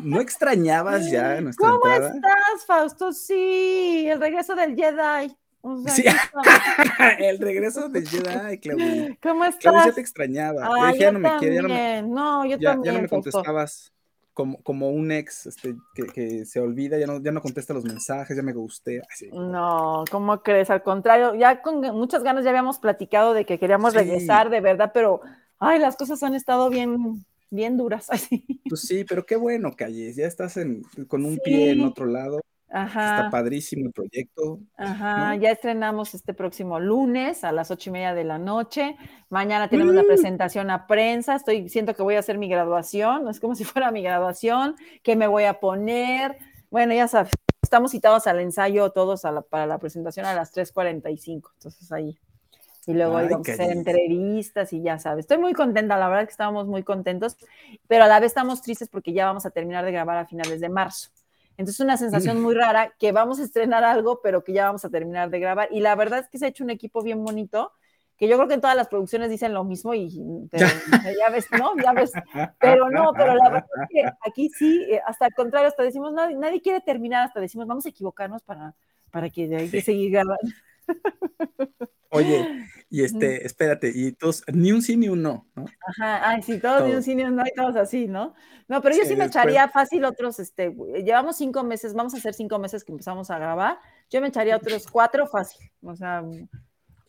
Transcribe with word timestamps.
¿No 0.00 0.20
extrañabas 0.20 1.10
ya 1.10 1.40
nuestra 1.40 1.68
¿Cómo 1.68 1.76
entrada? 1.86 2.14
estás, 2.14 2.66
Fausto? 2.66 3.12
Sí, 3.12 4.06
el 4.08 4.20
regreso 4.20 4.54
del 4.54 4.74
Jedi. 4.74 5.36
O 5.60 5.76
sea, 5.78 5.92
Sí. 5.94 6.02
ya. 6.04 6.14
El 7.18 7.38
regreso 7.40 7.88
de 7.88 8.06
Jedi, 8.06 8.58
Claudia. 8.58 9.16
¿Cómo 9.20 9.40
Claudia, 9.40 9.48
estás? 9.48 9.86
ya 9.86 9.92
te 9.92 10.00
extrañaba. 10.00 10.62
Ah, 10.64 10.70
Yo 10.78 10.86
dije, 10.88 10.98
ya 11.00 11.12
no 11.12 11.18
me 11.18 11.36
quiere, 11.38 11.54
ya 11.56 11.62
no 11.62 11.68
me. 11.68 12.02
No, 12.02 12.44
yo 12.44 12.50
ya- 12.52 12.58
ya 12.58 12.70
también, 12.74 12.94
no 12.94 13.00
me 13.02 13.08
contestabas 13.08 13.92
como, 14.36 14.62
como 14.62 14.90
un 14.90 15.10
ex 15.12 15.46
este, 15.46 15.76
que, 15.94 16.02
que 16.08 16.44
se 16.44 16.60
olvida, 16.60 16.98
ya 16.98 17.06
no, 17.06 17.22
ya 17.22 17.32
no 17.32 17.40
contesta 17.40 17.72
los 17.72 17.84
mensajes, 17.84 18.36
ya 18.36 18.42
me 18.42 18.52
gusté. 18.52 19.00
Así. 19.10 19.30
No, 19.32 20.04
¿cómo 20.10 20.42
crees? 20.42 20.68
Al 20.68 20.82
contrario, 20.82 21.34
ya 21.34 21.62
con 21.62 21.80
muchas 21.96 22.22
ganas 22.22 22.44
ya 22.44 22.50
habíamos 22.50 22.78
platicado 22.78 23.32
de 23.32 23.46
que 23.46 23.58
queríamos 23.58 23.94
Sí. 23.94 23.98
regresar, 24.00 24.50
de 24.50 24.60
verdad, 24.60 24.90
pero 24.92 25.22
ay, 25.58 25.78
las 25.78 25.96
cosas 25.96 26.22
han 26.22 26.34
estado 26.34 26.68
bien, 26.68 27.24
bien 27.48 27.78
duras. 27.78 28.10
Así. 28.10 28.44
Pues 28.68 28.82
sí, 28.82 29.04
pero 29.08 29.24
qué 29.24 29.36
bueno, 29.36 29.74
Calles, 29.74 30.16
ya 30.16 30.26
estás 30.26 30.58
en, 30.58 30.82
con 31.08 31.24
un 31.24 31.38
pie 31.38 31.70
en 31.70 31.80
otro 31.80 32.04
lado. 32.04 32.42
Está 32.68 33.28
padrísimo 33.30 33.86
el 33.86 33.92
proyecto. 33.92 34.58
ajá. 34.76 35.34
¿no? 35.36 35.40
Ya 35.40 35.50
estrenamos 35.50 36.14
este 36.14 36.34
próximo 36.34 36.80
lunes 36.80 37.44
a 37.44 37.52
las 37.52 37.70
ocho 37.70 37.90
y 37.90 37.92
media 37.92 38.12
de 38.14 38.24
la 38.24 38.38
noche. 38.38 38.96
Mañana 39.30 39.68
tenemos 39.68 39.94
la 39.94 40.02
presentación 40.02 40.70
a 40.70 40.86
prensa. 40.86 41.36
Estoy, 41.36 41.68
siento 41.68 41.94
que 41.94 42.02
voy 42.02 42.16
a 42.16 42.18
hacer 42.18 42.38
mi 42.38 42.48
graduación. 42.48 43.28
Es 43.28 43.40
como 43.40 43.54
si 43.54 43.64
fuera 43.64 43.90
mi 43.92 44.02
graduación. 44.02 44.74
¿Qué 45.02 45.16
me 45.16 45.26
voy 45.26 45.44
a 45.44 45.60
poner? 45.60 46.36
Bueno, 46.70 46.92
ya 46.92 47.06
sabes, 47.08 47.32
estamos 47.62 47.92
citados 47.92 48.26
al 48.26 48.40
ensayo 48.40 48.90
todos 48.90 49.24
a 49.24 49.30
la- 49.32 49.42
para 49.42 49.66
la 49.66 49.78
presentación 49.78 50.26
a 50.26 50.34
las 50.34 50.52
3:45. 50.52 51.52
Entonces 51.54 51.92
ahí. 51.92 52.18
Y 52.88 52.92
luego 52.94 53.16
Ay, 53.16 53.26
íbamos 53.26 53.48
a 53.48 53.52
hacer 53.52 53.66
Callis. 53.66 53.76
entrevistas 53.78 54.72
y 54.72 54.82
ya 54.82 54.98
sabes. 54.98 55.24
Estoy 55.24 55.38
muy 55.38 55.54
contenta, 55.54 55.96
la 55.96 56.08
verdad 56.08 56.24
que 56.24 56.30
estábamos 56.30 56.66
muy 56.68 56.82
contentos, 56.84 57.36
pero 57.88 58.04
a 58.04 58.06
la 58.06 58.20
vez 58.20 58.28
estamos 58.28 58.62
tristes 58.62 58.88
porque 58.88 59.12
ya 59.12 59.26
vamos 59.26 59.44
a 59.44 59.50
terminar 59.50 59.84
de 59.84 59.90
grabar 59.92 60.18
a 60.18 60.26
finales 60.26 60.60
de 60.60 60.68
marzo. 60.68 61.10
Entonces, 61.56 61.80
una 61.80 61.96
sensación 61.96 62.40
muy 62.42 62.54
rara 62.54 62.94
que 62.98 63.12
vamos 63.12 63.38
a 63.38 63.44
estrenar 63.44 63.84
algo, 63.84 64.20
pero 64.22 64.44
que 64.44 64.52
ya 64.52 64.66
vamos 64.66 64.84
a 64.84 64.90
terminar 64.90 65.30
de 65.30 65.40
grabar. 65.40 65.68
Y 65.70 65.80
la 65.80 65.94
verdad 65.94 66.20
es 66.20 66.28
que 66.28 66.38
se 66.38 66.46
ha 66.46 66.48
hecho 66.48 66.64
un 66.64 66.70
equipo 66.70 67.02
bien 67.02 67.24
bonito, 67.24 67.72
que 68.16 68.28
yo 68.28 68.36
creo 68.36 68.48
que 68.48 68.54
en 68.54 68.60
todas 68.60 68.76
las 68.76 68.88
producciones 68.88 69.30
dicen 69.30 69.52
lo 69.52 69.64
mismo 69.64 69.94
y 69.94 70.48
pero, 70.50 70.66
ya 71.18 71.30
ves, 71.30 71.46
¿no? 71.58 71.76
Ya 71.82 71.92
ves. 71.92 72.12
Pero 72.58 72.90
no, 72.90 73.12
pero 73.16 73.34
la 73.34 73.50
verdad 73.50 73.68
es 73.82 73.88
que 73.90 74.12
aquí 74.28 74.50
sí, 74.50 74.86
eh, 74.90 75.00
hasta 75.06 75.26
al 75.26 75.34
contrario, 75.34 75.68
hasta 75.68 75.82
decimos, 75.82 76.12
nadie, 76.12 76.36
nadie 76.36 76.60
quiere 76.60 76.80
terminar, 76.80 77.26
hasta 77.26 77.40
decimos, 77.40 77.66
vamos 77.66 77.86
a 77.86 77.90
equivocarnos 77.90 78.42
para, 78.42 78.74
para 79.10 79.30
que 79.30 79.48
de 79.48 79.56
ahí 79.56 79.70
que 79.70 79.82
seguir 79.82 80.12
grabando. 80.12 80.52
Oye, 82.10 82.66
y 82.88 83.02
este, 83.04 83.44
espérate, 83.46 83.90
y 83.94 84.12
todos, 84.12 84.44
ni 84.52 84.70
un 84.72 84.80
sí 84.82 84.96
ni 84.96 85.08
un 85.08 85.22
no, 85.22 85.46
¿no? 85.54 85.64
Ajá, 85.86 86.28
ay, 86.30 86.42
sí, 86.42 86.60
todos 86.60 86.82
de 86.82 86.88
Todo. 86.88 86.96
un 86.98 87.02
cine, 87.02 87.30
no 87.30 87.42
hay 87.42 87.50
todos 87.56 87.76
así, 87.76 88.06
¿no? 88.06 88.34
No, 88.68 88.80
pero 88.82 88.94
yo 88.96 89.02
sí, 89.02 89.08
Sí, 89.10 89.16
me 89.16 89.24
después- 89.24 89.44
echaría 89.44 89.68
fácil 89.68 90.04
otros, 90.04 90.38
este, 90.38 90.74
llevamos 91.04 91.36
cinco 91.36 91.64
meses, 91.64 91.94
vamos 91.94 92.14
a 92.14 92.18
hacer 92.18 92.34
cinco 92.34 92.58
meses 92.58 92.84
que 92.84 92.92
empezamos 92.92 93.30
a 93.30 93.38
grabar, 93.38 93.78
yo 94.10 94.20
me 94.20 94.28
echaría 94.28 94.56
otros 94.56 94.86
cuatro 94.92 95.26
fácil, 95.26 95.70
o 95.82 95.96
sea, 95.96 96.22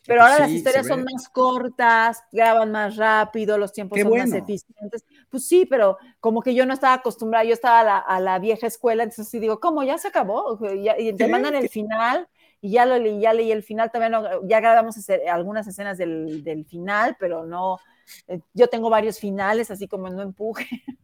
pero 0.06 0.22
ahora 0.22 0.38
las 0.38 0.48
Sí, 0.48 0.54
se 0.54 0.58
historias 0.60 0.86
son 0.86 1.04
más 1.04 1.28
cortas, 1.28 2.22
graban 2.32 2.72
más 2.72 2.96
rápido, 2.96 3.58
los 3.58 3.72
tiempos 3.74 3.96
Qué 3.96 4.02
son 4.04 4.12
más 4.16 4.30
bueno. 4.30 4.42
eficientes. 4.42 5.04
Pues 5.28 5.46
sí, 5.46 5.66
pero 5.68 5.98
como 6.18 6.40
que 6.40 6.54
yo 6.54 6.64
no 6.64 6.72
estaba 6.72 6.94
acostumbrada, 6.94 7.44
yo 7.44 7.52
estaba 7.52 7.80
a 7.80 7.84
la, 7.84 7.98
a 7.98 8.18
la 8.18 8.38
vieja 8.38 8.66
escuela, 8.66 9.02
entonces 9.02 9.28
sí 9.28 9.38
digo, 9.38 9.60
¿cómo? 9.60 9.82
¿Ya 9.82 9.98
se 9.98 10.08
acabó? 10.08 10.58
Y 10.98 11.12
te 11.12 11.28
mandan 11.28 11.54
el 11.56 11.68
final 11.68 12.26
y 12.60 12.72
ya 12.72 12.86
lo 12.86 12.98
leí, 12.98 13.20
ya 13.20 13.32
leí 13.32 13.52
el 13.52 13.62
final, 13.62 13.90
también 13.90 14.12
no- 14.12 14.46
ya 14.46 14.60
grabamos 14.60 14.96
algunas 15.30 15.66
escenas 15.66 15.98
del, 15.98 16.42
del 16.44 16.64
final, 16.66 17.16
pero 17.18 17.44
no, 17.46 17.78
eh, 18.26 18.40
yo 18.54 18.68
tengo 18.68 18.90
varios 18.90 19.18
finales, 19.18 19.70
así 19.70 19.86
como 19.88 20.08
no 20.08 20.22
empuje. 20.22 20.66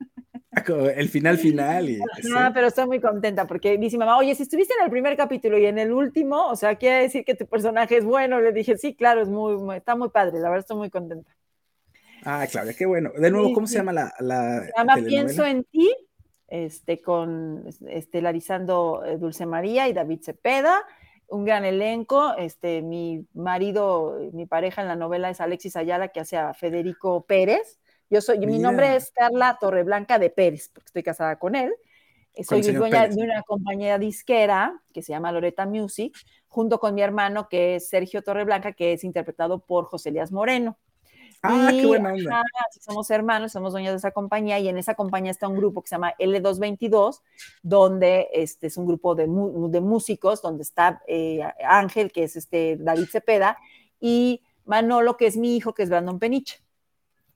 El 0.97 1.09
final 1.09 1.37
final 1.37 1.91
y 1.91 2.01
Ah, 2.01 2.07
sí. 2.23 2.29
pero 2.55 2.69
estoy 2.69 2.87
muy 2.87 3.01
contenta 3.01 3.47
porque 3.47 3.77
dice 3.77 3.99
mamá, 3.99 4.17
oye, 4.19 4.35
si 4.35 4.45
estuviste 4.45 4.73
en 4.79 4.85
el 4.85 4.91
primer 4.91 5.17
capítulo 5.17 5.59
y 5.59 5.67
en 5.67 5.79
el 5.79 5.93
último, 5.93 6.47
o 6.47 6.57
sea, 6.57 6.77
quiere 6.77 7.03
decir 7.03 7.25
que 7.25 7.35
tu 7.35 7.47
personaje 7.47 7.97
es 7.99 8.05
bueno. 8.05 8.41
Le 8.41 8.53
dije, 8.53 8.79
sí, 8.79 8.95
claro, 8.95 9.21
es 9.23 9.29
muy, 9.29 9.57
muy- 9.57 9.77
está 9.77 9.97
muy 9.97 10.11
padre, 10.11 10.35
la 10.39 10.49
verdad 10.49 10.61
estoy 10.61 10.77
muy 10.77 10.91
contenta. 10.91 11.31
Ah, 12.25 12.47
Claudia, 12.51 12.73
qué 12.75 12.87
bueno. 12.87 13.11
De 13.19 13.31
nuevo, 13.31 13.53
¿cómo 13.53 13.67
sí. 13.67 13.73
se 13.73 13.79
llama 13.81 13.93
la, 13.93 14.15
la 14.21 14.63
Se 14.65 14.73
llama 14.77 14.95
telenovela? 14.95 15.25
Pienso 15.27 15.45
en 15.45 15.65
ti, 15.65 15.95
este, 16.49 17.03
con 17.03 17.65
estelarizando 17.89 19.03
eh, 19.05 19.19
Dulce 19.19 19.45
María 19.45 19.89
y 19.89 19.93
David 19.93 20.21
Cepeda, 20.23 20.83
un 21.34 21.45
gran 21.45 21.65
elenco. 21.65 22.34
Este, 22.37 22.81
mi 22.81 23.27
marido, 23.34 24.19
mi 24.33 24.47
pareja 24.47 24.83
en 24.83 24.89
la 24.89 24.97
novela 24.97 25.31
es 25.31 25.41
Alexis 25.41 25.77
Ayala, 25.77 26.09
que 26.09 26.21
hace 26.21 26.37
a 26.37 26.55
Federico 26.55 27.25
Pérez. 27.27 27.81
Yo 28.09 28.21
soy, 28.21 28.39
mi 28.39 28.59
nombre 28.59 28.95
es 28.97 29.11
Carla 29.11 29.59
Torreblanca 29.61 30.19
de 30.19 30.31
Pérez, 30.31 30.71
porque 30.73 30.87
estoy 30.87 31.03
casada 31.03 31.39
con 31.39 31.56
él. 31.56 31.75
Eh, 32.34 32.44
Soy 32.44 32.62
dueña 32.62 33.03
Pérez. 33.03 33.17
de 33.17 33.23
una 33.23 33.43
compañía 33.43 33.99
disquera 33.99 34.81
que 34.93 35.03
se 35.03 35.12
llama 35.12 35.33
Loreta 35.33 35.67
Music, 35.67 36.17
junto 36.47 36.78
con 36.78 36.94
mi 36.94 37.03
hermano, 37.03 37.49
que 37.49 37.77
es 37.77 37.89
Sergio 37.89 38.23
Torreblanca, 38.23 38.73
que 38.73 38.93
es 38.93 39.05
interpretado 39.05 39.59
por 39.65 39.87
José 39.87 40.11
Elías 40.11 40.31
Moreno. 40.31 40.78
Ah, 41.47 41.69
qué 41.71 41.82
Y, 41.82 41.84
buena 41.84 42.15
onda. 42.15 42.37
ajá, 42.37 42.66
sí, 42.71 42.81
somos 42.81 43.10
hermanos, 43.10 43.53
somos 43.53 43.72
dueños 43.72 43.93
de 43.93 43.99
esa 43.99 44.12
compañía 44.12 44.59
y 44.59 44.69
en 44.69 44.78
esa 44.78 44.94
compañía 44.94 45.31
está 45.31 45.47
un 45.47 45.56
grupo 45.56 45.82
que 45.82 45.88
se 45.88 45.97
llama 45.97 46.15
L222, 46.19 47.21
donde 47.62 48.28
este 48.32 48.69
es 48.69 48.78
un 48.78 48.87
grupo 48.87 49.15
de, 49.15 49.27
de 49.27 49.81
músicos, 49.82 50.41
donde 50.41 50.62
está 50.62 51.03
eh, 51.06 51.41
Ángel, 51.62 52.12
que 52.12 52.25
es 52.25 52.37
este 52.37 52.78
David 52.81 53.09
Cepeda, 53.10 53.59
y 54.00 54.43
Manolo, 54.65 55.19
que 55.19 55.27
es 55.27 55.37
mi 55.37 55.55
hijo, 55.55 55.75
que 55.75 55.82
es 55.82 55.91
Brandon 55.91 56.19
Peniche. 56.19 56.62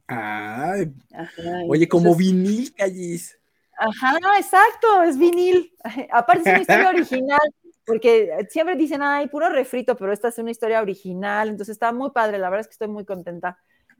Ay, 0.06 0.90
Ajá, 1.12 1.62
oye, 1.68 1.86
como 1.86 2.14
vinil, 2.14 2.72
Callis. 2.74 3.38
Ajá, 3.78 4.16
exacto, 4.38 5.02
es 5.02 5.18
vinil. 5.18 5.70
Aparte 6.10 6.48
es 6.48 6.54
una 6.54 6.60
historia 6.62 6.88
original, 6.88 7.54
porque 7.84 8.46
siempre 8.48 8.74
dicen, 8.76 9.02
ay, 9.02 9.28
puro 9.28 9.50
refrito, 9.50 9.96
pero 9.96 10.14
esta 10.14 10.28
es 10.28 10.38
una 10.38 10.50
historia 10.50 10.80
original, 10.80 11.50
entonces 11.50 11.74
está 11.74 11.92
muy 11.92 12.10
padre, 12.10 12.38
la 12.38 12.48
verdad 12.48 12.62
es 12.62 12.68
que 12.68 12.72
estoy 12.72 12.88
muy 12.88 13.04
contenta 13.04 13.58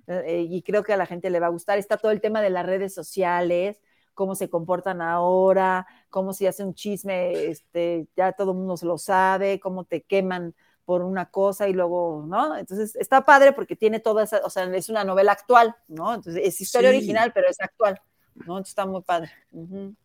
eh, 0.09 0.47
y 0.49 0.63
creo 0.63 0.83
que 0.83 0.93
a 0.93 0.97
la 0.97 1.07
gente 1.07 1.31
le 1.31 1.41
va 1.41 1.47
a 1.47 1.51
gustar. 1.51 1.79
Está 1.79 1.97
todo 1.97 2.11
el 2.13 2.21
tema 2.21 2.41
de 2.43 2.51
las 2.51 2.67
redes 2.67 2.95
sociales, 2.95 3.81
cómo 4.15 4.35
se 4.35 4.51
comportan 4.51 5.01
ahora, 5.01 5.87
cómo 6.11 6.33
se 6.33 6.49
hace 6.49 6.65
un 6.65 6.75
chisme, 6.75 7.45
este, 7.47 8.09
ya 8.17 8.33
todo 8.33 8.53
el 8.53 8.59
mundo 8.59 8.77
se 8.77 8.87
lo 8.87 8.99
sabe, 8.99 9.61
cómo 9.61 9.85
te 9.85 10.03
queman 10.03 10.55
por 10.85 11.03
una 11.03 11.31
cosa 11.31 11.69
y 11.69 11.73
luego, 11.75 12.25
¿no? 12.27 12.57
Entonces 12.57 12.97
está 12.97 13.25
padre 13.27 13.53
porque 13.53 13.77
tiene 13.77 14.01
toda 14.01 14.25
esa, 14.25 14.41
o 14.45 14.51
sea, 14.51 14.65
es 14.75 14.89
una 14.89 15.05
novela 15.05 15.33
actual, 15.33 15.77
¿no? 15.87 16.15
Entonces 16.15 16.43
es 16.45 16.61
historia 16.61 16.91
Sí. 16.91 16.97
original, 16.97 17.31
pero 17.35 17.47
es 17.49 17.61
actual, 17.61 18.01
¿no? 18.35 18.55
Entonces 18.57 18.71
está 18.71 18.87
muy 18.87 19.03
padre. 19.03 19.31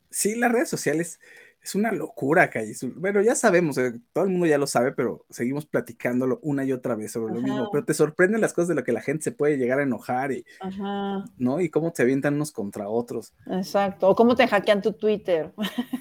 Sí, 0.09 0.35
las 0.35 0.51
redes 0.51 0.69
sociales 0.69 1.19
es 1.63 1.75
una 1.75 1.91
locura, 1.93 2.49
Callis. 2.49 2.85
Bueno, 2.95 3.21
ya 3.21 3.35
sabemos, 3.35 3.77
eh, 3.77 3.93
todo 4.11 4.25
el 4.25 4.31
mundo 4.31 4.45
ya 4.47 4.57
lo 4.57 4.67
sabe, 4.67 4.91
pero 4.91 5.25
seguimos 5.29 5.65
platicándolo 5.65 6.39
una 6.43 6.65
y 6.65 6.73
otra 6.73 6.95
vez 6.95 7.13
sobre 7.13 7.33
lo 7.33 7.41
mismo. 7.41 7.69
Pero 7.71 7.85
te 7.85 7.93
sorprenden 7.93 8.41
las 8.41 8.51
cosas 8.53 8.67
de 8.67 8.75
lo 8.75 8.83
que 8.83 8.91
la 8.91 9.01
gente 9.01 9.23
se 9.23 9.31
puede 9.31 9.57
llegar 9.57 9.79
a 9.79 9.83
enojar 9.83 10.31
y, 10.33 10.45
Ajá, 10.59 11.23
¿no? 11.37 11.61
Y 11.61 11.69
cómo 11.69 11.91
te 11.93 12.01
avientan 12.03 12.33
unos 12.35 12.51
contra 12.51 12.89
otros. 12.89 13.33
exacto. 13.49 14.09
O 14.09 14.15
cómo 14.15 14.35
te 14.35 14.47
hackean 14.47 14.81
tu 14.81 14.91
Twitter. 14.93 15.53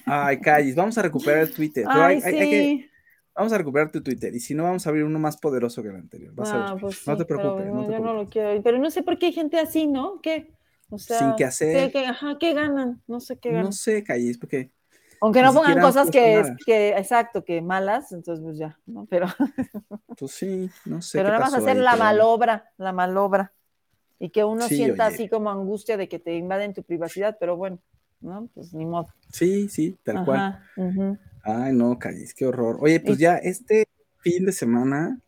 Ay, 0.04 0.40
Callis, 0.40 0.74
vamos 0.74 0.98
a 0.98 1.02
recuperar 1.02 1.42
el 1.42 1.52
Twitter. 1.54 1.84
Pero 1.86 2.02
Ay, 2.04 2.16
hay- 2.16 2.22
hay- 2.22 2.32
sí. 2.32 2.38
hay 2.40 2.50
que- 2.78 2.90
vamos 3.34 3.52
a 3.52 3.58
recuperar 3.58 3.90
tu 3.92 4.02
Twitter. 4.02 4.34
Y 4.34 4.40
si 4.40 4.54
no, 4.54 4.64
vamos 4.64 4.84
a 4.86 4.90
abrir 4.90 5.04
uno 5.04 5.18
más 5.18 5.36
poderoso 5.36 5.80
que 5.82 5.88
el 5.90 5.96
anterior. 5.96 6.34
Vas 6.34 6.50
a 6.50 6.66
Ah, 6.66 6.72
ver. 6.74 6.80
pues 6.82 7.06
no 7.06 7.16
te 7.16 7.24
preocupes, 7.24 7.62
pero 7.62 7.74
no 7.74 7.86
te 7.86 7.92
yo 7.92 7.98
no 8.00 8.14
lo 8.14 8.28
quiero. 8.28 8.62
Pero 8.62 8.78
no 8.78 8.90
sé 8.90 9.02
por 9.02 9.16
qué 9.18 9.26
hay 9.26 9.32
gente 9.32 9.58
así, 9.58 9.86
¿no? 9.86 10.20
¿Qué? 10.20 10.52
O 10.90 10.98
sea, 10.98 11.18
Sin 11.18 11.36
que 11.36 11.44
hacer. 11.44 11.86
¿qué, 11.86 12.00
qué- 12.00 12.06
ajá, 12.06 12.36
¿qué 12.38 12.52
ganan? 12.52 13.00
No 13.06 13.20
sé 13.20 13.38
qué 13.38 13.48
ganan. 13.50 13.64
No 13.66 13.72
sé, 13.72 14.02
Callis, 14.04 14.36
porque 14.36 14.70
Aunque 15.22 15.40
no 15.40 15.54
pongan 15.54 15.80
cosas 15.80 16.10
que, 16.10 16.88
exacto, 16.98 17.44
que 17.44 17.62
malas, 17.62 18.10
entonces 18.10 18.44
pues 18.44 18.58
ya, 18.58 18.76
¿no? 18.86 19.06
Pero, 19.08 19.26
pues 20.18 20.32
sí, 20.32 20.68
no 20.84 21.00
sé. 21.00 21.18
pero 21.18 21.28
nada 21.30 21.40
más 21.44 21.54
hacer 21.54 21.76
ahí, 21.76 21.82
la 21.82 21.92
pero- 21.92 22.04
malobra, 22.04 22.72
la 22.76 22.92
malobra. 22.92 23.52
Y 24.18 24.30
que 24.30 24.42
uno 24.44 24.66
Sí, 24.68 24.76
sienta 24.76 25.06
oye. 25.06 25.14
así 25.14 25.28
como 25.28 25.50
angustia 25.50 25.96
de 25.96 26.08
que 26.08 26.18
te 26.18 26.34
invaden 26.36 26.74
tu 26.74 26.82
privacidad, 26.82 27.36
pero 27.40 27.56
bueno, 27.56 27.78
¿no? 28.20 28.48
Pues 28.52 28.74
ni 28.74 28.84
modo. 28.84 29.06
Sí, 29.32 29.68
sí, 29.68 29.96
tal 30.02 30.24
cual. 30.24 30.38
Ajá, 30.40 30.62
ujú. 30.76 31.18
Ay, 31.44 31.72
no, 31.72 31.98
Calis, 31.98 32.34
qué 32.34 32.46
horror. 32.46 32.78
Oye, 32.80 32.98
pues 33.00 33.18
ya 33.18 33.36
este 33.36 33.86
fin 34.18 34.44
de 34.44 34.52
semana. 34.52 35.20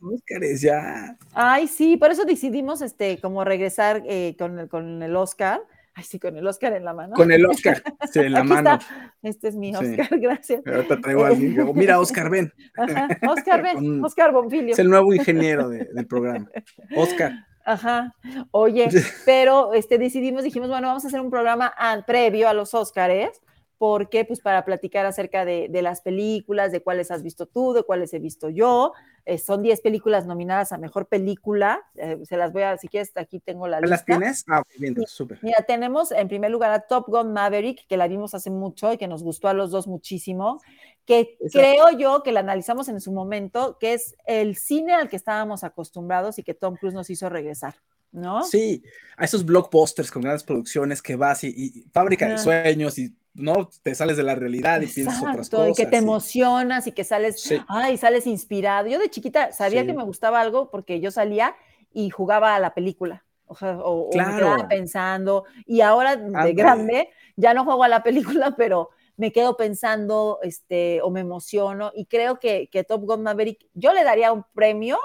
Óscares, 0.00 0.60
ya. 0.60 1.16
Ay, 1.34 1.68
sí, 1.68 1.96
por 1.96 2.10
eso 2.10 2.24
decidimos 2.24 2.82
este, 2.82 3.20
como 3.20 3.44
regresar 3.44 4.02
eh, 4.06 4.34
con, 4.38 4.58
el, 4.58 4.68
con 4.68 5.02
el 5.02 5.14
Oscar. 5.16 5.60
Ay, 5.94 6.04
sí, 6.04 6.18
con 6.18 6.36
el 6.36 6.46
Oscar 6.46 6.72
en 6.72 6.84
la 6.86 6.94
mano. 6.94 7.14
Con 7.14 7.30
el 7.32 7.44
Oscar, 7.44 7.82
sí, 8.10 8.20
en 8.20 8.32
la 8.32 8.38
Aquí 8.40 8.48
mano. 8.48 8.72
está. 8.74 9.14
Este 9.22 9.48
es 9.48 9.56
mi 9.56 9.74
Sí. 9.74 9.84
Oscar, 9.98 10.08
gracias. 10.20 10.60
Pero 10.64 10.76
ahorita 10.76 11.00
traigo 11.00 11.24
a 11.24 11.28
alguien. 11.28 11.70
Mira, 11.74 12.00
Oscar, 12.00 12.30
ven. 12.30 12.50
Ajá. 12.76 13.08
Oscar, 13.28 13.62
ven, 13.62 13.74
Con- 13.76 14.04
Oscar 14.04 14.32
Bonfilio. 14.32 14.72
Es 14.72 14.78
el 14.78 14.88
nuevo 14.88 15.12
ingeniero 15.12 15.68
de- 15.68 15.84
del 15.92 16.06
programa. 16.06 16.48
Oscar. 16.96 17.32
Ajá. 17.64 18.14
Oye, 18.52 18.88
pero 19.26 19.74
este, 19.74 19.98
decidimos, 19.98 20.44
dijimos, 20.44 20.68
bueno, 20.68 20.88
vamos 20.88 21.04
a 21.04 21.08
hacer 21.08 21.20
un 21.20 21.30
programa 21.30 21.66
al- 21.66 22.04
previo 22.06 22.48
a 22.48 22.54
los 22.54 22.72
Óscares, 22.74 23.40
porque 23.82 24.24
pues 24.24 24.38
para 24.38 24.64
platicar 24.64 25.06
acerca 25.06 25.44
de, 25.44 25.66
de 25.68 25.82
las 25.82 26.02
películas, 26.02 26.70
de 26.70 26.84
cuáles 26.84 27.10
has 27.10 27.24
visto 27.24 27.46
tú, 27.46 27.72
de 27.72 27.82
cuáles 27.82 28.14
he 28.14 28.20
visto 28.20 28.48
yo. 28.48 28.92
Eh, 29.26 29.38
son 29.38 29.60
10 29.60 29.80
películas 29.80 30.24
nominadas 30.24 30.70
a 30.70 30.78
Mejor 30.78 31.08
Película. 31.08 31.82
Eh, 31.96 32.16
se 32.22 32.36
las 32.36 32.52
voy 32.52 32.62
a, 32.62 32.78
si 32.78 32.86
quieres, 32.86 33.10
aquí 33.16 33.40
tengo 33.40 33.66
la 33.66 33.78
¿Ya 33.78 33.80
lista. 33.80 33.96
las 33.96 34.04
tienes? 34.04 34.44
Ah, 34.48 34.62
bien, 34.78 34.94
súper. 35.08 35.40
Mira, 35.42 35.64
tenemos 35.66 36.12
en 36.12 36.28
primer 36.28 36.52
lugar 36.52 36.70
a 36.70 36.78
Top 36.86 37.06
Gun 37.08 37.32
Maverick, 37.32 37.84
que 37.88 37.96
la 37.96 38.06
vimos 38.06 38.36
hace 38.36 38.50
mucho 38.50 38.92
y 38.92 38.98
que 38.98 39.08
nos 39.08 39.24
gustó 39.24 39.48
a 39.48 39.52
los 39.52 39.72
dos 39.72 39.88
muchísimo, 39.88 40.60
que 41.04 41.36
Esa- 41.40 41.58
creo 41.58 41.90
yo 41.98 42.22
que 42.22 42.30
la 42.30 42.38
analizamos 42.38 42.86
en 42.88 43.00
su 43.00 43.10
momento, 43.10 43.78
que 43.80 43.94
es 43.94 44.14
el 44.26 44.54
cine 44.54 44.92
al 44.92 45.08
que 45.08 45.16
estábamos 45.16 45.64
acostumbrados 45.64 46.38
y 46.38 46.44
que 46.44 46.54
Tom 46.54 46.76
Cruise 46.76 46.94
nos 46.94 47.10
hizo 47.10 47.28
regresar, 47.28 47.74
¿no? 48.12 48.44
Sí, 48.44 48.84
a 49.16 49.24
esos 49.24 49.44
blockbusters 49.44 50.12
con 50.12 50.22
grandes 50.22 50.44
producciones 50.44 51.02
que 51.02 51.16
vas 51.16 51.42
y, 51.42 51.48
y 51.48 51.82
fábrica 51.92 52.28
de 52.28 52.38
sueños 52.38 52.96
y 53.00 53.12
no 53.34 53.68
te 53.82 53.94
sales 53.94 54.16
de 54.16 54.22
la 54.22 54.34
realidad 54.34 54.80
y 54.82 54.86
piensas 54.86 55.22
otras 55.22 55.48
cosas. 55.48 55.70
y 55.70 55.74
que 55.74 55.86
te 55.86 55.96
emocionas 55.96 56.86
y 56.86 56.92
que 56.92 57.04
sales, 57.04 57.40
Sí. 57.40 57.60
ay, 57.68 57.96
sales 57.96 58.26
inspirado. 58.26 58.88
Yo 58.88 58.98
de 58.98 59.08
chiquita 59.10 59.52
sabía 59.52 59.80
Sí. 59.82 59.86
que 59.86 59.94
me 59.94 60.04
gustaba 60.04 60.40
algo 60.40 60.70
porque 60.70 61.00
yo 61.00 61.10
salía 61.10 61.54
y 61.92 62.10
jugaba 62.10 62.54
a 62.54 62.60
la 62.60 62.74
película. 62.74 63.24
O, 63.46 63.54
sea, 63.54 63.78
o- 63.78 64.08
o 64.08 64.16
me 64.16 64.24
quedaba 64.36 64.66
pensando. 64.68 65.44
Y 65.66 65.80
ahora 65.82 66.16
de 66.16 66.52
grande 66.54 67.10
ya 67.36 67.52
no 67.54 67.64
juego 67.64 67.84
a 67.84 67.88
la 67.88 68.02
película, 68.40 68.54
pero 68.56 68.90
me 69.16 69.30
quedo 69.30 69.56
pensando 69.58 70.38
este, 70.42 71.00
o 71.02 71.10
me 71.10 71.20
emociono. 71.20 71.92
Y 71.94 72.06
creo 72.06 72.38
que, 72.40 72.68
que 72.72 72.82
Top 72.84 73.02
Gun 73.04 73.22
Maverick, 73.22 73.66
yo 73.74 73.92
le 73.92 74.04
daría 74.04 74.32
un 74.32 74.44
premio 74.54 74.98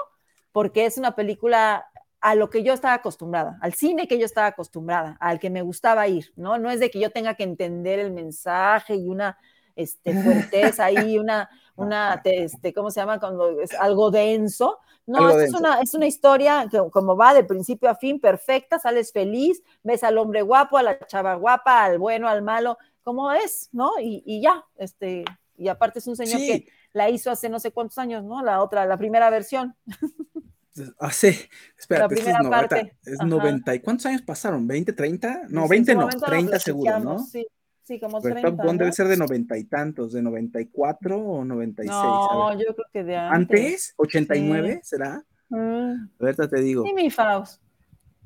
porque 0.52 0.86
es 0.86 0.96
una 0.96 1.14
película 1.14 1.86
a 2.20 2.34
lo 2.34 2.50
que 2.50 2.62
yo 2.62 2.72
estaba 2.72 2.94
acostumbrada, 2.94 3.58
al 3.60 3.74
cine 3.74 4.08
que 4.08 4.18
yo 4.18 4.24
estaba 4.26 4.48
acostumbrada, 4.48 5.16
al 5.20 5.38
que 5.38 5.50
me 5.50 5.62
gustaba 5.62 6.08
ir, 6.08 6.32
¿no? 6.36 6.58
No 6.58 6.70
es 6.70 6.80
de 6.80 6.90
que 6.90 6.98
yo 7.00 7.10
tenga 7.10 7.34
que 7.34 7.44
entender 7.44 7.98
el 8.00 8.10
mensaje 8.12 8.96
y 8.96 9.08
una 9.08 9.38
este, 9.76 10.12
fuerteza 10.22 10.86
ahí, 10.86 11.18
una, 11.18 11.48
una 11.76 12.20
te- 12.22 12.44
este, 12.44 12.72
¿cómo 12.72 12.90
se 12.90 13.00
llama? 13.00 13.20
Cuando 13.20 13.60
es 13.60 13.72
algo 13.74 14.10
denso. 14.10 14.78
No, 15.06 15.18
Algo 15.28 15.38
denso. 15.38 15.56
Es, 15.56 15.60
una, 15.60 15.80
es 15.80 15.94
una 15.94 16.06
historia 16.06 16.66
que 16.70 16.78
como 16.90 17.16
va 17.16 17.32
de 17.34 17.44
principio 17.44 17.88
a 17.88 17.94
fin, 17.94 18.20
perfecta, 18.20 18.78
sales 18.78 19.12
feliz, 19.12 19.62
ves 19.82 20.02
al 20.04 20.18
hombre 20.18 20.42
guapo, 20.42 20.76
a 20.76 20.82
la 20.82 20.98
chava 21.06 21.34
guapa, 21.36 21.84
al 21.84 21.98
bueno, 21.98 22.28
al 22.28 22.42
malo, 22.42 22.76
como 23.02 23.32
es, 23.32 23.68
¿no? 23.72 23.92
Y, 24.00 24.22
y 24.26 24.42
ya, 24.42 24.64
este, 24.76 25.24
y 25.56 25.68
aparte 25.68 26.00
es 26.00 26.06
un 26.08 26.16
señor 26.16 26.40
Sí. 26.40 26.46
que 26.64 26.72
la 26.92 27.08
hizo 27.08 27.30
hace 27.30 27.48
no 27.48 27.58
sé 27.60 27.70
cuántos 27.70 27.96
años, 27.98 28.22
¿no? 28.24 28.42
La 28.42 28.60
otra, 28.62 28.84
la 28.84 28.96
primera 28.98 29.30
versión. 29.30 29.76
Hace, 31.00 31.48
espérate, 31.76 32.14
esto 32.14 32.30
es 32.30 32.36
primera 32.36 32.42
90, 32.42 32.68
parte. 32.68 32.96
es 33.04 33.20
Ajá. 33.20 33.26
90. 33.28 33.74
¿Y 33.74 33.80
cuántos 33.80 34.06
años 34.06 34.22
pasaron? 34.22 34.68
¿20, 34.68 34.94
30? 34.94 35.42
No, 35.48 35.62
Sí, 35.62 35.64
en 35.64 35.68
20 35.70 35.92
su 35.92 35.98
no, 35.98 36.04
momento 36.04 36.26
lo 36.26 36.30
30 36.32 36.58
seguro, 36.60 37.00
¿no? 37.00 37.18
Sí, 37.20 37.46
sí, 37.82 37.98
como 38.00 38.20
Pero 38.20 38.34
30. 38.34 38.50
Top 38.56 38.66
Gun 38.66 38.78
debe 38.78 38.90
¿no? 38.90 38.94
ser 38.94 39.08
de 39.08 39.16
noventa 39.16 39.58
y 39.58 39.64
tantos, 39.64 40.12
de 40.12 40.22
94 40.22 41.18
o 41.18 41.44
96. 41.44 41.90
a 41.92 42.34
No, 42.34 42.52
yo 42.58 42.74
creo 42.74 42.86
que 42.92 43.04
de 43.04 43.16
antes. 43.16 43.94
¿Antes? 43.94 43.94
¿89 43.96 44.80
será? 44.82 45.24
Mm, 45.48 46.08
Ahorita 46.20 46.48
te 46.48 46.60
digo. 46.60 46.84
Sí, 46.84 46.92
mi 46.94 47.10
Faust. 47.10 47.60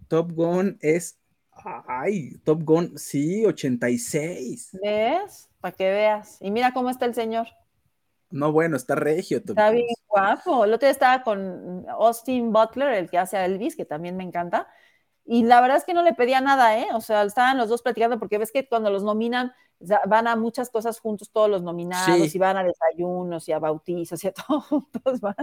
Top 0.08 0.32
Gun 0.32 0.76
es. 0.80 1.18
Ay, 1.86 2.38
Top 2.44 2.62
Gun, 2.64 2.98
sí, 2.98 3.46
86. 3.46 4.70
¿Ves? 4.82 5.48
Para 5.60 5.74
que 5.76 5.84
veas. 5.90 6.38
Y 6.40 6.50
mira 6.50 6.72
cómo 6.72 6.90
está 6.90 7.06
el 7.06 7.14
señor. 7.14 7.46
No, 8.30 8.50
bueno, 8.50 8.76
está 8.76 8.94
regio. 8.94 9.40
Top 9.42 9.50
Está 9.50 9.68
Gun. 9.68 9.76
bien 9.76 9.86
guapo. 10.12 10.64
El 10.64 10.74
otro 10.74 10.86
día 10.86 10.92
estaba 10.92 11.22
con 11.24 11.86
Austin 11.88 12.52
Butler, 12.52 12.90
el 12.94 13.10
que 13.10 13.18
hace 13.18 13.36
a 13.36 13.46
Elvis, 13.46 13.76
que 13.76 13.84
también 13.86 14.16
me 14.16 14.24
encanta. 14.24 14.68
Y 15.24 15.44
la 15.44 15.60
verdad 15.60 15.78
es 15.78 15.84
que 15.84 15.94
no 15.94 16.02
le 16.02 16.14
pedía 16.14 16.40
nada, 16.40 16.78
¿eh? 16.78 16.88
O 16.94 17.00
sea, 17.00 17.22
estaban 17.24 17.58
los 17.58 17.68
dos 17.68 17.82
platicando, 17.82 18.18
porque 18.18 18.38
ves 18.38 18.52
que 18.52 18.68
cuando 18.68 18.90
los 18.90 19.04
nominan, 19.04 19.52
van 20.06 20.28
a 20.28 20.36
muchas 20.36 20.70
cosas 20.70 21.00
juntos 21.00 21.30
todos 21.32 21.50
los 21.50 21.62
nominados, 21.62 22.30
Sí. 22.30 22.36
y 22.36 22.38
van 22.40 22.56
a 22.56 22.64
desayunos 22.64 23.48
y 23.48 23.52
a 23.52 23.58
bautizos 23.60 24.22
y 24.24 24.28
a 24.28 24.32
todo 24.48 24.60
juntos 24.62 25.20
van. 25.20 25.36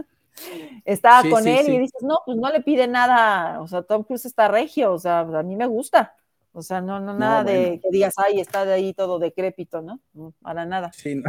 Estaba 0.85 1.21
Sí, 1.23 1.29
con 1.29 1.43
sí, 1.43 1.49
él 1.51 1.69
y 1.69 1.79
dices, 1.79 2.01
no, 2.03 2.19
pues 2.25 2.37
no 2.37 2.49
le 2.51 2.61
pide 2.61 2.87
nada, 2.87 3.61
o 3.61 3.67
sea, 3.67 3.81
Tom 3.83 4.03
Cruise 4.03 4.25
está 4.25 4.47
regio, 4.47 4.93
o 4.93 4.99
sea, 4.99 5.19
a 5.21 5.43
mí 5.43 5.55
me 5.55 5.67
gusta. 5.67 6.15
O 6.59 6.61
sea, 6.61 6.81
no, 6.81 6.99
no, 6.99 7.13
nada 7.13 7.43
de 7.43 7.59
bueno. 7.67 7.81
que 7.81 7.89
digas, 7.91 8.13
ay, 8.17 8.39
está 8.41 8.65
de 8.65 8.73
ahí 8.73 8.93
todo 8.93 9.17
decrépito, 9.17 9.81
¿no? 9.81 10.01
No, 10.13 10.33
para 10.41 10.65
nada. 10.65 10.91
Sí, 10.93 11.15
no. 11.15 11.23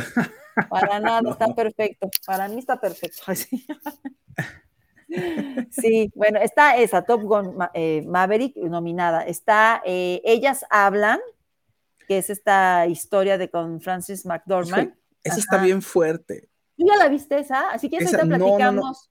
Para 0.69 0.99
nada, 1.01 1.31
está 1.31 1.55
perfecto. 1.55 2.11
Para 2.27 2.49
mí 2.49 2.59
está 2.59 2.81
perfecto. 2.81 3.23
Sí. 5.71 6.13
Bueno, 6.15 6.39
está 6.39 6.77
esa, 6.77 7.03
Top 7.03 7.23
Gun 7.23 7.59
eh, 7.75 8.03
Maverick 8.07 8.57
nominada. 8.57 9.23
Está 9.23 9.83
eh, 9.85 10.23
Ellas 10.25 10.65
Hablan, 10.71 11.19
que 12.07 12.19
es 12.19 12.31
esta 12.31 12.87
historia 12.87 13.37
de 13.37 13.51
con 13.51 13.81
Francis 13.81 14.25
McDormand. 14.25 14.95
Esa 15.25 15.39
está 15.39 15.61
bien 15.61 15.83
fuerte. 15.83 16.49
¿Tú 16.77 16.87
ya 16.87 16.97
la 16.97 17.09
viste 17.09 17.41
esa? 17.41 17.71
Así 17.71 17.91
que 17.91 17.97
Esa- 17.97 18.19
ahorita 18.19 18.25
no, 18.25 18.39
no, 18.39 18.39
no. 18.39 18.47
platicamos. 18.47 19.11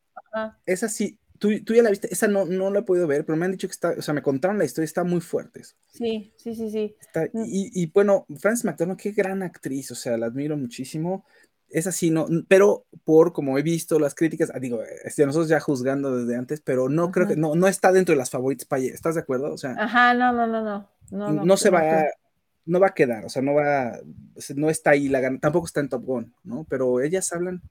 Esa 0.66 0.88
sí, 0.88 1.20
tú, 1.40 1.50
tú 1.64 1.74
ya 1.74 1.82
la 1.84 1.90
viste. 1.90 2.12
Esa 2.14 2.28
no, 2.28 2.46
no 2.46 2.70
la 2.72 2.80
he 2.80 2.84
podido 2.84 3.08
ver, 3.08 3.26
pero 3.26 3.38
me 3.38 3.46
han 3.46 3.52
dicho 3.52 3.68
que 3.68 3.72
está, 3.74 3.96
o 3.98 4.02
sea, 4.02 4.14
me 4.14 4.22
contaron 4.22 4.58
la 4.58 4.66
historia, 4.66 4.86
está 4.86 5.04
muy 5.04 5.22
fuerte. 5.22 5.64
Sí, 5.88 6.32
sí, 6.38 6.54
sí, 6.56 6.70
sí. 6.70 6.96
Está- 7.02 7.30
Mm. 7.34 7.44
y, 7.48 7.72
y 7.74 7.88
bueno, 7.88 8.26
Frances 8.38 8.66
McDormand, 8.66 9.00
qué 9.00 9.12
gran 9.12 9.42
actriz, 9.42 9.90
o 9.92 9.96
sea, 9.96 10.18
la 10.18 10.28
admiro 10.28 10.56
muchísimo. 10.58 11.26
Es 11.72 11.86
así, 11.86 12.10
no, 12.10 12.26
pero 12.48 12.86
por 13.04 13.32
como 13.32 13.58
he 13.58 13.62
visto 13.62 14.00
las 14.00 14.16
críticas, 14.16 14.52
digo, 14.60 14.82
este, 15.04 15.24
nosotros 15.26 15.50
ya 15.50 15.60
juzgando 15.60 16.18
desde 16.18 16.36
antes, 16.36 16.62
pero 16.62 16.90
no 16.90 17.12
creo 17.12 17.28
que, 17.28 17.36
no, 17.36 17.54
no 17.56 17.68
está 17.68 17.92
dentro 17.92 18.14
de 18.14 18.18
las 18.18 18.32
favoritas 18.32 18.66
para 18.66 18.82
¿estás 18.82 19.14
de 19.16 19.22
acuerdo? 19.22 19.54
O 19.54 19.58
sea, 19.58 19.76
Ajá, 19.78 20.14
no, 20.16 20.34
no, 20.34 20.48
no, 20.48 20.64
no. 20.64 20.90
No, 21.12 21.32
no, 21.32 21.46
no, 21.46 21.58
se 21.58 21.70
va, 21.70 21.82
no. 22.02 22.06
no 22.66 22.80
va 22.80 22.88
a 22.88 22.94
quedar, 22.96 23.24
o 23.26 23.30
sea, 23.30 23.42
no 23.44 23.54
va, 23.54 24.00
no 24.56 24.70
está 24.72 24.92
ahí, 24.92 25.10
la, 25.10 25.22
tampoco 25.40 25.68
está 25.68 25.80
en 25.80 25.90
Top 25.90 26.04
Gun, 26.06 26.34
¿no? 26.44 26.66
Pero 26.70 27.02
ellas 27.02 27.32
hablan. 27.34 27.62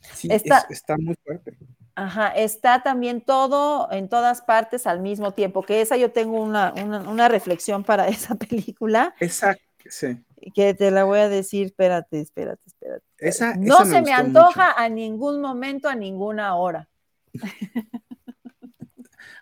Sí, 0.00 0.28
Está- 0.30 0.58
es- 0.58 0.70
está 0.70 0.96
muy 0.96 1.14
fuerte. 1.24 1.56
Ajá, 1.94 2.28
está 2.28 2.82
también 2.82 3.22
todo 3.22 3.90
en 3.90 4.08
todas 4.10 4.42
partes 4.42 4.86
al 4.86 5.00
mismo 5.00 5.32
tiempo, 5.32 5.62
que 5.62 5.80
esa 5.80 5.96
yo 5.96 6.12
tengo 6.12 6.40
una, 6.42 6.74
una, 6.74 7.00
una 7.08 7.28
reflexión 7.28 7.84
para 7.84 8.06
esa 8.08 8.34
película, 8.34 9.14
Exacto, 9.18 9.62
sí. 9.88 10.22
que 10.54 10.74
te 10.74 10.90
la 10.90 11.04
voy 11.04 11.20
a 11.20 11.28
decir, 11.30 11.66
espérate, 11.66 12.20
espérate, 12.20 12.62
espérate. 12.66 13.04
Esa, 13.18 13.54
No 13.56 13.86
se 13.86 14.02
me 14.02 14.12
antoja 14.12 14.68
mucho. 14.68 14.78
a 14.80 14.88
ningún 14.90 15.40
momento, 15.40 15.88
a 15.88 15.94
ninguna 15.94 16.54
hora. 16.56 16.86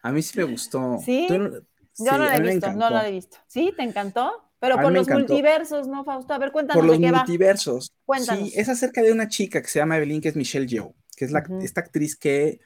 A 0.02 0.12
mí 0.12 0.22
sí 0.22 0.38
me 0.38 0.44
gustó. 0.44 0.98
¿Sí? 1.04 1.26
Yo 1.28 1.48
sí, 1.92 2.04
no 2.04 2.18
la 2.18 2.36
he 2.36 2.40
visto, 2.40 2.72
no 2.72 2.90
la 2.90 3.08
he 3.08 3.12
visto. 3.12 3.36
¿Sí? 3.46 3.72
¿Te 3.76 3.82
encantó? 3.82 4.43
Pero 4.60 4.78
A 4.78 4.82
por 4.82 4.92
los 4.92 5.06
encantó. 5.08 5.32
multiversos, 5.34 5.88
¿no, 5.88 6.04
Fausto? 6.04 6.32
A 6.32 6.38
ver, 6.38 6.52
cuéntanos 6.52 6.80
por 6.80 6.86
los 6.86 6.98
de 6.98 7.06
qué 7.06 7.12
va. 7.12 7.18
multiversos. 7.18 7.92
Cuéntanos. 8.06 8.48
Sí, 8.48 8.58
es 8.58 8.68
acerca 8.68 9.02
de 9.02 9.12
una 9.12 9.28
chica 9.28 9.60
que 9.60 9.68
se 9.68 9.78
llama 9.78 9.96
Evelyn, 9.96 10.20
que 10.20 10.28
es 10.28 10.36
Michelle 10.36 10.66
Yeoh, 10.66 10.94
que 11.16 11.24
es 11.26 11.32
la, 11.32 11.40
Ujú. 11.40 11.58
esta 11.60 11.80
actriz 11.82 12.16
que, 12.16 12.60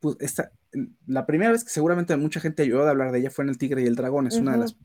pues, 0.00 0.16
esta, 0.20 0.52
la 1.06 1.26
primera 1.26 1.52
vez 1.52 1.64
que 1.64 1.70
seguramente 1.70 2.16
mucha 2.16 2.40
gente 2.40 2.62
oyó 2.62 2.84
de 2.84 2.90
hablar 2.90 3.12
de 3.12 3.18
ella 3.18 3.30
fue 3.30 3.44
en 3.44 3.50
El 3.50 3.58
Tigre 3.58 3.82
y 3.82 3.86
el 3.86 3.96
Dragón, 3.96 4.26
es 4.26 4.36
una 4.36 4.52
de 4.52 4.58
las, 4.58 4.76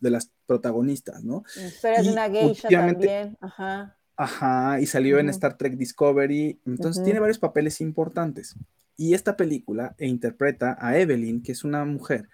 de 0.00 0.10
las 0.10 0.30
protagonistas, 0.46 1.22
¿no? 1.24 1.44
Historia 1.56 2.02
de 2.02 2.10
una 2.10 2.28
geisha 2.28 2.68
también. 2.68 3.36
Ajá. 3.40 3.96
Ajá, 4.16 4.80
y 4.80 4.86
salió 4.86 5.20
en 5.20 5.26
Ujú. 5.26 5.34
Star 5.36 5.56
Trek 5.56 5.74
Discovery, 5.74 6.58
entonces 6.66 7.04
tiene 7.04 7.20
varios 7.20 7.38
papeles 7.38 7.80
importantes. 7.80 8.56
Y 8.96 9.14
esta 9.14 9.36
película 9.36 9.94
e 9.96 10.08
interpreta 10.08 10.76
a 10.80 10.98
Evelyn, 10.98 11.40
que 11.40 11.52
es 11.52 11.62
una 11.62 11.84
mujer 11.84 12.28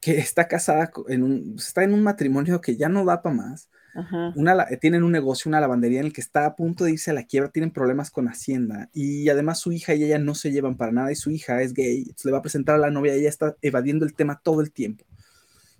que 0.00 0.18
está 0.18 0.48
casada 0.48 0.90
en 1.08 1.22
un, 1.22 1.54
está 1.58 1.82
en 1.84 1.92
un 1.92 2.02
matrimonio 2.02 2.60
que 2.60 2.76
ya 2.76 2.88
no 2.88 3.04
da 3.04 3.22
para 3.22 3.34
más. 3.34 3.68
Ajá. 3.94 4.32
Una, 4.36 4.66
tienen 4.80 5.02
un 5.02 5.10
negocio, 5.10 5.48
una 5.48 5.60
lavandería 5.60 6.00
en 6.00 6.06
el 6.06 6.12
que 6.12 6.20
está 6.20 6.46
a 6.46 6.54
punto 6.54 6.84
de 6.84 6.92
irse 6.92 7.10
a 7.10 7.14
la 7.14 7.24
quiebra, 7.24 7.50
tienen 7.50 7.72
problemas 7.72 8.10
con 8.10 8.28
Hacienda 8.28 8.90
y 8.92 9.28
además 9.28 9.58
su 9.58 9.72
hija 9.72 9.94
y 9.94 10.04
ella 10.04 10.18
no 10.18 10.34
se 10.34 10.52
llevan 10.52 10.76
para 10.76 10.92
nada 10.92 11.10
y 11.10 11.16
su 11.16 11.30
hija 11.30 11.62
es 11.62 11.72
gay, 11.72 12.02
entonces 12.02 12.26
le 12.26 12.32
va 12.32 12.38
a 12.38 12.42
presentar 12.42 12.76
a 12.76 12.78
la 12.78 12.90
novia 12.90 13.16
y 13.16 13.20
ella 13.20 13.28
está 13.28 13.56
evadiendo 13.60 14.04
el 14.04 14.14
tema 14.14 14.40
todo 14.42 14.60
el 14.60 14.72
tiempo. 14.72 15.04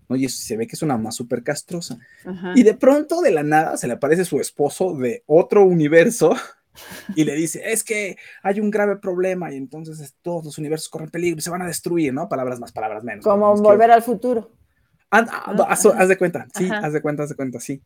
¿no? 0.09 0.17
Y 0.17 0.25
eso 0.25 0.39
se 0.39 0.57
ve 0.57 0.67
que 0.67 0.75
es 0.75 0.83
una 0.83 0.97
mamá 0.97 1.13
súper 1.13 1.43
castrosa. 1.43 1.99
Ajá. 2.25 2.55
Y 2.57 2.63
de 2.63 2.75
pronto, 2.75 3.21
de 3.21 3.31
la 3.31 3.43
nada, 3.43 3.77
se 3.77 3.87
le 3.87 3.93
aparece 3.93 4.25
su 4.25 4.41
esposo 4.41 4.95
de 4.95 5.23
otro 5.27 5.65
universo 5.65 6.35
y 7.15 7.25
le 7.25 7.35
dice, 7.35 7.63
es 7.65 7.85
que 7.85 8.17
hay 8.43 8.61
un 8.61 8.71
grave 8.71 8.97
problema 8.97 9.53
y 9.53 9.57
entonces 9.57 10.01
es- 10.01 10.15
todos 10.23 10.45
los 10.45 10.59
universos 10.59 10.89
corren 10.89 11.11
peligro 11.11 11.39
y 11.39 11.43
se 11.43 11.51
van 11.51 11.63
a 11.63 11.67
destruir, 11.67 12.13
¿no? 12.13 12.29
Palabras 12.29 12.61
más, 12.61 12.73
palabras 12.73 13.05
menos. 13.05 13.25
Como 13.25 13.55
No 13.55 13.63
volver 13.63 13.91
al 13.91 14.03
futuro. 14.03 14.51
Ah, 15.11 15.25
ah, 15.31 15.67
haz, 15.71 16.09
de 16.09 16.19
cuenta, 16.19 16.47
sí, 16.55 16.69
haz 16.71 16.93
de 16.93 17.01
cuenta, 17.01 17.23
haz 17.23 17.31
de 17.31 17.35
cuenta, 17.35 17.61
sí. 17.61 17.81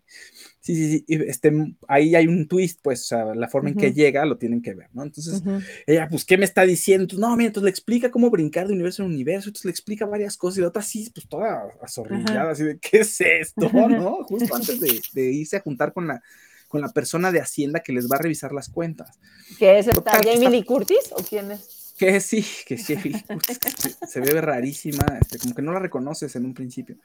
Sí, 0.59 0.75
sí, 0.75 0.99
sí. 0.99 1.05
Este, 1.07 1.53
ahí 1.87 2.17
hay 2.17 2.27
un 2.27 2.49
twist, 2.49 2.81
pues, 2.83 3.03
o 3.03 3.05
sea, 3.05 3.35
la 3.37 3.47
forma 3.47 3.69
en 3.69 3.77
que 3.77 3.93
llega 3.93 4.25
lo 4.25 4.39
tienen 4.39 4.61
que 4.61 4.75
ver, 4.75 4.89
¿no? 4.93 5.05
Entonces, 5.05 5.41
ella, 5.87 6.09
pues, 6.09 6.25
¿qué 6.25 6.37
me 6.37 6.45
está 6.45 6.63
diciendo? 6.63 7.17
no, 7.19 7.37
mira, 7.37 7.47
entonces 7.49 7.65
le 7.65 7.71
explica 7.71 8.11
cómo 8.11 8.29
brincar 8.29 8.67
de 8.67 8.73
universo 8.73 9.05
en 9.05 9.11
universo, 9.11 9.51
entonces 9.51 9.67
le 9.67 9.71
explica 9.71 10.05
varias 10.05 10.37
cosas 10.37 10.59
y 10.59 10.61
la 10.63 10.69
otra 10.69 10.83
sí, 10.83 11.11
pues, 11.15 11.29
toda 11.29 11.63
azorrillada, 11.81 12.51
así 12.51 12.65
de, 12.65 12.79
¿qué 12.79 12.99
es 13.01 13.21
esto? 13.21 13.71
¿No? 13.89 14.25
Justo 14.25 14.53
antes 14.57 14.81
de, 14.81 15.01
de, 15.13 15.33
irse 15.33 15.57
a 15.57 15.61
juntar 15.61 15.93
con 15.93 16.09
la, 16.09 16.21
con 16.73 16.81
la 16.81 16.89
persona 16.89 17.31
de 17.31 17.39
Hacienda 17.39 17.81
que 17.81 17.93
les 17.93 18.11
va 18.11 18.17
a 18.17 18.19
revisar 18.19 18.53
las 18.53 18.71
cuentas. 18.71 19.21
¿Qué 19.59 19.79
es 19.79 19.89
esta? 19.89 20.13
¿Jamie 20.25 20.49
Lee 20.49 20.65
Curtis 20.65 21.13
o 21.13 21.23
quién 21.23 21.51
es? 21.51 21.93
Que 21.99 22.19
sí, 22.19 22.43
que 22.65 22.79
sí, 22.79 22.97
se 24.09 24.21
ve 24.21 24.41
rarísima, 24.41 25.05
este, 25.21 25.39
como 25.39 25.55
que 25.55 25.61
no 25.61 25.75
la 25.75 25.81
reconoces 25.81 26.35
en 26.35 26.47
un 26.47 26.55
principio. 26.55 26.97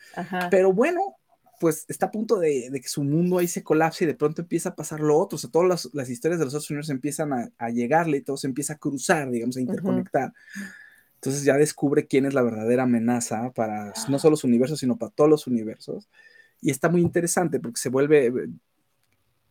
Pero 0.49 0.71
bueno, 0.71 1.17
pues 1.59 1.83
está 1.89 2.05
a 2.05 2.11
punto 2.11 2.39
de, 2.39 2.69
que 2.81 2.87
su 2.87 3.03
mundo 3.03 3.39
ahí 3.39 3.49
se 3.49 3.61
colapse 3.61 4.05
y 4.05 4.07
de 4.07 4.13
pronto 4.13 4.41
empieza 4.41 4.69
a 4.69 4.75
pasar 4.75 5.01
lo 5.01 5.17
otro. 5.17 5.35
O 5.35 5.39
sea, 5.39 5.49
todas 5.49 5.89
las, 5.91 6.09
historias 6.09 6.39
de 6.39 6.45
los 6.45 6.53
otros 6.53 6.69
universos 6.69 6.91
empiezan 6.91 7.33
a, 7.33 7.69
llegarle 7.69 8.19
y 8.19 8.21
todo 8.21 8.37
se 8.37 8.47
empieza 8.47 8.75
a 8.75 8.77
cruzar, 8.77 9.29
digamos, 9.29 9.57
a 9.57 9.59
interconectar. 9.59 10.31
Entonces 11.15 11.43
ya 11.43 11.57
descubre 11.57 12.07
quién 12.07 12.25
es 12.25 12.33
la 12.33 12.41
verdadera 12.41 12.83
amenaza 12.83 13.51
para 13.51 13.91
no 14.07 14.17
solo 14.17 14.37
su 14.37 14.47
universo, 14.47 14.77
sino 14.77 14.95
para 14.95 15.11
todos 15.11 15.29
los 15.29 15.45
universos. 15.45 16.07
Y 16.61 16.71
está 16.71 16.87
muy 16.87 17.01
interesante 17.01 17.59
porque 17.59 17.81
se 17.81 17.89
vuelve. 17.89 18.31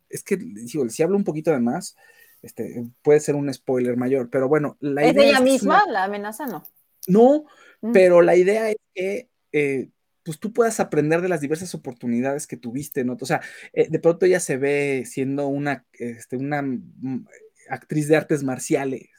Es 0.09 0.23
que, 0.23 0.37
digo, 0.37 0.87
si 0.89 1.03
hablo 1.03 1.17
un 1.17 1.23
poquito 1.23 1.51
de 1.51 1.59
más, 1.59 1.95
este, 2.41 2.85
puede 3.01 3.19
ser 3.19 3.35
un 3.35 3.53
spoiler 3.53 3.97
mayor, 3.97 4.29
pero 4.29 4.47
bueno, 4.47 4.77
la 4.79 5.03
¿Es 5.03 5.13
idea 5.13 5.23
de 5.23 5.29
ella 5.29 5.41
misma? 5.41 5.83
¿La 5.87 6.03
amenaza 6.05 6.45
no? 6.45 6.63
No, 7.07 7.45
mm. 7.81 7.91
pero 7.91 8.21
la 8.21 8.35
idea 8.35 8.69
es 8.69 8.77
que 8.93 9.29
eh, 9.51 9.89
pues 10.23 10.39
tú 10.39 10.51
puedas 10.51 10.79
aprender 10.79 11.21
de 11.21 11.29
las 11.29 11.39
diversas 11.39 11.73
oportunidades 11.73 12.47
que 12.47 12.57
tuviste, 12.57 13.05
¿no? 13.05 13.17
O 13.19 13.25
sea, 13.25 13.41
eh, 13.71 13.87
de 13.89 13.99
pronto 13.99 14.25
ella 14.25 14.41
se 14.41 14.57
ve 14.57 15.03
siendo 15.05 15.47
una, 15.47 15.85
este, 15.93 16.35
una 16.35 16.61
mm, 16.61 17.25
actriz 17.69 18.09
de 18.09 18.17
artes 18.17 18.43
marciales 18.43 19.09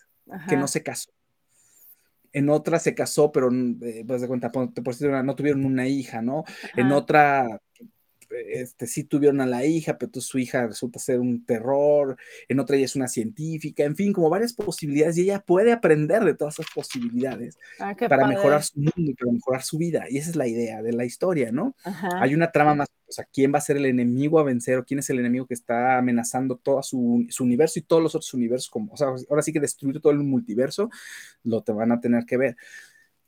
que 0.49 0.59
no 0.59 0.69
se 0.69 0.83
casó. 0.83 1.11
En 2.33 2.51
otra 2.51 2.79
se 2.79 2.95
casó, 2.95 3.33
pero 3.33 3.49
eh, 3.51 4.05
pues 4.07 4.21
de 4.21 4.29
cuenta, 4.29 4.53
por, 4.53 4.71
no 5.25 5.35
tuvieron 5.35 5.65
una 5.65 5.89
hija, 5.89 6.21
¿no? 6.21 6.45
En 6.77 6.93
otra 6.93 7.59
este, 8.31 8.87
sí 8.87 9.05
tuvieron 9.05 9.41
a 9.41 9.47
la 9.47 9.65
hija, 9.65 9.99
pero 9.99 10.21
su 10.21 10.39
hija 10.39 10.67
resulta 10.67 10.99
ser 10.99 11.21
un 11.21 11.45
terror, 11.45 12.17
en 12.49 12.61
otra 12.61 12.77
ella 12.77 12.85
es 12.85 12.97
una 12.97 13.09
científica, 13.09 13.85
en 13.85 13.97
fin, 13.97 14.13
como 14.13 14.31
varias 14.31 14.53
posibilidades 14.53 15.19
y 15.19 15.23
ella 15.23 15.41
puede 15.41 15.73
aprender 15.73 16.25
de 16.25 16.35
todas 16.35 16.59
esas 16.59 16.73
posibilidades 16.75 17.59
ah, 17.81 17.95
para 18.09 18.27
mejorar 18.27 18.63
su 18.63 18.79
mundo 18.79 18.93
y 18.97 19.15
para 19.15 19.33
mejorar 19.33 19.63
su 19.63 19.79
vida. 19.79 20.05
Y 20.09 20.19
esa 20.19 20.31
es 20.31 20.37
la 20.37 20.47
idea 20.47 20.83
de 20.83 20.93
la 20.93 21.05
historia, 21.05 21.53
¿no? 21.53 21.75
Hay 22.21 22.35
una 22.35 22.51
trama 22.51 22.75
más, 22.75 22.89
o 23.09 23.13
sea, 23.13 23.27
¿quién 23.33 23.53
va 23.53 23.59
a 23.59 23.63
ser 23.63 23.77
el 23.77 23.87
enemigo 23.87 24.39
a 24.39 24.45
vencer 24.45 24.79
o 24.79 24.85
quién 24.85 25.01
es 25.01 25.11
el 25.11 25.19
enemigo 25.19 25.47
que 25.47 25.55
está 25.55 25.99
amenazando 25.99 26.57
todo 26.57 26.83
su, 26.83 27.27
su 27.31 27.45
universo 27.45 27.79
y 27.79 27.83
todos 27.83 28.03
los 28.03 28.15
otros 28.15 28.33
universos? 28.35 28.71
Como, 28.71 28.93
o 28.93 28.97
sea, 28.97 29.09
ahora 29.09 29.43
sí 29.43 29.53
que 29.53 29.61
destruir 29.61 30.01
todo 30.01 30.13
el 30.13 30.19
multiverso, 30.19 30.91
lo 31.45 31.63
te 31.63 31.73
van 31.73 31.93
a 31.93 32.01
tener 32.01 32.25
que 32.25 32.37
ver. 32.37 32.57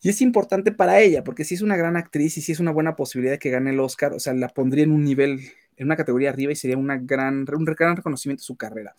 Y 0.03 0.09
es 0.09 0.23
importante 0.23 0.73
para 0.73 1.01
ella, 1.01 1.23
porque 1.25 1.45
si 1.45 1.55
es 1.55 1.63
una 1.63 1.77
gran 1.77 1.97
actriz 1.97 2.39
y 2.39 2.41
si 2.41 2.53
es 2.53 2.61
una 2.61 2.73
buena 2.73 2.97
posibilidad 2.97 3.35
de 3.35 3.39
que 3.39 3.51
gane 3.51 3.71
el 3.71 3.81
Oscar, 3.81 4.15
o 4.15 4.21
sea, 4.21 4.33
la 4.33 4.49
pondría 4.49 4.85
en 4.85 4.93
un 4.93 5.05
nivel, 5.05 5.41
en 5.77 5.87
una 5.87 5.97
categoría 5.97 6.31
arriba 6.31 6.53
y 6.53 6.57
sería 6.57 6.79
una 6.79 6.97
gran, 6.97 7.45
un 7.53 7.65
gran 7.65 7.97
reconocimiento 7.97 8.41
de 8.41 8.47
su 8.47 8.57
carrera. 8.57 8.95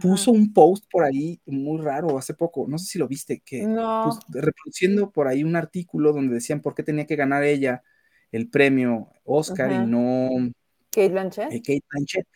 Puso 0.00 0.32
un 0.32 0.54
post 0.54 0.86
por 0.90 1.04
ahí 1.04 1.38
muy 1.44 1.78
raro 1.82 2.16
hace 2.16 2.32
poco, 2.32 2.66
no 2.66 2.78
sé 2.78 2.86
si 2.86 2.98
lo 2.98 3.06
viste, 3.06 3.42
que 3.44 3.66
reproduciendo 4.28 5.10
por 5.10 5.28
ahí 5.28 5.44
un 5.44 5.54
artículo 5.54 6.14
donde 6.14 6.34
decían 6.34 6.60
por 6.60 6.74
qué 6.74 6.82
tenía 6.82 7.06
que 7.06 7.14
ganar 7.14 7.44
ella 7.44 7.82
el 8.32 8.48
premio 8.48 9.10
Oscar 9.24 9.70
y 9.70 9.86
no 9.86 10.30
Kate 10.92 11.08
Blanchett. 11.08 11.52
Eh, 11.52 11.62
Kate 11.62 11.84
Blanchett. 11.90 12.26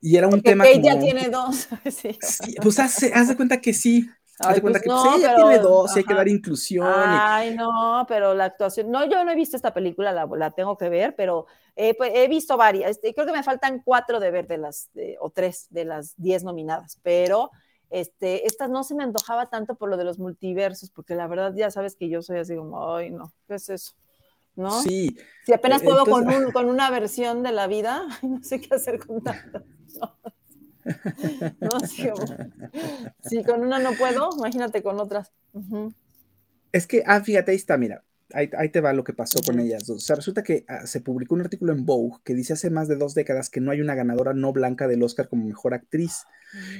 Y 0.00 0.16
era 0.16 0.28
un 0.28 0.40
tema. 0.42 0.64
Kate 0.64 0.82
ya 0.82 0.98
tiene 0.98 1.28
dos. 1.28 1.68
sí, 1.90 2.16
pues 2.62 2.78
haz 2.78 3.28
de 3.28 3.36
cuenta 3.36 3.60
que 3.60 3.72
sí, 3.72 4.08
Ay, 4.38 4.60
cuenta 4.60 4.80
pues 4.84 5.12
que 5.12 5.18
ella 5.18 5.34
tiene 5.34 5.58
dos, 5.58 5.96
hay 5.96 6.04
que 6.04 6.14
dar 6.14 6.28
inclusión. 6.28 6.86
Ay, 6.86 7.54
no, 7.54 8.04
pero 8.06 8.34
la 8.34 8.44
actuación. 8.44 8.90
No, 8.90 9.04
yo 9.06 9.24
no 9.24 9.30
he 9.30 9.34
visto 9.34 9.56
esta 9.56 9.72
película, 9.72 10.12
la, 10.12 10.50
tengo 10.50 10.76
que 10.76 10.88
ver, 10.90 11.14
pero 11.16 11.46
pues, 11.74 12.12
he 12.14 12.28
visto 12.28 12.56
varias. 12.56 12.90
Este, 12.92 13.14
creo 13.14 13.26
que 13.26 13.32
me 13.32 13.42
faltan 13.42 13.80
cuatro 13.82 14.20
de 14.20 14.30
ver 14.30 14.46
de 14.46 14.58
las, 14.58 14.90
o 15.20 15.30
tres 15.30 15.66
de 15.70 15.86
las 15.86 16.14
diez 16.16 16.44
nominadas, 16.44 17.00
pero 17.02 17.50
este, 17.90 18.46
esta 18.46 18.68
no 18.68 18.82
se 18.84 18.94
me 18.94 19.04
antojaba 19.04 19.46
tanto 19.46 19.76
por 19.76 19.88
lo 19.88 19.96
de 19.96 20.04
los 20.04 20.18
multiversos, 20.18 20.90
porque 20.90 21.14
la 21.14 21.26
verdad 21.28 21.54
ya 21.54 21.70
sabes 21.70 21.96
que 21.96 22.08
yo 22.08 22.20
soy 22.20 22.38
así 22.38 22.56
como, 22.56 22.94
ay, 22.94 23.10
no, 23.10 23.32
¿qué 23.46 23.54
es 23.54 23.68
eso? 23.68 23.92
¿No? 24.54 24.82
Sí. 24.82 25.16
Si 25.44 25.52
apenas 25.52 25.82
puedo 25.82 26.04
con, 26.04 26.26
un, 26.26 26.50
con 26.50 26.66
una 26.68 26.90
versión 26.90 27.42
de 27.42 27.52
la 27.52 27.66
vida, 27.66 28.06
no 28.22 28.42
sé 28.42 28.60
qué 28.60 28.74
hacer 28.74 29.04
con 29.04 29.20
tanto. 29.24 29.62
No, 30.00 30.16
si 33.24 33.44
con 33.44 33.60
una 33.60 33.78
no 33.78 33.92
puedo, 33.92 34.30
imagínate 34.38 34.82
con 34.82 34.98
otras. 35.00 35.32
Es 36.72 36.86
que, 36.86 37.02
ah, 37.06 37.20
fíjate, 37.20 37.50
ahí 37.52 37.56
está, 37.56 37.76
mira, 37.76 38.04
ahí, 38.32 38.68
te 38.70 38.80
va 38.80 38.92
lo 38.92 39.04
que 39.04 39.12
pasó 39.12 39.40
con 39.44 39.60
ellas 39.60 39.88
O 39.88 39.98
sea, 39.98 40.16
resulta 40.16 40.42
que 40.42 40.64
ah, 40.68 40.86
se 40.86 41.00
publicó 41.00 41.34
un 41.34 41.42
artículo 41.42 41.72
en 41.72 41.86
Vogue 41.86 42.18
que 42.24 42.34
dice 42.34 42.54
hace 42.54 42.70
más 42.70 42.88
de 42.88 42.96
dos 42.96 43.14
décadas 43.14 43.50
que 43.50 43.60
no 43.60 43.70
hay 43.70 43.80
una 43.80 43.94
ganadora 43.94 44.34
no 44.34 44.52
blanca 44.52 44.88
del 44.88 45.02
Oscar 45.02 45.28
como 45.28 45.46
mejor 45.46 45.74
actriz. 45.74 46.24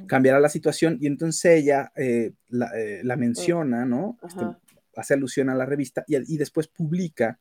Cambiará 0.07 0.41
la 0.41 0.49
situación 0.49 0.99
y 1.01 1.07
entonces 1.07 1.45
ella 1.45 1.93
eh, 1.97 2.33
eh, 2.75 3.01
la, 3.03 3.17
menciona, 3.17 3.85
¿no? 3.85 4.19
Este, 4.27 4.45
hace 4.97 5.15
alusión 5.15 5.51
a 5.51 5.55
la 5.55 5.67
revista 5.67 6.05
y, 6.07 6.17
y 6.17 6.39
después 6.39 6.69
publica 6.69 7.39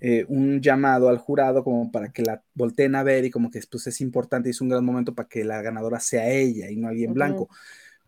eh, 0.00 0.24
un 0.28 0.60
llamado 0.60 1.08
al 1.08 1.18
jurado 1.18 1.64
como 1.64 1.90
para 1.90 2.12
que 2.12 2.22
la 2.22 2.42
volteen 2.54 2.94
a 2.94 3.02
ver 3.02 3.24
y 3.24 3.30
como 3.30 3.50
que 3.50 3.60
pues, 3.70 3.86
es 3.86 4.00
importante 4.00 4.48
y 4.48 4.50
es 4.50 4.60
un 4.60 4.68
gran 4.68 4.84
momento 4.84 5.14
para 5.14 5.28
que 5.28 5.44
la 5.44 5.62
ganadora 5.62 6.00
sea 6.00 6.28
ella 6.28 6.70
y 6.70 6.76
no 6.76 6.88
alguien 6.88 7.14
blanco. 7.14 7.48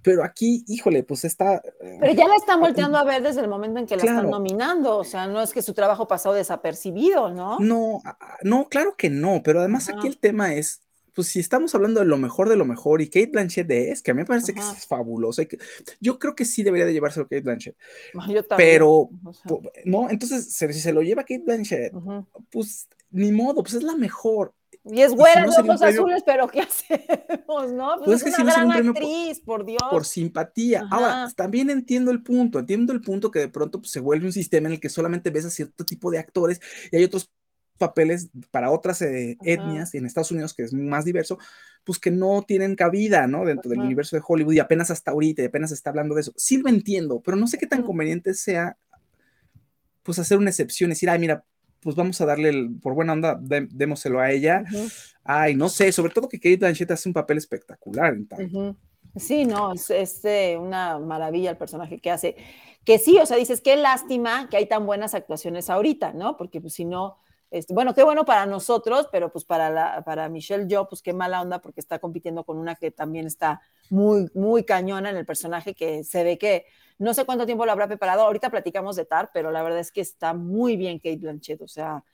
Pero 0.02 0.22
aquí, 0.22 0.64
híjole, 0.68 1.02
pues 1.02 1.24
está... 1.24 1.56
Eh, 1.80 1.98
Pero 2.00 2.12
ya 2.12 2.28
la 2.28 2.36
están 2.36 2.60
volteando 2.60 2.96
a 2.96 3.02
ver 3.02 3.22
desde 3.24 3.40
el 3.40 3.48
momento 3.48 3.80
en 3.80 3.86
que 3.86 3.96
la 3.96 4.04
están 4.04 4.30
nominando, 4.30 4.98
o 4.98 5.04
sea, 5.04 5.26
no 5.26 5.42
es 5.42 5.52
que 5.52 5.62
su 5.62 5.74
trabajo 5.74 6.06
pasó 6.06 6.32
desapercibido, 6.32 7.30
¿no? 7.30 7.58
No, 7.58 8.02
no, 8.42 8.68
claro 8.68 8.94
que 8.96 9.10
no, 9.10 9.42
pero 9.42 9.58
además 9.58 9.88
aquí 9.88 10.06
el 10.06 10.18
tema 10.18 10.54
es, 10.54 10.80
pues 11.16 11.28
si 11.28 11.40
estamos 11.40 11.74
hablando 11.74 12.00
de 12.00 12.06
lo 12.06 12.18
mejor 12.18 12.50
de 12.50 12.56
lo 12.56 12.66
mejor 12.66 13.00
y 13.00 13.06
Kate 13.06 13.30
Blanchett 13.32 13.70
es, 13.70 14.02
que 14.02 14.10
a 14.10 14.14
mí 14.14 14.18
me 14.18 14.26
parece 14.26 14.52
que 14.52 14.60
es 14.60 14.86
fabuloso. 14.86 15.42
yo 15.98 16.18
creo 16.18 16.34
que 16.34 16.44
sí 16.44 16.62
debería 16.62 16.84
de 16.84 16.92
llevárselo 16.92 17.24
Kate 17.24 17.40
Blanchett. 17.40 17.74
Yo 18.28 18.44
también. 18.44 18.56
Pero, 18.56 19.08
no, 19.86 20.10
entonces 20.10 20.52
si 20.52 20.72
se 20.74 20.92
lo 20.92 21.00
lleva 21.00 21.22
Kate 21.22 21.42
Blanchett, 21.42 21.94
pues 22.50 22.86
ni 23.10 23.32
modo, 23.32 23.62
pues 23.62 23.74
es 23.74 23.82
la 23.82 23.96
mejor. 23.96 24.52
Y 24.84 25.00
es 25.00 25.14
buena 25.14 25.46
de 25.46 25.48
ojos 25.48 25.80
azules, 25.80 26.22
pero 26.24 26.48
¿qué 26.48 26.60
hacemos, 26.60 27.72
no? 27.72 27.96
Pues, 28.04 28.22
pues 28.22 28.34
es, 28.34 28.38
una 28.38 28.52
gran 28.52 28.88
actriz, 28.88 29.40
por, 29.40 29.64
Dios. 29.64 29.82
Por 29.90 30.04
simpatía. 30.04 30.86
Ahora, 30.90 31.32
también 31.34 31.70
entiendo 31.70 32.10
el 32.10 32.22
punto, 32.22 32.58
entiendo 32.58 32.92
el 32.92 33.00
punto 33.00 33.30
que 33.30 33.38
de 33.38 33.48
pronto 33.48 33.80
pues, 33.80 33.90
se 33.90 34.00
vuelve 34.00 34.26
un 34.26 34.32
sistema 34.34 34.68
en 34.68 34.74
el 34.74 34.80
que 34.80 34.90
solamente 34.90 35.30
ves 35.30 35.46
a 35.46 35.50
cierto 35.50 35.84
tipo 35.86 36.10
de 36.10 36.18
actores 36.18 36.60
y 36.92 36.96
hay 36.96 37.04
otros 37.04 37.32
papeles 37.76 38.30
para 38.50 38.70
otras 38.70 39.02
eh, 39.02 39.36
etnias 39.44 39.94
en 39.94 40.06
Estados 40.06 40.30
Unidos, 40.30 40.54
que 40.54 40.62
es 40.62 40.72
más 40.72 41.04
diverso, 41.04 41.38
pues 41.84 41.98
que 41.98 42.10
no 42.10 42.42
tienen 42.42 42.74
cabida, 42.74 43.26
¿no? 43.26 43.44
Dentro 43.44 43.70
del 43.70 43.80
universo 43.80 44.16
de 44.16 44.22
Hollywood 44.26 44.54
y 44.54 44.58
apenas 44.58 44.90
hasta 44.90 45.12
ahorita, 45.12 45.42
y 45.42 45.46
apenas 45.46 45.70
está 45.70 45.90
hablando 45.90 46.14
de 46.14 46.22
eso. 46.22 46.32
Sí 46.36 46.58
lo 46.58 46.68
entiendo, 46.68 47.20
pero 47.20 47.36
no 47.36 47.46
sé 47.46 47.58
qué 47.58 47.66
tan 47.66 47.82
conveniente 47.82 48.34
sea, 48.34 48.76
pues 50.02 50.18
hacer 50.18 50.38
una 50.38 50.50
excepción, 50.50 50.90
decir, 50.90 51.10
ay, 51.10 51.18
mira, 51.18 51.44
pues 51.80 51.94
vamos 51.94 52.20
a 52.20 52.26
darle, 52.26 52.48
el, 52.48 52.76
por 52.80 52.94
buena 52.94 53.12
onda, 53.12 53.38
démoselo 53.40 54.20
a 54.20 54.32
ella. 54.32 54.64
Ay, 55.22 55.54
no 55.54 55.68
sé, 55.68 55.92
sobre 55.92 56.12
todo 56.12 56.28
que 56.28 56.38
Kate 56.38 56.56
Blanchett 56.56 56.90
hace 56.90 57.08
un 57.08 57.12
papel 57.12 57.38
espectacular 57.38 58.14
en 58.14 58.26
tal. 58.26 58.76
Sí, 59.14 59.44
no, 59.44 59.72
es, 59.72 59.90
es 59.90 60.24
eh, 60.24 60.56
una 60.60 60.98
maravilla 60.98 61.50
el 61.50 61.56
personaje 61.56 61.98
que 61.98 62.10
hace. 62.10 62.36
Que 62.84 62.98
sí, 62.98 63.18
o 63.18 63.26
sea, 63.26 63.36
dices, 63.36 63.60
qué 63.60 63.76
lástima 63.76 64.48
que 64.48 64.56
hay 64.56 64.66
tan 64.66 64.84
buenas 64.86 65.14
actuaciones 65.14 65.70
ahorita, 65.70 66.12
¿no? 66.12 66.36
Porque 66.36 66.60
pues 66.60 66.74
si 66.74 66.84
no, 66.84 67.18
este, 67.50 67.74
bueno, 67.74 67.94
qué 67.94 68.02
bueno 68.02 68.24
para 68.24 68.46
nosotros, 68.46 69.08
pero 69.12 69.30
pues 69.30 69.44
para, 69.44 69.70
la, 69.70 70.02
para 70.04 70.28
Michelle 70.28 70.66
Yo, 70.66 70.88
pues 70.88 71.02
qué 71.02 71.12
mala 71.12 71.40
onda 71.40 71.60
porque 71.60 71.80
está 71.80 71.98
compitiendo 71.98 72.44
con 72.44 72.58
una 72.58 72.74
que 72.74 72.90
también 72.90 73.26
está 73.26 73.60
muy, 73.90 74.28
muy 74.34 74.64
cañona 74.64 75.10
en 75.10 75.16
el 75.16 75.26
personaje 75.26 75.74
que 75.74 76.02
se 76.04 76.24
ve 76.24 76.38
que 76.38 76.66
no 76.98 77.14
sé 77.14 77.24
cuánto 77.24 77.46
tiempo 77.46 77.66
lo 77.66 77.72
habrá 77.72 77.86
preparado. 77.86 78.22
Ahorita 78.22 78.50
platicamos 78.50 78.96
de 78.96 79.04
Tar, 79.04 79.30
pero 79.32 79.50
la 79.50 79.62
verdad 79.62 79.80
es 79.80 79.92
que 79.92 80.00
está 80.00 80.34
muy 80.34 80.76
bien 80.76 80.98
Kate 80.98 81.18
Blanchett. 81.18 81.62
O 81.62 81.68
sea, 81.68 82.04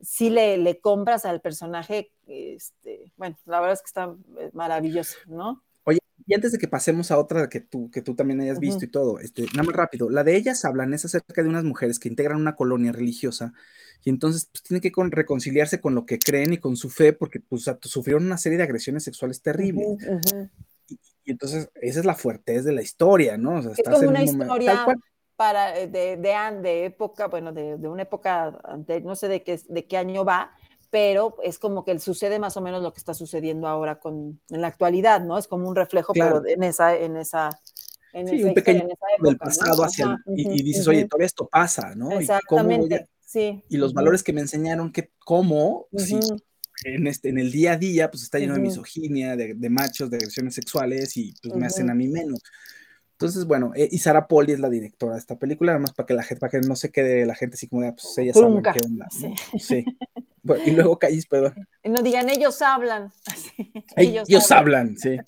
si 0.00 0.30
le, 0.30 0.58
le 0.58 0.80
compras 0.80 1.24
al 1.24 1.40
personaje, 1.40 2.12
este, 2.26 3.12
bueno, 3.16 3.36
la 3.46 3.60
verdad 3.60 3.74
es 3.74 3.82
que 3.82 3.86
está 3.86 4.14
eh, 4.38 4.50
maravilloso, 4.52 5.16
¿no? 5.26 5.62
Y 6.26 6.34
antes 6.34 6.52
de 6.52 6.58
que 6.58 6.68
pasemos 6.68 7.10
a 7.10 7.18
otra 7.18 7.48
que 7.48 7.60
tú, 7.60 7.90
que 7.90 8.02
tú 8.02 8.14
también 8.14 8.40
hayas 8.40 8.60
visto 8.60 8.84
y 8.84 8.88
todo, 8.88 9.18
este, 9.18 9.42
nada 9.54 9.64
más 9.64 9.74
rápido, 9.74 10.08
la 10.08 10.22
de 10.22 10.36
ellas 10.36 10.64
hablan 10.64 10.94
es 10.94 11.04
acerca 11.04 11.42
de 11.42 11.48
unas 11.48 11.64
mujeres 11.64 11.98
que 11.98 12.08
integran 12.08 12.40
una 12.40 12.54
colonia 12.54 12.92
religiosa 12.92 13.52
y 14.04 14.10
entonces 14.10 14.48
pues, 14.52 14.62
tienen 14.62 14.80
que 14.80 14.92
reconciliarse 15.10 15.80
con 15.80 15.94
lo 15.94 16.06
que 16.06 16.18
creen 16.18 16.52
y 16.52 16.58
con 16.58 16.76
su 16.76 16.90
fe 16.90 17.12
porque 17.12 17.40
pues, 17.40 17.70
sufrieron 17.82 18.24
una 18.24 18.38
serie 18.38 18.58
de 18.58 18.64
agresiones 18.64 19.04
sexuales 19.04 19.42
terribles. 19.42 19.98
y, 20.88 20.98
entonces 21.24 21.70
esa 21.76 22.00
es 22.00 22.06
la 22.06 22.14
fuertez 22.14 22.64
de 22.64 22.72
la 22.72 22.82
historia, 22.82 23.36
¿no? 23.36 23.58
es 23.60 23.80
como 23.84 24.08
una 24.08 24.24
historia 24.24 24.86
para, 25.36 25.72
de, 25.72 26.16
de, 26.16 26.60
de 26.62 26.84
época, 26.84 27.26
bueno, 27.28 27.52
de, 27.52 27.76
de, 27.78 27.88
una 27.88 28.02
época, 28.02 28.60
no 29.02 29.16
sé 29.16 29.28
de 29.28 29.42
qué, 29.42 29.60
de 29.68 29.86
qué 29.86 29.96
año 29.96 30.24
va, 30.24 30.52
pero 30.90 31.36
es 31.42 31.58
como 31.58 31.84
que 31.84 31.98
sucede 32.00 32.38
más 32.38 32.56
o 32.56 32.60
menos 32.60 32.82
lo 32.82 32.92
que 32.92 32.98
está 32.98 33.14
sucediendo 33.14 33.66
ahora 33.66 33.98
con, 33.98 34.40
en 34.50 34.60
la 34.60 34.68
actualidad, 34.68 35.22
¿no? 35.22 35.38
Es 35.38 35.48
como 35.48 35.68
un 35.68 35.74
reflejo, 35.74 36.12
claro. 36.12 36.42
pero 36.42 36.54
en 36.54 36.62
esa, 36.62 36.94
en 36.94 37.16
esa, 37.16 37.48
en 38.12 38.28
sí, 38.28 38.36
esa 38.36 38.48
un 38.48 38.54
pequeño 38.54 38.80
en 38.82 38.90
esa 38.90 39.06
época, 39.16 39.28
del 39.30 39.38
pasado 39.38 39.76
¿no? 39.78 39.84
hacia, 39.84 40.22
el, 40.26 40.38
y, 40.38 40.60
y, 40.60 40.62
dices, 40.62 40.86
uh 40.86 40.90
-huh. 40.90 40.94
oye, 40.94 41.08
todavía 41.08 41.26
esto 41.26 41.48
pasa, 41.48 41.94
¿no? 41.94 42.10
Exactamente, 42.12 42.94
y 42.94 42.98
cómo, 42.98 43.08
sí. 43.32 43.62
Y 43.68 43.76
los 43.76 43.90
uh 43.90 43.92
-huh. 43.92 43.96
valores 43.96 44.22
que 44.22 44.32
me 44.32 44.40
enseñaron, 44.40 44.92
que 44.92 45.10
cómo, 45.18 45.86
uh 45.90 45.98
-huh. 45.98 46.04
sí, 46.04 46.18
en, 46.84 47.06
este, 47.06 47.28
en 47.28 47.38
el 47.38 47.50
día 47.50 47.72
a 47.72 47.76
día, 47.76 48.10
pues 48.10 48.22
está 48.22 48.38
lleno 48.38 48.54
de 48.54 48.60
misoginia, 48.60 49.36
de, 49.36 49.54
de, 49.54 49.70
machos, 49.70 50.10
de 50.10 50.16
agresiones 50.16 50.54
sexuales, 50.54 51.16
y 51.16 51.34
pues 51.42 51.54
me 51.54 51.66
hacen 51.66 51.90
a 51.90 51.94
mí 51.94 52.08
menos. 52.08 52.40
Entonces, 53.12 53.44
bueno, 53.46 53.70
eh, 53.76 53.88
y 53.90 53.98
Sara 53.98 54.26
Poli 54.26 54.52
es 54.52 54.58
la 54.58 54.68
directora 54.68 55.14
de 55.14 55.20
esta 55.20 55.38
película, 55.38 55.72
además 55.72 55.92
para 55.92 56.06
que 56.06 56.14
la 56.14 56.24
gente, 56.24 56.40
para 56.40 56.50
que 56.50 56.60
no 56.66 56.74
se 56.74 56.90
quede 56.90 57.24
la 57.24 57.36
gente 57.36 57.54
así 57.54 57.68
como 57.68 57.82
de, 57.82 57.88
ah, 57.88 57.94
pues 57.94 58.18
ella 58.18 58.32
sabe 58.32 58.62
qué 58.62 58.80
onda. 58.84 59.06
¿no? 59.20 59.36
Sí. 59.52 59.58
sí. 59.60 59.84
Bueno, 60.42 60.64
y 60.66 60.72
luego 60.72 60.98
Callis, 60.98 61.26
perdón. 61.26 61.54
No 61.84 62.02
digan, 62.02 62.28
ellos 62.28 62.60
hablan. 62.62 63.12
ellos, 63.96 64.28
ellos 64.28 64.50
hablan. 64.50 64.96
hablan, 64.96 64.98
sí. 64.98 65.18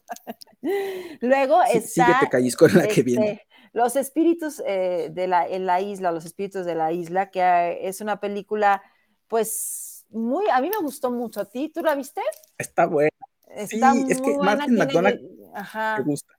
luego 1.20 1.60
sí, 1.70 1.78
está. 1.78 2.06
Síguete, 2.06 2.28
Callis, 2.30 2.56
con 2.56 2.74
la 2.74 2.82
este, 2.82 2.94
que 2.94 3.02
viene. 3.04 3.42
Los 3.74 3.96
espíritus 3.96 4.62
eh, 4.64 5.10
de 5.12 5.26
la, 5.26 5.48
en 5.48 5.66
la 5.66 5.80
isla, 5.80 6.12
los 6.12 6.24
espíritus 6.24 6.64
de 6.64 6.76
la 6.76 6.92
isla, 6.92 7.32
que 7.32 7.40
eh, 7.40 7.88
es 7.88 8.00
una 8.00 8.20
película, 8.20 8.80
pues, 9.26 10.06
muy, 10.10 10.48
a 10.48 10.60
mí 10.60 10.70
me 10.70 10.78
gustó 10.80 11.10
mucho. 11.10 11.40
¿A 11.40 11.44
ti? 11.44 11.72
¿Tú 11.74 11.82
la 11.82 11.96
viste? 11.96 12.20
Está 12.56 12.86
buena. 12.86 13.10
Está 13.48 13.92
sí, 13.92 14.06
es 14.08 14.20
que 14.20 14.30
buena, 14.30 14.56
Martin 14.56 14.76
McDonagh 14.76 15.20
Ajá. 15.54 15.96
me 15.98 16.04
gusta. 16.04 16.32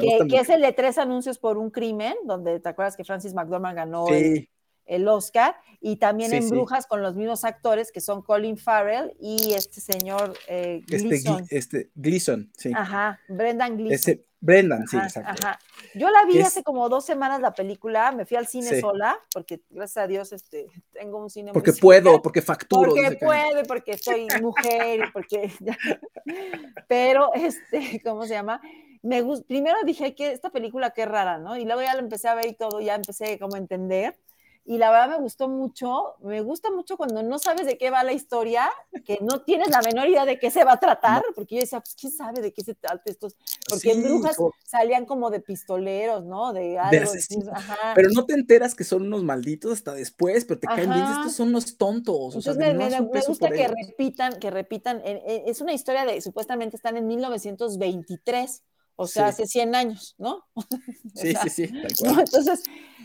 Que, 0.00 0.26
que, 0.28 0.38
es 0.38 0.48
el 0.48 0.62
de 0.62 0.72
tres 0.72 0.98
anuncios 0.98 1.38
por 1.38 1.58
un 1.58 1.70
crimen, 1.70 2.14
donde 2.24 2.58
te 2.58 2.68
acuerdas 2.68 2.96
que 2.96 3.04
Francis 3.04 3.34
McDormand 3.34 3.76
ganó 3.76 4.06
sí. 4.08 4.14
el, 4.14 4.48
el, 4.86 5.08
Oscar, 5.08 5.54
y 5.80 5.96
también 5.96 6.30
sí, 6.30 6.36
en 6.38 6.42
sí. 6.42 6.50
Brujas 6.50 6.86
con 6.88 7.02
los 7.02 7.14
mismos 7.14 7.44
actores 7.44 7.92
que 7.92 8.00
son 8.00 8.22
Colin 8.22 8.56
Farrell 8.56 9.14
y 9.20 9.52
este 9.52 9.80
señor 9.80 10.36
eh, 10.48 10.82
Gleason. 10.88 11.42
Este, 11.42 11.56
este 11.56 11.90
Gleason, 11.94 12.50
sí. 12.56 12.72
Ajá, 12.74 13.20
Brendan 13.28 13.76
Gleason. 13.76 13.94
Ese, 13.94 14.26
Brendan, 14.44 14.86
sí, 14.86 14.98
exacto. 14.98 15.46
Ajá. 15.46 15.58
Yo 15.94 16.10
la 16.10 16.26
vi 16.26 16.38
es... 16.38 16.48
hace 16.48 16.62
como 16.62 16.88
dos 16.90 17.06
semanas 17.06 17.40
la 17.40 17.54
película, 17.54 18.12
me 18.12 18.26
fui 18.26 18.36
al 18.36 18.46
cine 18.46 18.68
sí. 18.68 18.80
sola, 18.80 19.18
porque 19.32 19.62
gracias 19.70 20.04
a 20.04 20.06
Dios 20.06 20.32
este, 20.32 20.66
tengo 20.92 21.18
un 21.18 21.30
cine 21.30 21.52
Porque 21.52 21.72
puedo, 21.72 22.20
porque 22.20 22.42
facturo. 22.42 22.90
Porque 22.90 23.16
puedo, 23.16 23.62
porque 23.66 23.96
soy 23.96 24.26
mujer, 24.42 25.10
porque... 25.14 25.50
Pero, 26.88 27.32
este, 27.34 28.02
¿cómo 28.04 28.24
se 28.24 28.34
llama? 28.34 28.60
me 29.04 29.20
gust... 29.20 29.46
primero 29.46 29.76
dije 29.84 30.14
que 30.14 30.32
esta 30.32 30.50
película 30.50 30.90
qué 30.90 31.04
rara, 31.04 31.38
¿no? 31.38 31.56
Y 31.56 31.64
luego 31.64 31.82
ya 31.82 31.94
la 31.94 32.00
empecé 32.00 32.28
a 32.28 32.34
ver 32.34 32.46
y 32.46 32.54
todo, 32.54 32.80
ya 32.80 32.94
empecé 32.94 33.38
como 33.38 33.54
a 33.54 33.58
entender. 33.58 34.18
Y 34.66 34.78
la 34.78 34.90
verdad 34.90 35.10
me 35.10 35.22
gustó 35.22 35.46
mucho, 35.46 36.14
me 36.22 36.40
gusta 36.40 36.70
mucho 36.70 36.96
cuando 36.96 37.22
no 37.22 37.38
sabes 37.38 37.66
de 37.66 37.76
qué 37.76 37.90
va 37.90 38.02
la 38.02 38.14
historia, 38.14 38.70
que 39.04 39.18
no 39.20 39.42
tienes 39.42 39.68
la 39.68 39.82
menor 39.82 40.08
idea 40.08 40.24
de 40.24 40.38
qué 40.38 40.50
se 40.50 40.64
va 40.64 40.72
a 40.72 40.80
tratar, 40.80 41.22
no. 41.26 41.34
porque 41.34 41.56
yo 41.56 41.60
decía, 41.60 41.80
pues 41.80 41.94
quién 41.94 42.10
sabe 42.10 42.40
de 42.40 42.52
qué 42.54 42.64
se 42.64 42.74
trata 42.74 43.02
estos, 43.04 43.36
porque 43.68 43.80
sí, 43.80 43.90
en 43.90 44.02
brujas 44.02 44.36
o... 44.38 44.52
salían 44.64 45.04
como 45.04 45.28
de 45.28 45.40
pistoleros, 45.40 46.24
¿no? 46.24 46.54
De 46.54 46.78
algo. 46.78 47.12
De 47.12 47.50
ajá. 47.52 47.92
Pero 47.94 48.08
no 48.14 48.24
te 48.24 48.32
enteras 48.32 48.74
que 48.74 48.84
son 48.84 49.02
unos 49.02 49.22
malditos 49.22 49.72
hasta 49.72 49.92
después, 49.92 50.46
pero 50.46 50.58
te 50.58 50.66
ajá. 50.66 50.76
caen 50.76 50.90
bien, 50.90 51.04
estos 51.04 51.34
son 51.34 51.48
unos 51.48 51.76
tontos. 51.76 52.34
Entonces 52.34 52.56
o 52.56 52.58
sea, 52.58 52.72
me, 52.72 52.72
no 52.72 52.88
me, 52.88 53.10
me 53.12 53.20
gusta 53.20 53.50
que 53.50 53.64
ellos. 53.64 53.74
repitan, 53.86 54.38
que 54.38 54.50
repitan, 54.50 55.02
es 55.04 55.60
una 55.60 55.74
historia 55.74 56.06
de, 56.06 56.22
supuestamente 56.22 56.76
están 56.76 56.96
en 56.96 57.06
1923 57.06 58.62
o 58.96 59.06
sea, 59.06 59.32
sí. 59.32 59.42
hace 59.42 59.46
100 59.46 59.74
años, 59.74 60.14
¿no? 60.18 60.44
Sí, 61.14 61.28
o 61.28 61.32
sea, 61.32 61.42
sí, 61.42 61.50
sí, 61.50 61.68
tal 61.68 61.92
cual. 61.98 62.14
¿no? 62.14 62.20
Entonces, 62.20 62.62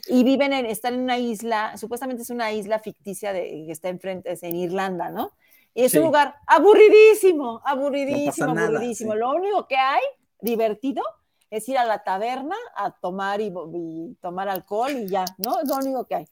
y 0.08 0.24
viven 0.24 0.54
en, 0.54 0.66
están 0.66 0.96
en 0.96 1.02
una 1.02 1.18
isla, 1.18 1.78
supuestamente 1.78 2.24
es 2.24 2.30
una 2.30 2.52
isla 2.52 2.80
ficticia 2.80 3.34
de, 3.34 3.66
que 3.66 3.72
está 3.72 3.90
enfrente, 3.90 4.32
es 4.32 4.44
en 4.44 4.56
Irlanda, 4.56 5.10
¿no? 5.10 5.32
Y 5.74 5.84
es 5.84 5.92
sí. 5.92 6.00
un 6.00 6.06
lugar 6.06 6.36
aburridísimo, 6.48 7.62
aburridísimo, 7.64 8.54
no 8.54 8.62
aburridísimo. 8.62 9.14
Nada, 9.14 9.24
sí. 9.26 9.36
Lo 9.36 9.36
único 9.36 9.68
que 9.68 9.78
hay 9.78 10.02
divertido 10.42 11.04
es 11.50 11.68
ir 11.68 11.78
a 11.78 11.86
la 11.86 12.04
taberna 12.04 12.56
a 12.76 12.92
tomar 12.92 13.42
y, 13.42 13.52
y, 13.74 14.16
tomar 14.22 14.50
alcohol 14.50 14.92
y 14.92 15.08
ya, 15.08 15.26
¿no? 15.38 15.60
Es 15.62 15.68
lo 15.68 15.76
único 15.76 16.06
que 16.06 16.16
hay. 16.16 16.26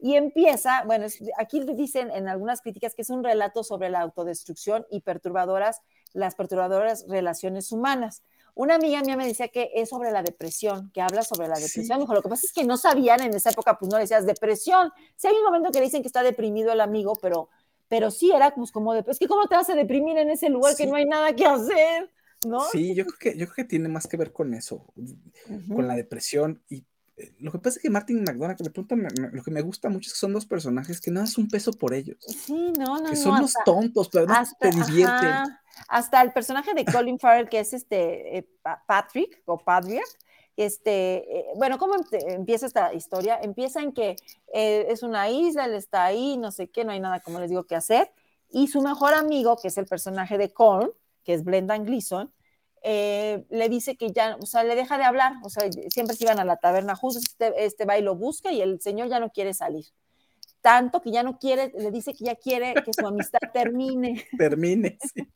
Y 0.00 0.14
empieza, 0.14 0.84
bueno, 0.84 1.06
es, 1.06 1.18
aquí 1.38 1.60
dicen 1.74 2.10
en 2.12 2.28
algunas 2.28 2.60
críticas 2.60 2.94
que 2.94 3.02
es 3.02 3.10
un 3.10 3.24
relato 3.24 3.64
sobre 3.64 3.90
la 3.90 4.00
autodestrucción 4.00 4.86
y 4.90 5.00
perturbadoras, 5.00 5.82
las 6.12 6.36
perturbadoras 6.36 7.04
relaciones 7.08 7.72
humanas. 7.72 8.22
Una 8.58 8.74
amiga 8.74 9.00
mía 9.02 9.16
me 9.16 9.24
decía 9.24 9.46
que 9.46 9.70
es 9.72 9.88
sobre 9.88 10.10
la 10.10 10.20
depresión, 10.20 10.90
que 10.92 11.00
habla 11.00 11.22
sobre 11.22 11.46
la 11.46 11.54
depresión. 11.54 11.84
Sí. 11.84 12.00
Dijo, 12.00 12.12
lo 12.12 12.22
que 12.22 12.28
pasa 12.28 12.42
es 12.44 12.52
que 12.52 12.64
no 12.64 12.76
sabían 12.76 13.22
en 13.22 13.32
esa 13.32 13.50
época, 13.50 13.78
pues 13.78 13.88
no 13.88 13.98
decías 13.98 14.26
depresión. 14.26 14.90
Sí 15.14 15.28
hay 15.28 15.36
un 15.36 15.44
momento 15.44 15.70
que 15.70 15.78
le 15.78 15.84
dicen 15.84 16.02
que 16.02 16.08
está 16.08 16.24
deprimido 16.24 16.72
el 16.72 16.80
amigo, 16.80 17.16
pero, 17.22 17.50
pero 17.86 18.10
sí 18.10 18.32
era 18.32 18.52
pues, 18.52 18.72
como 18.72 18.94
de, 18.94 19.04
es 19.06 19.20
que 19.20 19.28
cómo 19.28 19.46
te 19.46 19.54
vas 19.54 19.70
a 19.70 19.76
deprimir 19.76 20.18
en 20.18 20.30
ese 20.30 20.48
lugar 20.48 20.74
sí. 20.74 20.82
que 20.82 20.90
no 20.90 20.96
hay 20.96 21.04
nada 21.04 21.36
que 21.36 21.46
hacer, 21.46 22.10
¿no? 22.48 22.62
Sí, 22.72 22.96
yo 22.96 23.06
creo 23.06 23.18
que, 23.20 23.38
yo 23.38 23.46
creo 23.46 23.54
que 23.54 23.64
tiene 23.64 23.88
más 23.88 24.08
que 24.08 24.16
ver 24.16 24.32
con 24.32 24.52
eso, 24.52 24.84
uh 24.96 25.02
-huh. 25.02 25.76
con 25.76 25.86
la 25.86 25.94
depresión 25.94 26.60
y 26.68 26.84
lo 27.40 27.52
que 27.52 27.58
pasa 27.58 27.76
es 27.76 27.82
que 27.82 27.90
Martin 27.90 28.22
McDonagh, 28.22 28.56
me 28.96 29.30
lo 29.30 29.42
que 29.42 29.50
me 29.50 29.62
gusta 29.62 29.88
mucho 29.88 30.08
es 30.08 30.14
que 30.14 30.18
son 30.18 30.32
dos 30.32 30.46
personajes 30.46 31.00
que 31.00 31.10
nada 31.10 31.26
es 31.26 31.38
un 31.38 31.48
peso 31.48 31.72
por 31.72 31.94
ellos. 31.94 32.18
Sí, 32.26 32.72
no, 32.78 32.98
no, 32.98 33.10
Que 33.10 33.16
son 33.16 33.34
no, 33.34 33.40
los 33.42 33.54
tontos, 33.64 34.08
pero 34.08 34.32
hasta, 34.32 34.70
te 34.70 34.70
divierten. 34.70 35.28
Ajá, 35.28 35.62
hasta 35.86 36.22
el 36.22 36.32
personaje 36.32 36.74
de 36.74 36.84
Colin 36.84 37.18
Farrell, 37.18 37.48
que 37.48 37.60
es 37.60 37.72
este 37.72 38.38
eh, 38.38 38.48
Patrick 38.86 39.42
o 39.46 39.58
Patrick, 39.58 40.02
este, 40.56 41.38
eh, 41.38 41.46
bueno, 41.56 41.78
¿cómo 41.78 41.94
empieza 42.10 42.66
esta 42.66 42.92
historia? 42.92 43.38
Empieza 43.40 43.80
en 43.80 43.92
que 43.92 44.16
eh, 44.52 44.86
es 44.88 45.02
una 45.04 45.30
isla, 45.30 45.66
él 45.66 45.74
está 45.74 46.04
ahí, 46.04 46.36
no 46.36 46.50
sé 46.50 46.68
qué, 46.68 46.84
no 46.84 46.90
hay 46.90 47.00
nada, 47.00 47.20
como 47.20 47.38
les 47.38 47.50
digo, 47.50 47.64
que 47.64 47.76
hacer, 47.76 48.10
y 48.50 48.66
su 48.66 48.82
mejor 48.82 49.14
amigo, 49.14 49.56
que 49.56 49.68
es 49.68 49.78
el 49.78 49.86
personaje 49.86 50.36
de 50.36 50.52
Colm, 50.52 50.90
que 51.22 51.34
es 51.34 51.44
Brendan 51.44 51.84
Gleeson, 51.84 52.32
eh, 52.82 53.44
le 53.50 53.68
dice 53.68 53.96
que 53.96 54.10
ya, 54.12 54.36
o 54.40 54.46
sea, 54.46 54.64
le 54.64 54.74
deja 54.74 54.98
de 54.98 55.04
hablar, 55.04 55.34
o 55.42 55.50
sea, 55.50 55.70
siempre 55.92 56.16
se 56.16 56.24
iban 56.24 56.38
a 56.38 56.44
la 56.44 56.56
taberna 56.56 56.96
juntos, 56.96 57.22
este, 57.24 57.64
este 57.64 57.84
va 57.84 57.98
y 57.98 58.02
lo 58.02 58.14
busca 58.14 58.52
y 58.52 58.60
el 58.60 58.80
señor 58.80 59.08
ya 59.08 59.20
no 59.20 59.30
quiere 59.30 59.54
salir. 59.54 59.86
Tanto 60.60 61.00
que 61.00 61.10
ya 61.10 61.22
no 61.22 61.38
quiere, 61.38 61.72
le 61.76 61.90
dice 61.90 62.14
que 62.14 62.24
ya 62.24 62.34
quiere 62.34 62.74
que 62.74 62.92
su 62.92 63.06
amistad 63.06 63.38
termine. 63.52 64.26
Termine. 64.36 64.98
Sí. 65.14 65.28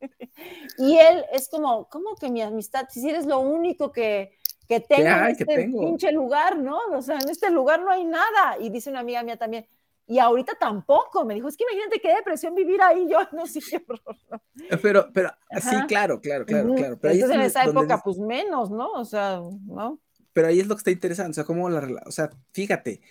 y 0.79 0.97
él 0.97 1.23
es 1.31 1.47
como, 1.47 1.87
¿cómo 1.89 2.15
que 2.15 2.29
mi 2.29 2.41
amistad? 2.41 2.87
Si 2.89 3.07
eres 3.07 3.27
lo 3.27 3.39
único 3.39 3.91
que, 3.91 4.31
que 4.67 4.79
tengo 4.79 5.07
en 5.07 5.25
este 5.27 5.45
tengo? 5.45 5.81
pinche 5.81 6.11
lugar, 6.11 6.57
¿no? 6.57 6.79
O 6.91 7.01
sea, 7.01 7.19
en 7.19 7.29
este 7.29 7.51
lugar 7.51 7.81
no 7.81 7.91
hay 7.91 8.03
nada. 8.03 8.57
Y 8.59 8.69
dice 8.69 8.89
una 8.89 9.01
amiga 9.01 9.21
mía 9.21 9.37
también, 9.37 9.67
y 10.05 10.19
ahorita 10.19 10.53
tampoco, 10.59 11.25
me 11.25 11.35
dijo, 11.35 11.47
es 11.47 11.55
que 11.55 11.63
imagínate 11.63 11.99
qué 11.99 12.13
depresión 12.13 12.53
vivir 12.55 12.81
ahí, 12.81 13.07
yo 13.09 13.19
no 13.31 13.45
sé 13.47 13.59
qué 13.59 13.83
horror. 13.87 14.41
Pero, 14.81 15.09
pero, 15.13 15.31
Ajá. 15.49 15.69
sí, 15.69 15.75
claro, 15.87 16.19
claro, 16.19 16.45
claro, 16.45 16.73
claro. 16.75 16.99
Pero 16.99 17.13
Entonces 17.13 17.37
en 17.37 17.41
esa 17.41 17.63
época, 17.63 18.01
pues 18.03 18.17
menos, 18.17 18.69
¿no? 18.69 18.91
O 18.91 19.05
sea, 19.05 19.39
¿no? 19.65 19.99
Pero 20.33 20.47
ahí 20.47 20.59
es 20.59 20.67
lo 20.67 20.75
que 20.75 20.79
está 20.79 20.91
interesante, 20.91 21.31
o 21.31 21.33
sea, 21.35 21.43
cómo 21.43 21.69
la, 21.69 22.01
o 22.05 22.11
sea, 22.11 22.29
fíjate, 22.51 23.01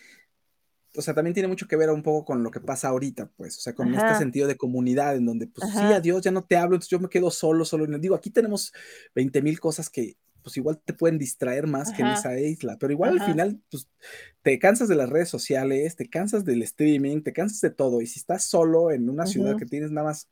o 0.96 1.00
sea, 1.00 1.14
también 1.14 1.35
tiene 1.35 1.48
mucho 1.48 1.66
que 1.66 1.76
ver 1.76 1.88
un 1.90 2.02
poco 2.02 2.24
con 2.24 2.42
lo 2.42 2.50
que 2.50 2.61
pasa 2.61 2.88
ahorita, 2.88 3.31
pues, 3.37 3.57
o 3.59 3.61
sea, 3.61 3.74
con 3.74 3.94
Ajá. 3.94 4.07
este 4.07 4.18
sentido 4.18 4.46
de 4.46 4.57
comunidad, 4.57 5.16
en 5.16 5.24
donde, 5.24 5.46
pues, 5.46 5.68
Ajá. 5.68 5.88
sí, 5.88 5.94
adiós, 5.94 6.22
ya 6.22 6.31
no 6.31 6.44
te 6.44 6.57
hablo, 6.57 6.74
entonces 6.74 6.90
yo 6.90 6.98
me 6.98 7.09
quedo 7.09 7.31
solo, 7.31 7.64
solo. 7.64 7.87
Digo, 7.98 8.14
aquí 8.14 8.31
tenemos 8.31 8.72
20 9.14 9.40
mil 9.40 9.59
cosas 9.61 9.88
que, 9.88 10.16
pues, 10.42 10.57
igual 10.57 10.81
te 10.85 10.92
pueden 10.92 11.18
distraer 11.18 11.66
más 11.66 11.88
Ajá. 11.88 11.96
que 11.96 12.02
en 12.02 12.09
esa 12.09 12.38
isla, 12.38 12.76
pero 12.78 12.92
igual 12.92 13.11
al 13.11 13.20
final, 13.20 13.61
pues, 13.70 13.88
te 14.42 14.59
cansas 14.59 14.88
de 14.88 14.96
las 14.96 15.09
redes 15.09 15.28
sociales, 15.28 15.96
te 15.96 16.09
cansas 16.09 16.44
del 16.44 16.62
streaming, 16.62 17.22
te 17.22 17.33
cansas 17.33 17.61
de 17.61 17.70
todo, 17.70 18.00
y 18.00 18.07
si 18.07 18.18
estás 18.18 18.44
solo 18.44 18.90
en 18.90 19.09
una 19.09 19.26
ciudad 19.26 19.57
que 19.57 19.66
tienes 19.66 19.90
nada 19.90 20.09
más 20.09 20.28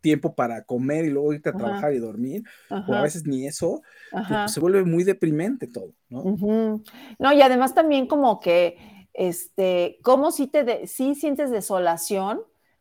tiempo 0.00 0.34
para 0.34 0.62
comer 0.64 1.04
y 1.04 1.10
luego 1.10 1.32
irte 1.32 1.48
a 1.48 1.56
trabajar 1.56 1.92
y 1.92 1.98
dormir, 1.98 2.42
o 2.70 2.94
a 2.94 3.02
veces 3.02 3.26
ni 3.26 3.46
eso, 3.46 3.82
pues, 4.10 4.52
se 4.52 4.60
vuelve 4.60 4.84
muy 4.84 5.04
deprimente 5.04 5.66
todo, 5.66 5.94
¿no? 6.08 6.22
No, 7.18 7.32
y 7.32 7.42
además 7.42 7.74
también 7.74 8.06
como 8.06 8.40
que 8.40 8.76
este, 9.18 9.98
cómo 10.02 10.30
si 10.30 10.46
te 10.46 10.62
de, 10.62 10.86
si 10.86 11.16
sientes 11.16 11.50
desolación 11.50 12.40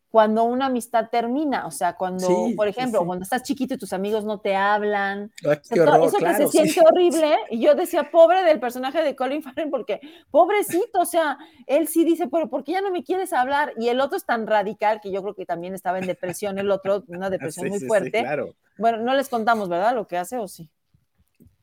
cuando 0.10 0.46
una 0.46 0.68
amistad 0.68 1.10
termina, 1.12 1.68
o 1.68 1.72
sea, 1.72 1.94
cuando, 1.94 2.28
sí, 2.28 2.54
por 2.56 2.68
ejemplo, 2.68 3.02
sí, 3.02 3.06
cuando 3.06 3.24
estás 3.24 3.44
chiquito 3.44 3.74
y 3.74 3.78
tus 3.78 3.94
amigos 3.94 4.24
no 4.24 4.40
te 4.40 4.56
hablan, 4.56 5.32
Ay, 5.44 5.80
horror, 5.80 6.08
eso 6.08 6.18
claro, 6.18 6.38
que 6.38 6.46
se 6.46 6.52
siente 6.52 6.82
horrible, 6.82 7.38
y 7.50 7.60
yo 7.60 7.76
decía, 7.76 8.10
pobre 8.10 8.44
del 8.44 8.60
personaje 8.60 9.04
de 9.04 9.16
Colin 9.16 9.44
Farrell, 9.44 9.70
porque 9.70 10.00
pobrecito, 10.32 11.02
o 11.02 11.06
sea, 11.06 11.38
él 11.66 11.88
sí 11.88 12.06
dice, 12.06 12.28
pero 12.28 12.50
¿por 12.50 12.64
qué 12.64 12.74
ya 12.74 12.82
no 12.82 12.92
me 12.92 13.04
quieres 13.04 13.34
hablar? 13.34 13.74
Y 13.78 13.90
el 13.90 14.00
otro 14.00 14.18
es 14.18 14.26
tan 14.26 14.48
radical 14.48 15.02
que 15.02 15.12
yo 15.12 15.22
creo 15.22 15.36
que 15.36 15.46
también 15.46 15.74
estaba 15.74 16.00
en 16.00 16.08
depresión, 16.08 16.58
el 16.58 16.72
otro, 16.72 17.04
una 17.08 17.30
depresión 17.30 17.70
muy 17.70 17.80
fuerte. 17.80 18.22
claro. 18.22 18.56
Bueno, 18.78 19.00
no 19.00 19.16
les 19.16 19.28
contamos, 19.28 19.70
¿verdad? 19.70 19.96
Lo 19.96 20.08
que 20.08 20.18
hace 20.18 20.38
o 20.38 20.48
sí. 20.48 20.70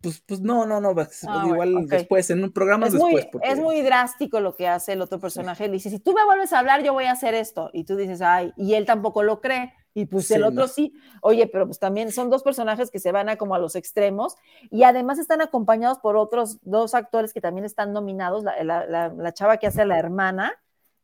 Pues, 0.05 0.23
pues 0.27 0.41
no, 0.41 0.65
no, 0.67 0.81
no, 0.81 0.91
ah, 0.91 1.43
igual 1.47 1.57
bueno, 1.73 1.79
okay. 1.87 1.99
después, 1.99 2.31
en 2.31 2.45
un 2.45 2.53
programa 2.53 2.87
después. 2.89 3.13
Muy, 3.13 3.29
porque... 3.33 3.49
Es 3.49 3.59
muy 3.59 3.83
drástico 3.83 4.39
lo 4.41 4.55
que 4.55 4.69
hace 4.69 4.93
el 4.93 5.01
otro 5.03 5.19
personaje. 5.19 5.65
Sí. 5.65 5.69
Le 5.71 5.75
dice, 5.75 5.91
si 5.91 5.99
tú 5.99 6.13
me 6.13 6.25
vuelves 6.25 6.53
a 6.53 6.59
hablar, 6.61 6.83
yo 6.83 6.93
voy 6.93 7.05
a 7.05 7.13
hacer 7.13 7.35
esto. 7.35 7.71
Y 7.73 7.85
tú 7.85 7.97
dices, 7.97 8.21
ay, 8.23 8.53
y 8.57 8.75
él 8.75 8.87
tampoco 8.87 9.23
lo 9.23 9.41
cree. 9.41 9.73
Y 9.95 10.07
pues 10.07 10.27
Sí, 10.27 10.35
el 10.35 10.43
otro 10.45 10.63
no. 10.63 10.69
sí. 10.69 10.93
Oye, 11.23 11.47
pero 11.47 11.67
pues 11.67 11.79
también 11.79 12.11
son 12.13 12.29
dos 12.29 12.43
personajes 12.43 12.91
que 12.91 12.99
se 12.99 13.13
van 13.13 13.29
a 13.29 13.37
como 13.37 13.55
a 13.55 13.59
los 13.61 13.77
extremos 13.77 14.35
y 14.71 14.83
además 14.83 15.19
están 15.21 15.41
acompañados 15.41 15.99
por 16.01 16.17
otros 16.17 16.59
dos 16.63 16.95
actores 16.95 17.33
que 17.33 17.41
también 17.41 17.65
están 17.65 17.93
nominados, 17.93 18.43
la, 18.43 18.63
la- 18.65 18.87
la- 18.87 19.09
la 19.09 19.33
chava 19.33 19.57
que 19.59 19.69
hace 19.69 19.83
a 19.83 19.87
la 19.87 19.97
hermana, 19.99 20.53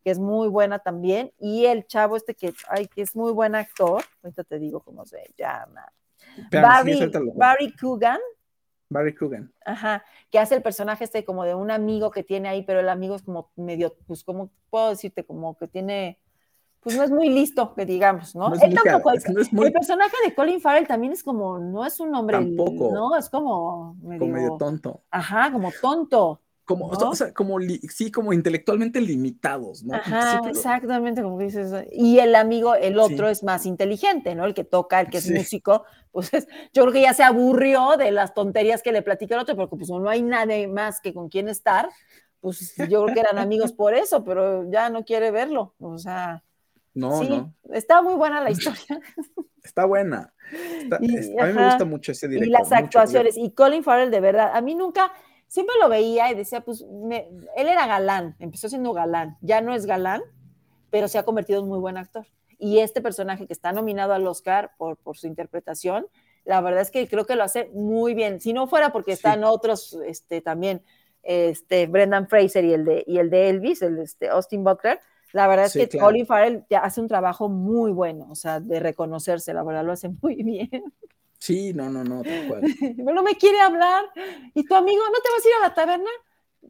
que 0.03 0.11
es 0.11 0.19
muy 0.19 0.49
buena 0.49 0.81
también, 0.81 1.33
y 1.39 1.67
el 1.67 1.87
chavo 1.87 2.17
este 2.17 2.35
que, 2.35 2.53
ay, 2.69 2.89
que 2.89 3.03
es 3.03 3.15
muy 3.15 3.33
buen 3.33 3.55
actor, 3.55 4.03
ahorita 4.25 4.43
te 4.45 4.59
digo 4.59 4.81
cómo 4.81 5.07
se 5.07 5.23
llama, 5.39 5.87
sí, 6.35 6.43
Barry, 6.51 7.13
Barry 7.37 7.77
Coogan, 7.77 8.19
Barry 8.91 9.15
Coogan. 9.15 9.53
Ajá, 9.65 10.05
que 10.31 10.39
hace 10.39 10.57
el 10.57 10.63
personaje 10.63 11.05
este 11.05 11.25
como 11.25 11.45
de 11.45 11.55
un 11.55 11.71
amigo 11.71 12.11
que 12.11 12.25
tiene 12.25 12.49
ahí, 12.49 12.63
pero 12.65 12.81
el 12.81 12.89
amigo 12.89 13.15
es 13.15 13.23
como 13.23 13.51
medio, 13.57 13.95
pues, 14.07 14.25
como 14.25 14.51
puedo 14.69 14.91
decirte? 14.91 15.25
Como 15.25 15.57
que 15.57 15.69
tiene, 15.69 16.19
pues 16.81 16.97
no 16.97 17.03
es 17.05 17.11
muy 17.11 17.29
listo, 17.29 17.73
que 17.75 17.87
digamos, 17.87 18.35
¿no? 18.35 18.49
No 18.49 18.57
es 18.57 18.63
Él 18.63 18.75
tampoco, 18.75 19.13
es 19.13 19.29
no 19.31 19.41
es 19.41 19.53
muy- 19.53 19.69
el 19.69 19.73
personaje 19.73 20.17
de 20.25 20.35
Colin 20.35 20.61
Farrell 20.61 20.87
también 20.89 21.13
es 21.13 21.23
como, 21.23 21.59
no 21.59 21.87
es 21.87 22.01
un 22.01 22.15
hombre, 22.15 22.37
Tampoco. 22.39 22.91
no, 22.93 23.17
es 23.17 23.31
como 23.31 23.95
medio, 24.03 24.19
Como 24.21 24.33
medio 24.33 24.57
tonto. 24.59 25.03
ajá, 25.11 25.53
como 25.53 25.71
tonto. 25.81 26.41
Como, 26.71 26.93
¿No? 26.93 27.11
o 27.11 27.15
sea, 27.17 27.33
como 27.35 27.59
sí, 27.89 28.13
como 28.13 28.33
intelectualmente 28.33 29.01
limitados, 29.01 29.83
¿no? 29.83 29.95
Ajá, 29.95 30.31
siempre 30.31 30.53
lo- 30.53 30.57
exactamente, 30.59 31.21
como 31.23 31.39
dices. 31.39 31.73
Y 31.91 32.19
el 32.21 32.35
amigo, 32.37 32.75
el 32.77 32.99
otro 32.99 33.27
Sí. 33.27 33.33
es 33.33 33.43
más 33.43 33.67
inteligente, 33.67 34.35
¿no? 34.37 34.45
El 34.47 34.55
que 34.55 34.63
toca, 34.63 35.01
el 35.01 35.09
que 35.11 35.19
es 35.19 35.25
Sí. 35.25 35.35
músico, 35.35 35.85
pues 36.13 36.33
es- 36.33 36.47
yo 36.73 36.83
creo 36.83 36.93
que 36.93 37.01
ya 37.03 37.13
se 37.13 37.25
aburrió 37.25 37.97
de 37.99 38.13
las 38.13 38.35
tonterías 38.35 38.83
que 38.83 38.93
le 38.93 39.03
platica 39.03 39.35
el 39.35 39.41
otro, 39.41 39.57
porque 39.57 39.75
pues 39.77 39.91
no 39.91 40.09
hay 40.09 40.23
nadie 40.23 40.69
más 40.69 41.01
que 41.01 41.13
con 41.13 41.29
quien 41.29 41.49
estar, 41.49 41.89
pues 42.41 42.75
yo 42.89 43.03
creo 43.05 43.15
que 43.15 43.21
eran 43.21 43.39
amigos 43.39 43.73
por 43.73 43.95
eso, 43.95 44.23
pero 44.25 44.71
ya 44.71 44.91
no 44.91 45.05
quiere 45.05 45.31
verlo. 45.33 45.75
O 45.81 45.99
sea, 45.99 46.45
No, 46.95 47.21
sí, 47.21 47.29
no. 47.29 47.53
está 47.73 48.01
muy 48.01 48.15
buena 48.15 48.41
la 48.41 48.51
historia. 48.51 48.87
Está 49.63 49.85
buena. 49.85 50.33
Está- 50.83 50.99
Y- 51.03 51.39
a 51.39 51.45
mí 51.47 51.53
me 51.53 51.65
gusta 51.67 51.85
mucho 51.85 52.13
ese 52.13 52.29
director. 52.29 52.49
y 52.49 52.51
las 52.51 52.69
mucho, 52.71 52.75
actuaciones. 52.85 53.37
Y 53.37 53.51
Colin 53.51 53.85
Farrell, 53.85 54.11
de 54.11 54.21
verdad, 54.21 54.53
a 54.55 54.61
mí 54.63 54.75
nunca, 54.75 55.13
siempre 55.51 55.75
lo 55.81 55.89
veía 55.89 56.31
y 56.31 56.37
decía, 56.37 56.61
pues, 56.61 56.85
me- 56.87 57.29
él 57.57 57.67
era 57.69 57.87
galán, 57.89 58.37
empezó 58.39 58.69
siendo 58.69 58.93
galán, 58.93 59.37
ya 59.41 59.61
no 59.61 59.75
es 59.75 59.85
galán, 59.85 60.23
pero 60.91 61.09
se 61.09 61.19
ha 61.19 61.25
convertido 61.25 61.61
en 61.61 61.67
muy 61.69 61.79
buen 61.81 61.97
actor. 61.97 62.25
Y 62.57 62.79
este 62.79 63.01
personaje 63.01 63.47
que 63.49 63.53
está 63.53 63.73
nominado 63.73 64.13
al 64.13 64.25
Oscar 64.29 64.71
por, 64.79 64.97
por 64.97 65.17
su 65.17 65.27
interpretación, 65.27 66.07
la 66.45 66.61
verdad 66.61 66.83
es 66.83 66.91
que 66.93 67.09
creo 67.09 67.27
que 67.27 67.35
lo 67.35 67.43
hace 67.43 67.69
muy 67.75 68.15
bien. 68.15 68.39
Si 68.41 68.53
no 68.53 68.69
fuera 68.69 68.93
porque 68.93 69.13
Sí. 69.13 69.17
están 69.17 69.43
otros 69.45 69.99
este, 70.07 70.41
también, 70.41 70.83
este, 71.25 71.87
Brendan 71.89 72.29
Fraser 72.29 72.65
y 72.65 72.73
el 72.75 72.85
de, 72.85 73.05
y 73.07 73.19
el 73.19 73.29
de 73.31 73.49
Elvis, 73.51 73.83
el 73.83 73.97
de 73.97 74.05
este, 74.05 74.29
Austin 74.29 74.63
Butler, 74.63 75.01
la 75.33 75.49
verdad 75.49 75.67
es 75.67 75.73
Sí, 75.73 75.81
que 75.81 75.89
claro. 75.89 76.07
Colin 76.07 76.27
Farrell 76.27 76.65
ya 76.71 76.79
hace 76.81 77.01
un 77.01 77.09
trabajo 77.09 77.49
muy 77.49 77.91
bueno, 77.93 78.27
o 78.31 78.35
sea, 78.35 78.61
de 78.61 78.79
reconocerse, 78.81 79.53
la 79.55 79.63
verdad 79.63 79.85
lo 79.85 79.93
hace 79.93 80.09
muy 80.23 80.43
bien. 80.43 80.69
Sí, 81.41 81.73
no, 81.73 81.89
no, 81.89 82.05
no, 82.05 82.23
tal 82.23 82.47
cual. 82.47 82.63
No 82.99 83.23
me 83.23 83.35
quiere 83.35 83.61
hablar. 83.61 84.05
Y 84.55 84.65
tu 84.65 84.75
amigo, 84.75 85.03
¿no 85.07 85.21
te 85.21 85.31
vas 85.31 85.45
a 85.45 85.49
ir 85.49 85.55
a 85.59 85.69
la 85.69 85.75
taberna? 85.75 86.11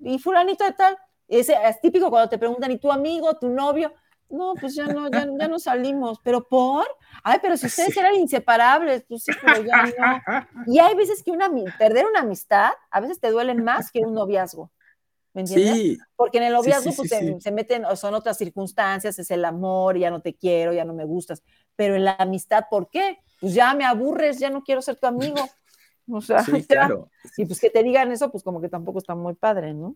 Y 0.02 0.18
fulanito 0.18 0.64
de 0.64 0.72
tal. 0.72 0.96
Ese 1.28 1.56
es 1.64 1.80
típico 1.80 2.08
cuando 2.08 2.28
te 2.28 2.38
preguntan, 2.38 2.70
¿y 2.70 2.78
tu 2.78 2.90
amigo, 2.90 3.34
tu 3.38 3.48
novio? 3.48 3.92
No, 4.28 4.54
pues 4.54 4.76
ya 4.76 4.86
no, 4.86 5.08
ya, 5.10 5.26
ya 5.38 5.48
no 5.48 5.58
salimos. 5.58 6.20
¿Pero 6.22 6.46
por? 6.46 6.86
Ay, 7.24 7.38
pero 7.42 7.56
si 7.56 7.66
ustedes 7.66 7.94
Sí. 7.94 7.98
eran 8.00 8.14
inseparables, 8.14 9.04
pues 9.08 9.24
sí, 9.24 9.32
pero 9.42 9.60
ya 9.64 9.82
no. 9.82 9.90
Y 10.68 10.78
hay 10.78 10.94
veces 10.94 11.22
que 11.24 11.32
una, 11.32 11.50
perder 11.76 12.06
una 12.06 12.20
amistad, 12.20 12.70
a 12.92 13.00
veces 13.00 13.18
te 13.18 13.30
duele 13.30 13.54
más 13.54 13.90
que 13.90 14.00
un 14.00 14.14
noviazgo. 14.14 14.70
¿Me 15.32 15.42
entiendes? 15.42 15.74
Sí, 15.74 15.98
Porque 16.16 16.38
en 16.38 16.44
el 16.44 16.52
noviazgo 16.52 16.90
sí, 16.90 16.96
pues, 16.96 17.08
se, 17.10 17.40
se 17.40 17.52
meten, 17.52 17.84
son 17.96 18.14
otras 18.14 18.36
circunstancias, 18.36 19.18
es 19.18 19.30
el 19.30 19.44
amor, 19.44 19.96
ya 19.96 20.10
no 20.10 20.20
te 20.20 20.34
quiero, 20.34 20.72
ya 20.72 20.84
no 20.84 20.92
me 20.92 21.04
gustas. 21.04 21.42
Pero 21.76 21.94
en 21.94 22.04
la 22.04 22.16
amistad, 22.18 22.64
¿por 22.68 22.90
qué? 22.90 23.18
Pues 23.40 23.54
ya 23.54 23.72
me 23.74 23.84
aburres, 23.84 24.38
ya 24.38 24.50
no 24.50 24.62
quiero 24.62 24.82
ser 24.82 24.96
tu 24.96 25.06
amigo. 25.06 25.36
O 26.12 26.20
sea, 26.20 26.44
ya. 26.44 26.66
claro. 26.66 27.08
Y 27.36 27.44
pues 27.44 27.60
que 27.60 27.70
te 27.70 27.84
digan 27.84 28.10
eso, 28.10 28.32
pues 28.32 28.42
como 28.42 28.60
que 28.60 28.68
tampoco 28.68 28.98
está 28.98 29.14
muy 29.14 29.34
padre, 29.34 29.72
¿no? 29.74 29.94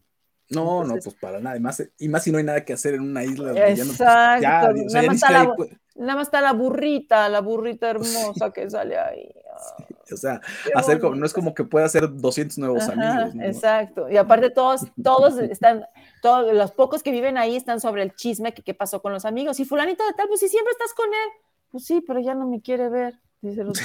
No, 0.50 0.82
Entonces- 0.82 1.06
no, 1.06 1.10
pues 1.10 1.20
para 1.20 1.40
nada. 1.40 1.56
Y 1.56 1.60
más, 1.60 1.82
y 1.98 2.08
más 2.08 2.22
si 2.22 2.30
no 2.30 2.38
hay 2.38 2.44
nada 2.44 2.64
que 2.64 2.72
hacer 2.72 2.94
en 2.94 3.00
una 3.00 3.24
isla. 3.24 3.52
ya 3.52 3.70
no- 3.70 3.74
pues, 3.74 3.90
Exacto, 4.00 4.42
ya, 4.42 4.70
o 4.86 4.88
sea, 4.88 5.02
nada 5.02 5.06
más 5.08 5.16
está 5.16 5.30
la- 5.32 5.56
Nada 5.96 6.14
más 6.16 6.26
está 6.28 6.40
la 6.40 6.52
burrita, 6.52 7.28
la 7.28 7.40
burrita 7.40 7.90
hermosa 8.38 8.52
que 8.52 8.70
sale 8.70 8.96
ahí. 8.96 9.28
O 10.12 10.16
sea, 10.16 10.40
hacer 10.74 11.02
no 11.02 11.24
es 11.24 11.32
como 11.32 11.54
que 11.54 11.64
pueda 11.64 11.86
hacer 11.86 12.08
200 12.12 12.58
nuevos 12.58 12.82
Ajá, 12.82 12.92
amigos. 12.92 13.34
¿no? 13.34 13.42
Exacto. 13.42 14.10
Y 14.10 14.18
aparte 14.18 14.50
todos, 14.50 14.82
todos 15.02 15.38
están, 15.38 15.86
todos 16.20 16.52
los 16.54 16.72
pocos 16.72 17.02
que 17.02 17.10
viven 17.10 17.38
ahí 17.38 17.56
están 17.56 17.80
sobre 17.80 18.02
el 18.02 18.14
chisme 18.14 18.52
que 18.52 18.62
qué 18.62 18.74
pasó 18.74 19.00
con 19.00 19.12
los 19.12 19.24
amigos. 19.24 19.58
Y 19.60 19.64
fulanito 19.64 20.06
de 20.06 20.12
tal, 20.12 20.28
pues 20.28 20.40
si 20.40 20.48
siempre 20.48 20.72
estás 20.72 20.92
con 20.92 21.06
él. 21.06 21.30
Pues 21.70 21.86
sí, 21.86 22.04
pero 22.06 22.20
ya 22.20 22.34
no 22.34 22.46
me 22.46 22.60
quiere 22.60 22.90
ver. 22.90 23.18
Dice, 23.40 23.64
"Pues, 23.64 23.82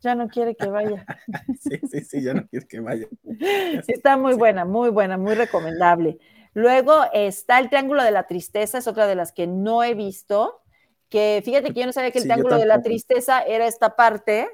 ya 0.00 0.14
no, 0.14 0.28
quiere 0.28 0.54
que 0.54 0.66
vaya. 0.66 1.04
Sí, 1.60 1.80
sí, 1.90 2.00
sí, 2.02 2.22
ya 2.22 2.34
no 2.34 2.46
quiero 2.48 2.66
que 2.68 2.80
vaya. 2.80 3.06
Está 3.88 4.16
muy 4.16 4.34
buena, 4.34 4.64
muy 4.64 4.90
buena, 4.90 5.16
muy 5.18 5.34
recomendable. 5.34 6.18
Luego 6.54 7.04
está 7.12 7.58
el 7.60 7.68
Triángulo 7.68 8.02
de 8.02 8.10
la 8.10 8.26
Tristeza, 8.26 8.78
es 8.78 8.88
otra 8.88 9.06
de 9.06 9.14
las 9.14 9.32
que 9.32 9.46
no 9.46 9.84
he 9.84 9.94
visto, 9.94 10.60
que 11.08 11.40
fíjate 11.44 11.72
que 11.72 11.80
yo 11.80 11.86
no 11.86 11.92
sabía 11.92 12.10
que 12.10 12.18
el 12.18 12.22
Sí, 12.24 12.28
Triángulo 12.28 12.58
de 12.58 12.66
la. 12.66 12.82
Tristeza 12.82 13.42
era 13.42 13.66
esta 13.66 13.94
parte 13.96 14.48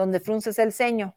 donde 0.00 0.20
frunces 0.20 0.58
el 0.58 0.72
ceño. 0.72 1.14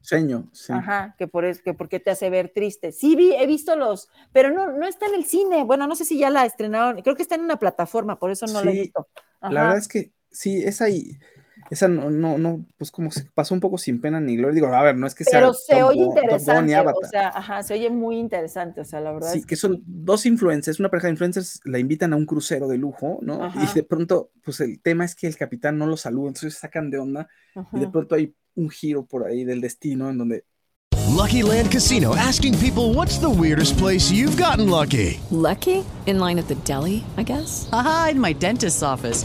Sueño, 0.00 0.48
sí. 0.52 0.72
Ajá, 0.72 1.16
que 1.18 1.26
por 1.26 1.44
es, 1.44 1.62
que 1.62 1.74
porque 1.74 1.98
te 1.98 2.10
hace 2.10 2.30
ver 2.30 2.50
triste. 2.54 2.92
Sí, 2.92 3.16
vi, 3.16 3.34
he 3.34 3.46
visto 3.46 3.74
los, 3.74 4.08
pero 4.32 4.50
no, 4.52 4.70
no 4.70 4.86
está 4.86 5.06
en 5.06 5.14
el 5.14 5.24
cine. 5.24 5.64
Bueno, 5.64 5.86
no 5.88 5.96
sé 5.96 6.04
si 6.04 6.16
ya 6.18 6.30
la 6.30 6.44
estrenaron, 6.46 7.02
creo 7.02 7.16
que 7.16 7.22
está 7.22 7.34
en 7.34 7.40
una 7.40 7.58
plataforma, 7.58 8.18
por 8.18 8.30
eso 8.30 8.46
no 8.46 8.62
la 8.62 8.70
he 8.70 8.74
Sí, 8.74 8.80
visto. 8.82 9.08
La 9.42 9.62
verdad 9.62 9.78
es 9.78 9.88
que 9.88 10.12
sí, 10.30 10.62
esa 10.62 10.84
ahí, 10.84 11.18
esa 11.70 11.88
no, 11.88 12.10
no, 12.10 12.38
no, 12.38 12.64
pues 12.78 12.90
como 12.90 13.10
se 13.10 13.24
pasó 13.34 13.54
un 13.54 13.60
poco 13.60 13.78
sin 13.78 14.00
pena 14.00 14.20
ni 14.20 14.36
gloria. 14.36 14.54
Digo, 14.54 14.66
a 14.68 14.82
ver, 14.82 14.96
no 14.96 15.06
es 15.06 15.14
que 15.14 15.24
sea 15.24 15.40
pero 15.40 15.54
se 15.54 15.82
oye 15.82 16.02
interesante, 16.02 16.76
o 16.76 17.08
sea, 17.08 17.28
ajá, 17.28 17.62
se 17.62 17.74
oye 17.74 17.90
muy 17.90 18.18
interesante, 18.18 18.80
o 18.80 18.84
sea, 18.84 19.00
la 19.00 19.12
verdad 19.12 19.32
Sí, 19.32 19.40
es 19.40 19.46
que 19.46 19.56
son 19.56 19.82
dos 19.86 20.26
influencers, 20.26 20.80
una 20.80 20.90
pareja 20.90 21.08
de 21.08 21.12
influencers 21.12 21.60
la 21.64 21.78
invitan 21.78 22.12
a 22.12 22.16
un 22.16 22.26
crucero 22.26 22.68
de 22.68 22.78
lujo, 22.78 23.18
¿no? 23.22 23.44
Ajá. 23.44 23.64
Y 23.64 23.74
de 23.74 23.82
pronto, 23.82 24.30
pues 24.44 24.60
el 24.60 24.80
tema 24.80 25.04
es 25.04 25.14
que 25.14 25.26
el 25.26 25.36
capitán 25.36 25.78
no 25.78 25.86
lo 25.86 25.96
saluda, 25.96 26.28
entonces 26.28 26.54
se 26.54 26.60
sacan 26.60 26.90
de 26.90 26.98
onda 26.98 27.28
y 27.54 27.78
de 27.78 27.84
Ajá. 27.84 27.92
pronto 27.92 28.14
hay 28.14 28.34
un 28.54 28.70
giro 28.70 29.04
por 29.04 29.26
ahí 29.26 29.44
del 29.44 29.60
destino 29.60 30.10
en 30.10 30.18
donde 30.18 30.44
Lucky 31.16 31.42
Land 31.42 31.70
Casino 31.70 32.14
asking 32.14 32.58
people 32.58 32.92
what's 32.92 33.18
the 33.18 33.30
weirdest 33.30 33.78
place 33.78 34.10
you've 34.10 34.36
gotten 34.36 34.68
lucky? 34.68 35.20
Lucky? 35.30 35.84
In 36.06 36.18
line 36.18 36.38
at 36.38 36.46
the 36.48 36.56
deli, 36.56 37.04
I 37.16 37.22
guess? 37.22 37.68
Aha, 37.72 38.08
in 38.12 38.20
my 38.20 38.32
dentist's 38.32 38.82
office. 38.82 39.24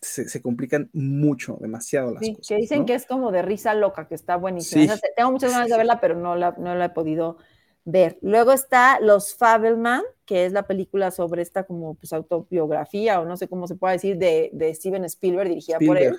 Se, 0.00 0.28
se 0.28 0.42
complican 0.42 0.90
mucho, 0.92 1.58
demasiado 1.60 2.12
las 2.14 2.26
Sí, 2.26 2.34
cosas. 2.34 2.48
que 2.48 2.56
dicen 2.56 2.80
¿no? 2.80 2.86
que 2.86 2.94
es 2.94 3.06
como 3.06 3.32
de 3.32 3.42
risa 3.42 3.74
loca, 3.74 4.06
que 4.08 4.14
está 4.14 4.36
buenísima. 4.36 4.96
Sí. 4.96 5.02
Tengo 5.16 5.32
muchas 5.32 5.52
ganas 5.52 5.68
de 5.68 5.76
verla, 5.76 6.00
pero 6.00 6.14
no 6.14 6.36
la, 6.36 6.54
no 6.58 6.74
la 6.74 6.86
he 6.86 6.90
podido 6.90 7.38
ver. 7.84 8.18
Luego 8.22 8.52
está 8.52 9.00
Los 9.00 9.34
Fabelman, 9.34 10.02
que 10.26 10.44
es 10.46 10.52
la 10.52 10.66
película 10.66 11.10
sobre 11.10 11.42
esta 11.42 11.64
como 11.64 11.94
pues 11.94 12.12
autobiografía 12.12 13.20
o 13.20 13.24
no 13.24 13.36
sé 13.36 13.48
cómo 13.48 13.66
se 13.66 13.76
puede 13.76 13.94
decir 13.94 14.18
de, 14.18 14.50
de 14.52 14.74
Steven 14.74 15.04
Spielberg, 15.06 15.48
dirigida 15.48 15.78
por 15.84 15.96
él, 15.98 16.16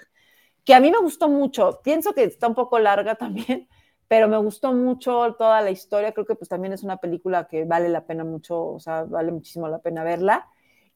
que 0.66 0.74
a 0.74 0.80
mí 0.80 0.92
me 0.92 1.00
gustó 1.00 1.30
mucho. 1.30 1.82
Pienso 1.84 2.14
que 2.14 2.24
está 2.24 2.48
un 2.48 2.56
poco 2.56 2.80
larga 2.80 3.16
también, 3.18 3.68
pero 4.08 4.28
me 4.28 4.38
gustó 4.38 4.74
mucho 4.74 5.36
toda 5.38 5.62
la 5.62 5.72
historia. 5.72 6.12
Creo 6.14 6.26
que 6.26 6.36
pues 6.36 6.50
también 6.50 6.74
es 6.74 6.84
una 6.84 6.98
película 6.98 7.48
que 7.48 7.66
vale 7.66 7.90
la 7.90 8.06
pena 8.06 8.24
mucho, 8.24 8.60
o 8.68 8.80
sea, 8.80 9.04
vale 9.04 9.32
muchísimo 9.32 9.68
la 9.68 9.80
pena 9.80 10.04
verla. 10.04 10.48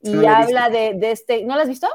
Y 0.02 0.14
No 0.14 0.30
habla 0.30 0.70
de, 0.70 0.94
de 0.96 1.12
este, 1.12 1.46
¿no 1.46 1.56
la 1.56 1.64
has 1.64 1.70
visto? 1.70 1.88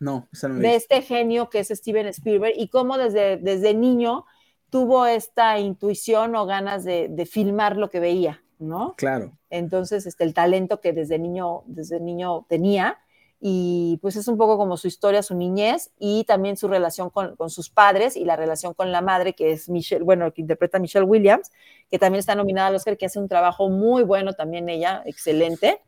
No, 0.00 0.28
esa 0.32 0.48
de 0.48 0.74
este 0.74 1.02
genio 1.02 1.50
que 1.50 1.60
es 1.60 1.68
Steven 1.68 2.06
Spielberg 2.06 2.54
y 2.56 2.68
cómo 2.68 2.96
desde, 2.96 3.36
desde 3.36 3.74
niño 3.74 4.24
tuvo 4.70 5.06
esta 5.06 5.58
intuición 5.58 6.34
o 6.36 6.46
ganas 6.46 6.84
de, 6.84 7.08
de 7.08 7.26
filmar 7.26 7.76
lo 7.76 7.90
que 7.90 8.00
veía, 8.00 8.42
¿no? 8.58 8.94
Claro. 8.96 9.36
Entonces, 9.50 10.06
este, 10.06 10.24
el 10.24 10.32
talento 10.32 10.80
que 10.80 10.92
desde 10.92 11.18
niño, 11.18 11.64
desde 11.66 12.00
niño 12.00 12.46
tenía 12.48 12.98
y 13.42 13.98
pues 14.02 14.16
es 14.16 14.28
un 14.28 14.36
poco 14.36 14.58
como 14.58 14.76
su 14.76 14.86
historia, 14.86 15.22
su 15.22 15.34
niñez 15.34 15.90
y 15.98 16.24
también 16.24 16.56
su 16.56 16.68
relación 16.68 17.10
con, 17.10 17.36
con, 17.36 17.48
sus 17.48 17.70
padres 17.70 18.16
y 18.16 18.24
la 18.24 18.36
relación 18.36 18.74
con 18.74 18.92
la 18.92 19.00
madre, 19.00 19.32
que 19.34 19.52
es 19.52 19.68
Michelle, 19.68 20.04
bueno, 20.04 20.32
que 20.32 20.42
interpreta 20.42 20.78
Michelle 20.78 21.06
Williams, 21.06 21.50
que 21.90 21.98
también 21.98 22.20
está 22.20 22.34
nominada 22.34 22.68
al 22.68 22.74
Oscar, 22.74 22.98
que 22.98 23.06
hace 23.06 23.18
un 23.18 23.28
trabajo 23.28 23.70
muy 23.70 24.02
bueno 24.02 24.34
también 24.34 24.68
ella, 24.68 25.02
excelente, 25.06 25.80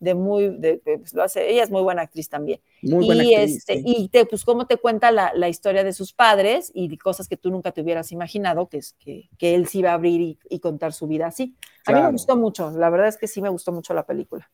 de 0.00 0.14
muy, 0.14 0.48
de, 0.58 0.80
pues 0.98 1.14
lo 1.14 1.22
hace, 1.22 1.48
ella 1.50 1.62
es 1.62 1.70
muy 1.70 1.82
buena 1.82 2.02
actriz 2.02 2.28
también. 2.28 2.60
Muy 2.82 3.04
y 3.04 3.06
buena 3.06 3.22
actriz, 3.22 3.58
este, 3.58 3.74
sí. 3.74 3.82
y 3.84 4.08
te, 4.08 4.24
pues 4.26 4.44
cómo 4.44 4.66
te 4.66 4.78
cuenta 4.78 5.12
la, 5.12 5.32
la, 5.34 5.48
historia 5.48 5.84
de 5.84 5.92
sus 5.92 6.12
padres 6.12 6.72
y 6.74 6.96
cosas 6.98 7.28
que 7.28 7.36
tú 7.36 7.50
nunca 7.50 7.70
te 7.72 7.82
hubieras 7.82 8.10
imaginado, 8.10 8.68
que 8.68 8.78
es 8.78 8.94
que, 8.98 9.28
que 9.38 9.54
él 9.54 9.68
sí 9.68 9.80
iba 9.80 9.90
a 9.90 9.94
abrir 9.94 10.20
y, 10.20 10.38
y 10.48 10.58
contar 10.60 10.92
su 10.92 11.06
vida 11.06 11.26
así. 11.26 11.54
A 11.86 11.92
mí 11.92 11.94
Claro. 11.94 12.06
me 12.06 12.12
gustó 12.12 12.36
mucho, 12.36 12.70
la 12.72 12.90
verdad 12.90 13.08
es 13.08 13.16
que 13.18 13.28
sí 13.28 13.40
me 13.40 13.48
gustó 13.50 13.72
mucho 13.72 13.94
la 13.94 14.04
película. 14.06 14.50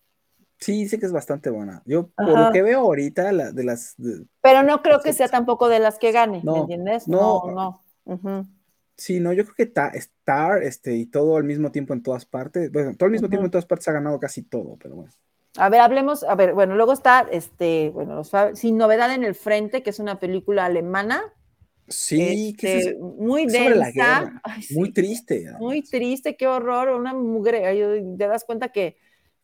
Sí, 0.59 0.72
dice 0.72 0.98
que 0.98 1.06
es 1.06 1.12
bastante 1.12 1.50
buena. 1.50 1.82
Yo, 1.85 2.09
por 2.09 2.30
Ajá. 2.30 2.46
lo 2.46 2.52
que 2.52 2.62
veo 2.62 2.80
ahorita, 2.80 3.30
la, 3.32 3.52
de 3.52 3.62
las. 3.64 3.94
de- 3.98 4.24
Pero 4.40 4.62
no 4.62 4.82
creo 4.82 5.00
que 5.00 5.12
sea 5.12 5.28
tampoco 5.28 5.68
de 5.68 5.78
las 5.80 5.98
que 5.98 6.12
gane, 6.12 6.38
¿me 6.38 6.44
No, 6.44 6.56
entiendes? 6.62 7.06
no. 7.09 7.42
No, 7.46 7.52
no. 7.52 8.14
Ujú. 8.14 8.46
sí, 8.96 9.20
no, 9.20 9.32
yo 9.32 9.44
creo 9.44 9.54
que 9.56 9.66
ta- 9.66 9.88
Star 9.94 10.62
este, 10.62 10.94
y 10.96 11.06
todo 11.06 11.37
al 11.37 11.44
mismo 11.44 11.70
tiempo 11.70 11.92
en 11.92 12.02
todas 12.02 12.24
partes. 12.24 12.72
Bueno, 12.72 12.94
todo 12.96 13.06
al 13.06 13.12
mismo 13.12 13.28
tiempo 13.28 13.42
Ujú. 13.42 13.46
en 13.46 13.50
todas 13.50 13.66
partes 13.66 13.87
ha 13.88 13.92
ganado 13.92 14.18
casi 14.18 14.42
todo, 14.42 14.76
pero 14.80 14.94
bueno. 14.96 15.12
A 15.59 15.69
ver, 15.69 15.81
hablemos, 15.81 16.23
a 16.25 16.35
ver, 16.35 16.53
bueno, 16.55 16.75
luego 16.77 16.92
está, 16.92 17.27
este, 17.31 17.90
bueno, 17.90 18.23
Sin 18.55 18.77
Novedad 18.77 19.12
en 19.14 19.25
el 19.25 19.35
Frente, 19.35 19.83
que 19.83 19.90
es 19.90 19.99
una 19.99 20.19
película 20.19 20.64
alemana, 20.66 21.23
Sí, 21.88 22.55
que 22.59 22.79
este, 22.79 22.90
es 22.90 22.99
muy 22.99 23.49
sobre 23.49 23.77
la 23.77 23.87
densa, 23.87 24.21
guerra. 24.21 24.40
Ay, 24.42 24.62
sí, 24.62 24.75
muy 24.75 24.92
triste. 24.92 25.47
muy 25.61 25.83
triste, 25.83 26.37
qué 26.37 26.49
horror, 26.49 26.88
una 26.88 27.14
mugre, 27.14 27.62
te 28.19 28.27
das 28.27 28.45
cuenta 28.45 28.71
que 28.71 28.97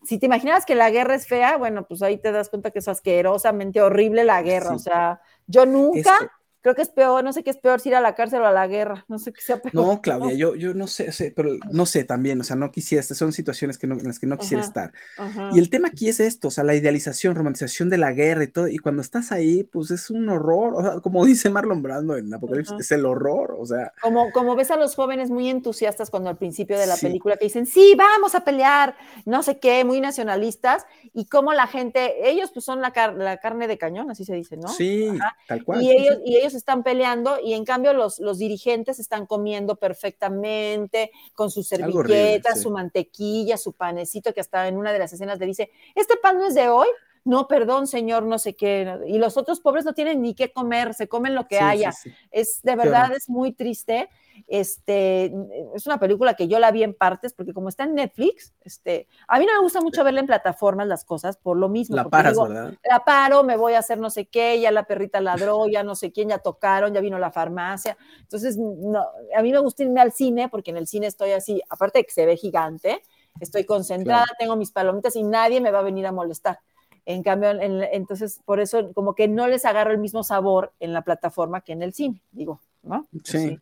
si 0.03 0.19
te 0.19 0.27
imaginas 0.27 0.67
que 0.67 0.75
la 0.75 0.91
guerra 0.91 1.15
es 1.15 1.29
fea, 1.29 1.57
bueno, 1.57 1.87
pues 1.87 2.03
ahí 2.03 2.19
te 2.19 2.33
das 2.33 2.49
cuenta 2.49 2.73
que 2.73 2.81
es 2.81 2.89
asquerosamente 2.89 3.81
horrible 3.81 4.25
la 4.25 4.43
guerra, 4.43 4.71
Sí. 4.71 4.75
o 4.75 4.79
sea, 4.81 5.21
yo 5.47 5.65
nunca, 5.67 6.01
Esto- 6.01 6.31
creo 6.63 6.75
que 6.75 6.83
es 6.83 6.89
peor, 6.89 7.23
no 7.25 7.33
sé 7.33 7.43
qué 7.43 7.51
es 7.51 7.59
peor, 7.59 7.81
si 7.81 7.91
ir 7.91 7.95
a 7.97 8.01
la 8.01 8.15
cárcel 8.15 8.41
o 8.43 8.47
a 8.47 8.53
la 8.53 8.67
guerra, 8.67 9.05
no 9.09 9.19
sé 9.19 9.33
qué 9.33 9.41
sea 9.43 9.61
peor. 9.61 9.75
No, 9.75 10.01
Claudia, 10.01 10.33
yo, 10.35 10.55
yo 10.55 10.75
no 10.75 10.87
sé, 10.87 11.13
sé, 11.13 11.33
pero 11.35 11.51
no 11.71 11.87
sé 11.87 12.05
también, 12.05 12.41
o 12.41 12.45
sea, 12.45 12.57
no 12.57 12.71
quisiera, 12.71 13.01
estas 13.01 13.19
son 13.19 13.33
situaciones 13.33 13.79
que 13.79 13.87
no, 13.87 13.97
en 13.97 14.05
las 14.05 14.19
que 14.19 14.27
no 14.27 14.39
quisiera 14.39 14.63
Ajá, 14.63 14.69
estar. 14.69 14.93
ajá. 15.19 15.51
Y 15.55 15.59
el 15.59 15.69
tema 15.71 15.89
aquí 15.89 16.09
es 16.09 16.21
esto, 16.21 16.49
o 16.49 16.51
sea, 16.51 16.65
la 16.65 16.75
idealización, 16.75 17.35
romantización 17.35 17.91
de 17.91 17.99
la 17.99 18.13
guerra 18.13 18.45
y 18.45 18.49
todo, 18.49 18.69
y 18.69 18.79
cuando 18.79 19.03
estás 19.03 19.33
ahí, 19.33 19.65
pues 19.65 19.91
es 19.91 20.09
un 20.11 20.29
horror, 20.29 20.75
o 20.77 20.83
sea, 20.83 21.01
como 21.01 21.25
dice 21.27 21.51
Marlon 21.51 21.83
Brando 21.83 22.17
en 22.17 22.33
Apocalipsis, 22.33 22.73
Ajá. 22.73 22.81
es 22.81 22.93
el 22.93 23.05
horror, 23.07 23.57
o 23.59 23.67
sea, 23.67 23.93
Como, 24.01 24.31
como 24.33 24.55
ves 24.57 24.71
a 24.71 24.77
los 24.77 24.95
jóvenes 24.95 25.31
muy 25.31 25.49
entusiastas 25.49 26.11
cuando 26.11 26.31
al 26.31 26.37
principio 26.39 26.79
de 26.79 26.87
la 26.87 26.97
Sí. 26.97 27.07
película 27.07 27.37
que 27.37 27.47
dicen, 27.47 27.67
sí, 27.67 27.95
vamos 27.97 28.35
a 28.35 28.45
pelear, 28.45 28.97
no 29.25 29.43
sé 29.43 29.59
qué, 29.59 29.85
muy 29.85 30.01
nacionalistas, 30.01 30.87
y 31.13 31.27
como 31.27 31.53
la 31.53 31.67
gente, 31.67 32.29
ellos 32.31 32.51
pues 32.53 32.65
son 32.65 32.81
la, 32.81 32.93
car- 32.93 33.15
la 33.17 33.39
carne 33.39 33.67
de 33.67 33.79
cañón, 33.79 34.11
así 34.11 34.25
se 34.25 34.35
dice, 34.35 34.57
¿no? 34.57 34.69
sí, 34.69 35.09
tal 35.49 35.65
cual. 35.65 35.83
y, 35.83 35.87
sí, 35.87 35.97
ellos, 35.97 36.17
sí. 36.17 36.23
y 36.27 36.37
ellos 36.37 36.52
están 36.55 36.83
peleando 36.83 37.39
y 37.43 37.55
en 37.55 37.65
cambio 37.65 37.93
los, 37.93 38.19
los 38.19 38.39
dirigentes 38.39 38.99
están 38.99 39.27
comiendo 39.27 39.77
perfectamente 39.77 41.11
con 41.35 41.51
sus 41.51 41.69
servilletas, 41.69 42.57
sí. 42.57 42.63
su 42.63 42.71
mantequilla, 42.71 43.57
su 43.57 43.73
panecito, 43.73 44.33
que 44.33 44.41
hasta 44.41 44.69
en 44.69 44.77
una 44.77 44.93
de 44.93 44.99
las 44.99 45.13
escenas 45.13 45.39
le 45.39 45.47
dice, 45.47 45.71
¿este 45.95 46.17
pan 46.17 46.39
no 46.39 46.47
es 46.47 46.55
de 46.55 46.69
hoy? 46.69 46.89
No, 47.25 47.47
perdón, 47.47 47.87
señor, 47.87 48.25
no 48.25 48.39
sé 48.39 48.55
qué. 48.55 48.99
Y 49.07 49.19
los 49.19 49.37
otros 49.37 49.61
pobres 49.61 49.85
no 49.85 49.95
tienen 49.95 50.23
ni 50.23 50.35
qué 50.35 50.53
comer, 50.53 50.93
se 50.95 51.09
comen 51.09 51.35
lo 51.35 51.47
que 51.47 51.59
Sí, 51.59 51.63
haya. 51.63 51.93
sí. 51.93 52.13
Es 52.33 52.63
de 52.63 52.75
verdad, 52.75 53.13
es 53.15 53.29
muy 53.29 53.53
triste. 53.53 54.09
Este, 54.47 55.33
es 55.75 55.87
una 55.87 55.99
película 55.99 56.35
que 56.35 56.49
yo 56.49 56.59
la 56.59 56.71
vi 56.71 56.83
en 56.83 56.95
partes, 56.95 57.33
porque 57.33 57.53
como 57.53 57.69
está 57.69 57.85
en 57.85 57.95
Netflix, 57.95 58.53
este, 58.63 59.09
a 59.29 59.39
mí 59.39 59.47
no 59.47 59.53
me 59.55 59.61
gusta 59.61 59.81
mucho 59.81 60.05
verla 60.05 60.21
en 60.21 60.27
plataformas 60.27 60.87
las 60.87 61.05
cosas, 61.05 61.37
por 61.37 61.57
lo 61.57 61.69
mismo. 61.69 61.97
La 61.97 62.05
paras, 62.09 62.33
digo, 62.33 62.49
¿verdad? 62.49 62.75
la 62.89 63.05
paro, 63.05 63.43
me 63.45 63.57
voy 63.57 63.75
a 63.75 63.79
hacer 63.79 63.99
no 63.99 64.11
sé 64.11 64.27
qué, 64.27 64.61
ya 64.61 64.71
la 64.71 64.85
perrita 64.85 65.21
ladró, 65.21 65.69
ya 65.69 65.83
no 65.83 65.95
sé 65.95 66.13
quién, 66.13 66.29
ya 66.29 66.39
tocaron, 66.39 66.93
ya 66.93 67.01
vino 67.01 67.19
la 67.19 67.31
farmacia. 67.33 67.97
Entonces, 68.21 68.57
no, 68.59 69.05
a 69.37 69.43
mí 69.43 69.53
me 69.53 69.59
gusta 69.59 69.83
irme 69.85 70.01
al 70.01 70.13
cine 70.13 70.49
porque 70.49 70.71
en 70.71 70.77
el 70.77 70.87
cine 70.87 71.07
estoy 71.07 71.31
así, 71.33 71.63
aparte 71.69 72.01
de 72.01 72.05
que 72.05 72.13
se 72.13 72.27
ve 72.27 72.37
gigante, 72.37 73.03
estoy 73.41 73.65
concentrada, 73.65 74.25
Claro. 74.25 74.37
tengo 74.39 74.57
mis 74.57 74.71
palomitas 74.73 75.17
y 75.17 75.23
nadie 75.23 75.61
me 75.61 75.71
va 75.71 75.79
a 75.79 75.83
venir 75.83 76.07
a 76.07 76.13
molestar. 76.13 76.61
En 77.05 77.23
cambio, 77.23 77.51
en- 77.51 77.83
entonces, 77.83 78.41
por 78.45 78.61
eso 78.61 78.93
como 78.93 79.15
que 79.15 79.27
no 79.27 79.49
les 79.49 79.65
agarro 79.65 79.91
el 79.91 79.99
mismo 79.99 80.23
sabor 80.23 80.73
en 80.79 80.93
la 80.93 81.03
plataforma 81.03 81.63
que 81.63 81.73
en 81.73 81.83
el 81.83 81.93
cine, 81.95 82.21
digo, 82.31 82.61
¿no? 82.83 83.07
Sí. 83.25 83.59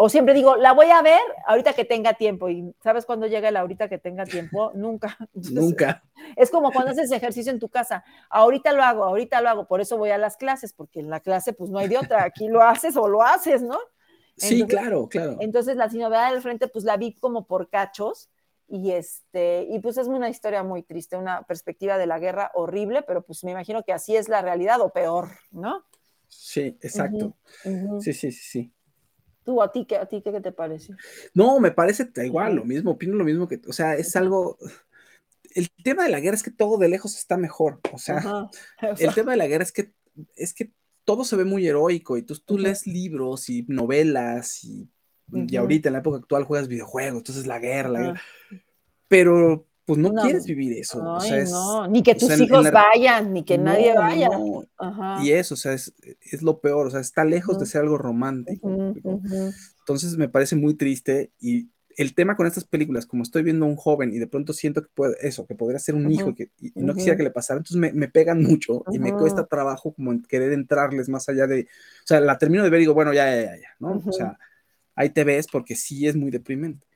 O 0.00 0.08
siempre 0.08 0.32
digo, 0.32 0.54
la 0.54 0.74
voy 0.74 0.90
a 0.90 1.02
ver 1.02 1.20
ahorita 1.44 1.72
que 1.72 1.84
tenga 1.84 2.14
tiempo. 2.14 2.48
Y 2.48 2.72
¿sabes 2.84 3.04
cuándo 3.04 3.26
llega 3.26 3.48
el 3.48 3.56
ahorita 3.56 3.88
que 3.88 3.98
tenga 3.98 4.24
tiempo? 4.24 4.70
Nunca. 4.74 5.16
Entonces, 5.34 5.52
Nunca. 5.52 6.04
es 6.36 6.52
como 6.52 6.70
cuando 6.70 6.92
haces 6.92 7.10
ejercicio 7.10 7.50
en 7.50 7.58
tu 7.58 7.68
casa. 7.68 8.04
Ahorita 8.30 8.72
lo 8.72 8.84
hago, 8.84 9.02
ahorita 9.02 9.40
lo 9.40 9.48
hago. 9.48 9.66
Por 9.66 9.80
eso 9.80 9.98
voy 9.98 10.10
a 10.10 10.18
las 10.18 10.36
clases, 10.36 10.72
porque 10.72 11.00
en 11.00 11.10
la 11.10 11.18
clase 11.18 11.52
pues 11.52 11.70
no 11.70 11.80
hay 11.80 11.88
de 11.88 11.98
otra. 11.98 12.22
Aquí 12.22 12.46
lo 12.46 12.62
haces 12.62 12.96
o 12.96 13.08
lo 13.08 13.24
haces, 13.24 13.60
¿no? 13.60 13.76
Sí, 14.36 14.64
claro, 14.68 15.08
claro. 15.08 15.36
Entonces 15.40 15.76
la 15.76 15.90
sin 15.90 15.98
novedad 15.98 16.30
del 16.30 16.42
frente 16.42 16.68
pues 16.68 16.84
la 16.84 16.96
vi 16.96 17.14
como 17.14 17.48
por 17.48 17.68
cachos 17.68 18.30
y 18.68 18.92
este 18.92 19.66
y 19.68 19.80
pues 19.80 19.98
es 19.98 20.06
una 20.06 20.28
historia 20.28 20.62
muy 20.62 20.84
triste, 20.84 21.16
una 21.16 21.42
perspectiva 21.42 21.98
de 21.98 22.06
la 22.06 22.20
guerra 22.20 22.52
horrible, 22.54 23.02
pero 23.02 23.22
pues 23.22 23.42
me 23.42 23.50
imagino 23.50 23.82
que 23.82 23.92
así 23.92 24.14
es 24.14 24.28
la 24.28 24.42
realidad 24.42 24.80
o 24.80 24.90
peor, 24.90 25.30
¿no? 25.50 25.84
Sí, 26.28 26.78
exacto. 26.80 27.34
Sí, 28.00 28.12
sí, 28.12 28.30
sí, 28.30 28.32
sí. 28.32 28.72
Tú 29.48 29.62
a 29.62 29.72
ti 29.72 29.86
qué 29.86 29.96
a 29.96 30.04
ti 30.04 30.20
qué, 30.20 30.30
qué 30.30 30.42
te 30.42 30.52
parece? 30.52 30.92
No, 31.32 31.58
me 31.58 31.70
parece 31.70 32.10
igual, 32.22 32.56
lo 32.56 32.66
mismo, 32.66 32.90
opino 32.90 33.16
lo 33.16 33.24
mismo 33.24 33.48
que, 33.48 33.58
o 33.66 33.72
sea, 33.72 33.94
es 33.94 34.14
algo, 34.14 34.58
el 35.54 35.70
tema 35.82 36.04
de 36.04 36.10
la 36.10 36.20
guerra 36.20 36.36
es 36.36 36.42
que 36.42 36.50
todo 36.50 36.76
de 36.76 36.90
lejos 36.90 37.16
está 37.16 37.38
mejor, 37.38 37.80
o 37.90 37.96
sea, 37.96 38.18
Ajá. 38.18 38.50
el 38.98 39.14
tema 39.14 39.30
de 39.30 39.38
la 39.38 39.46
guerra 39.46 39.64
es 39.64 39.72
que, 39.72 39.94
es 40.36 40.52
que 40.52 40.70
todo 41.06 41.24
se 41.24 41.34
ve 41.36 41.46
muy 41.46 41.66
heroico 41.66 42.18
y 42.18 42.24
tú, 42.24 42.38
tú 42.44 42.58
lees 42.58 42.86
libros 42.86 43.48
y 43.48 43.64
novelas 43.68 44.64
y, 44.64 44.90
y 45.32 45.56
ahorita 45.56 45.88
en 45.88 45.94
la 45.94 46.00
época 46.00 46.18
actual 46.18 46.44
juegas 46.44 46.68
videojuegos, 46.68 47.20
entonces 47.20 47.46
la 47.46 47.58
guerra, 47.58 47.88
la 47.88 48.00
guerra, 48.00 48.20
pero 49.08 49.66
pues 49.88 49.98
no, 49.98 50.12
No. 50.12 50.20
quieres 50.22 50.44
vivir 50.44 50.74
eso, 50.74 51.02
o 51.02 51.18
Ay, 51.18 51.28
sea, 51.30 51.38
es- 51.38 51.50
no, 51.50 51.88
ni 51.88 52.02
que 52.02 52.10
o 52.12 52.16
tus 52.16 52.28
sea, 52.28 52.36
hijos 52.36 52.62
la- 52.64 52.70
vayan, 52.70 53.32
ni 53.32 53.42
que 53.42 53.56
nadie 53.56 53.94
no, 53.94 54.00
vaya. 54.00 54.28
Ajá. 54.76 55.24
Y 55.24 55.32
eso, 55.32 55.54
o 55.54 55.56
sea, 55.56 55.72
es, 55.72 55.94
es 56.20 56.42
lo 56.42 56.60
peor, 56.60 56.86
o 56.86 56.90
sea, 56.90 57.00
está 57.00 57.24
lejos 57.24 57.58
de 57.58 57.64
ser 57.64 57.80
algo 57.80 57.96
romántico. 57.96 58.68
Entonces 59.80 60.18
me 60.18 60.28
parece 60.28 60.56
muy 60.56 60.74
triste 60.74 61.32
y 61.40 61.70
el 61.96 62.14
tema 62.14 62.36
con 62.36 62.46
estas 62.46 62.64
películas, 62.64 63.06
como 63.06 63.22
estoy 63.22 63.42
viendo 63.42 63.64
a 63.64 63.68
un 63.68 63.76
joven 63.76 64.12
y 64.12 64.18
de 64.18 64.26
pronto 64.26 64.52
siento 64.52 64.82
que 64.82 64.88
puede, 64.94 65.16
eso, 65.26 65.46
que 65.46 65.54
podría 65.54 65.78
ser 65.78 65.94
un 65.94 66.12
hijo 66.12 66.28
y, 66.30 66.34
que, 66.34 66.50
y- 66.60 66.72
no 66.76 66.94
quisiera 66.94 67.16
que 67.16 67.22
le 67.24 67.30
pasara, 67.30 67.56
entonces 67.58 67.78
me, 67.78 67.92
me 67.94 68.08
pegan 68.08 68.42
mucho 68.42 68.84
y 68.92 68.98
me 68.98 69.12
cuesta 69.16 69.46
trabajo 69.46 69.94
como 69.94 70.12
en 70.12 70.22
querer 70.22 70.52
entrarles 70.52 71.08
más 71.08 71.28
allá 71.30 71.46
de, 71.46 71.62
o 71.62 72.06
sea, 72.06 72.20
la 72.20 72.36
termino 72.36 72.62
de 72.62 72.68
ver 72.70 72.80
y 72.80 72.82
digo, 72.82 72.92
bueno, 72.94 73.14
ya, 73.14 73.24
ya, 73.34 73.42
ya, 73.46 73.56
ya, 73.56 73.68
¿no? 73.80 74.02
O 74.06 74.12
sea, 74.12 74.38
ahí 74.94 75.08
te 75.10 75.24
ves 75.24 75.46
porque 75.50 75.74
sí 75.74 76.06
es 76.06 76.14
muy 76.14 76.30
deprimente. 76.30 76.86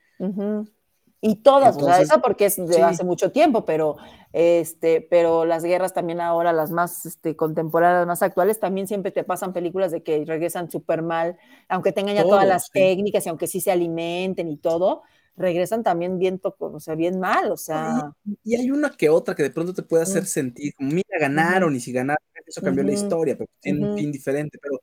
Y 1.25 1.37
todas, 1.37 1.77
o 1.77 1.79
sea, 1.79 1.99
Entonces, 1.99 2.09
esa 2.09 2.21
porque 2.21 2.45
es 2.45 2.57
de 2.57 2.73
sí. 2.73 2.81
hace 2.81 3.05
mucho 3.05 3.31
tiempo, 3.31 3.63
pero 3.63 3.95
este, 4.33 4.99
pero 4.99 5.45
las 5.45 5.63
guerras 5.63 5.93
también 5.93 6.19
ahora, 6.19 6.51
las 6.51 6.69
más 6.71 7.05
este, 7.05 7.37
contemporáneas, 7.37 8.05
más 8.05 8.21
actuales, 8.21 8.59
también 8.59 8.87
siempre 8.87 9.11
te 9.11 9.23
pasan 9.23 9.53
películas 9.53 9.91
de 9.93 10.03
que 10.03 10.25
regresan 10.25 10.69
súper 10.69 11.01
mal, 11.01 11.37
aunque 11.69 11.93
tengan 11.93 12.15
ya 12.15 12.23
todas 12.23 12.45
las 12.45 12.65
sí. 12.65 12.71
técnicas 12.73 13.25
y 13.25 13.29
aunque 13.29 13.47
sí 13.47 13.61
se 13.61 13.71
alimenten 13.71 14.49
y 14.49 14.57
todo, 14.57 15.03
regresan 15.37 15.81
también 15.81 16.19
bien, 16.19 16.41
o 16.43 16.79
sea, 16.79 16.95
bien 16.95 17.19
mal, 17.19 17.51
o 17.51 17.57
sea, 17.57 18.11
Y 18.43 18.55
hay 18.55 18.69
una 18.69 18.89
que 18.91 19.09
otra 19.09 19.33
que 19.33 19.43
de 19.43 19.49
pronto 19.51 19.73
te 19.73 19.83
puede 19.83 20.03
hacer 20.03 20.23
Mm. 20.23 20.27
sentir, 20.27 20.73
como, 20.75 20.89
mira, 20.91 21.17
ganaron 21.19 21.73
y 21.75 21.79
si 21.79 21.93
ganaron, 21.93 22.17
eso 22.45 22.61
cambió 22.61 22.83
la 22.83 22.91
historia, 22.91 23.37
pero 23.37 23.49
tiene 23.61 23.87
un 23.87 23.97
fin 23.97 24.11
diferente, 24.11 24.59
pero 24.61 24.79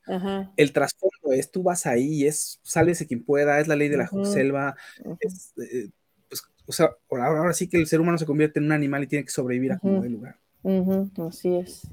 el 0.57 0.73
trasfondo 0.73 1.33
es, 1.33 1.51
tú 1.51 1.63
vas 1.63 1.87
ahí, 1.87 2.27
es, 2.27 2.59
sálvese 2.63 3.07
quien 3.07 3.25
pueda, 3.25 3.61
es 3.61 3.69
la 3.69 3.77
ley 3.77 3.89
de 3.89 3.99
la 3.99 4.09
selva, 4.25 4.75
es, 5.21 5.53
eh, 5.59 5.91
o 6.67 6.73
sea, 6.73 6.91
ahora, 7.11 7.27
ahora 7.27 7.53
sí 7.53 7.69
que 7.69 7.77
el 7.79 7.87
ser 7.87 8.01
humano 8.01 8.19
se 8.19 8.27
convierte 8.27 8.59
en 8.61 8.67
un 8.67 8.73
animal 8.73 9.03
y 9.03 9.07
tiene 9.07 9.25
que 9.25 9.31
sobrevivir 9.31 9.73
a 9.73 9.79
como 9.79 9.95
Ujú. 9.95 10.03
de 10.03 10.09
lugar. 10.11 10.37
ujú, 10.63 11.11
así 11.29 11.57
es. 11.57 11.87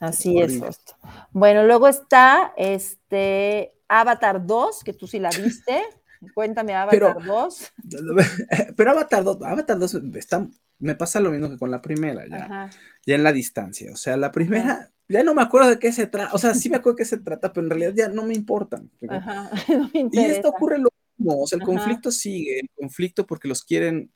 Así 0.00 0.38
es. 0.40 0.58
Fausto. 0.58 0.94
Bueno, 1.32 1.64
luego 1.64 1.88
está 1.88 2.52
este 2.56 3.74
Avatar 3.88 4.46
2, 4.46 4.84
que 4.84 4.92
tú 4.92 5.06
sí 5.06 5.18
la 5.18 5.30
viste. 5.30 5.82
Cuéntame 6.34 6.74
Avatar 6.74 7.16
Pero- 7.16 7.16
2. 7.26 7.72
Pero 8.76 8.90
Avatar 8.90 9.24
2, 9.24 9.42
Avatar 9.42 9.78
2 9.78 9.94
está, 10.14 10.46
me 10.78 10.94
pasa 10.94 11.18
lo 11.20 11.30
mismo 11.30 11.48
que 11.50 11.58
con 11.58 11.70
la 11.70 11.82
primera, 11.82 12.26
ya, 12.28 12.44
Ajá. 12.44 12.70
ya 13.06 13.14
en 13.16 13.22
la 13.24 13.32
distancia. 13.32 13.92
O 13.92 13.96
sea, 13.96 14.16
la 14.16 14.30
primera, 14.30 14.90
ya 15.08 15.22
no 15.24 15.34
me 15.34 15.42
acuerdo 15.42 15.68
de 15.70 15.78
qué 15.78 15.90
se 15.92 16.06
trata, 16.06 16.32
o 16.34 16.38
sea, 16.38 16.54
sí 16.54 16.70
me 16.70 16.76
acuerdo 16.76 16.96
de 16.96 17.02
qué 17.02 17.04
se 17.08 17.18
trata, 17.18 17.52
pero 17.52 17.64
en 17.66 17.70
realidad 17.70 17.92
ya 17.96 18.08
no 18.08 18.22
me 18.24 18.34
importa. 18.34 18.80
Ajá. 19.08 19.50
No 19.68 19.90
me 19.92 20.08
Y 20.12 20.24
esto 20.26 20.48
ocurre 20.50 20.78
lo 20.78 20.90
mismo, 21.18 21.42
o 21.42 21.46
sea, 21.46 21.56
el 21.56 21.62
Ajá. 21.62 21.72
conflicto 21.72 22.10
sigue, 22.10 22.60
el 22.60 22.70
conflicto 22.76 23.26
porque 23.26 23.48
los 23.48 23.64
quieren, 23.64 24.10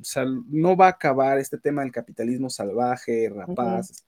o 0.00 0.04
sea, 0.04 0.24
no 0.48 0.76
va 0.76 0.86
a 0.86 0.90
acabar 0.90 1.38
este 1.38 1.58
tema 1.58 1.82
del 1.82 1.92
capitalismo 1.92 2.50
salvaje, 2.50 3.30
rapaz, 3.34 4.04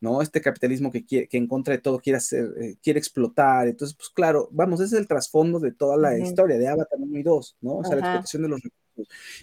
¿no? 0.00 0.20
Este 0.20 0.40
capitalismo 0.40 0.90
que, 0.90 1.04
quiere, 1.04 1.28
que 1.28 1.38
en 1.38 1.46
contra 1.46 1.74
de 1.74 1.80
todo 1.80 1.98
quiere 1.98 2.18
hacer, 2.18 2.52
eh, 2.60 2.76
quiere 2.82 2.98
explotar. 2.98 3.66
Entonces, 3.68 3.96
pues 3.96 4.10
claro, 4.10 4.48
vamos, 4.52 4.80
ese 4.80 4.96
es 4.96 5.00
el 5.00 5.08
trasfondo 5.08 5.58
de 5.58 5.72
toda 5.72 5.96
la 5.96 6.18
historia 6.18 6.58
de 6.58 6.68
Avatar 6.68 6.98
1 6.98 7.18
y 7.18 7.22
2, 7.22 7.56
¿no? 7.62 7.76
O 7.78 7.84
sea, 7.84 7.96
la 7.96 8.00
explotación 8.00 8.42
de 8.42 8.48
los 8.48 8.60
recursos 8.60 8.84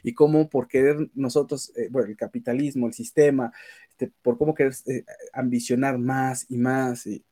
y 0.04 0.14
cómo 0.14 0.50
por 0.50 0.68
querer 0.68 1.10
nosotros, 1.14 1.74
eh, 1.76 1.88
bueno, 1.92 2.10
el 2.10 2.18
capitalismo, 2.18 2.88
el 2.88 2.94
sistema, 2.94 3.52
este, 3.90 4.12
por 4.22 4.38
cómo 4.38 4.54
querer 4.54 4.74
eh, 4.88 5.04
ambicionar 5.34 5.98
más 5.98 6.46
y 6.50 6.58
más, 6.58 7.08
y, 7.08 7.24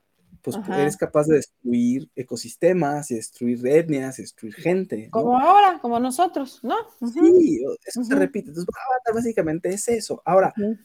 pues 0.41 0.56
Ajá. 0.58 0.82
eres 0.82 0.97
capaz 0.97 1.28
de 1.28 1.36
destruir 1.36 2.10
ecosistemas 2.15 3.12
y 3.12 3.15
destruir 3.15 3.65
etnias 3.67 4.19
y 4.19 4.23
destruir 4.23 4.54
gente. 4.54 5.06
¿no? 5.06 5.12
Como 5.12 5.39
ahora, 5.39 5.80
como 5.82 5.99
nosotros, 5.99 6.60
¿no? 6.63 6.75
Uh 6.99 7.08
-huh. 7.08 7.13
Sí, 7.13 7.62
eso 7.86 7.99
uh 7.99 8.04
-huh. 8.04 8.08
se 8.08 8.15
repite. 8.15 8.49
Entonces, 8.49 8.73
Avatar 8.73 9.15
básicamente 9.15 9.69
es 9.69 9.88
eso. 9.88 10.21
Ahora, 10.25 10.54
uh 10.58 10.62
-huh. 10.62 10.80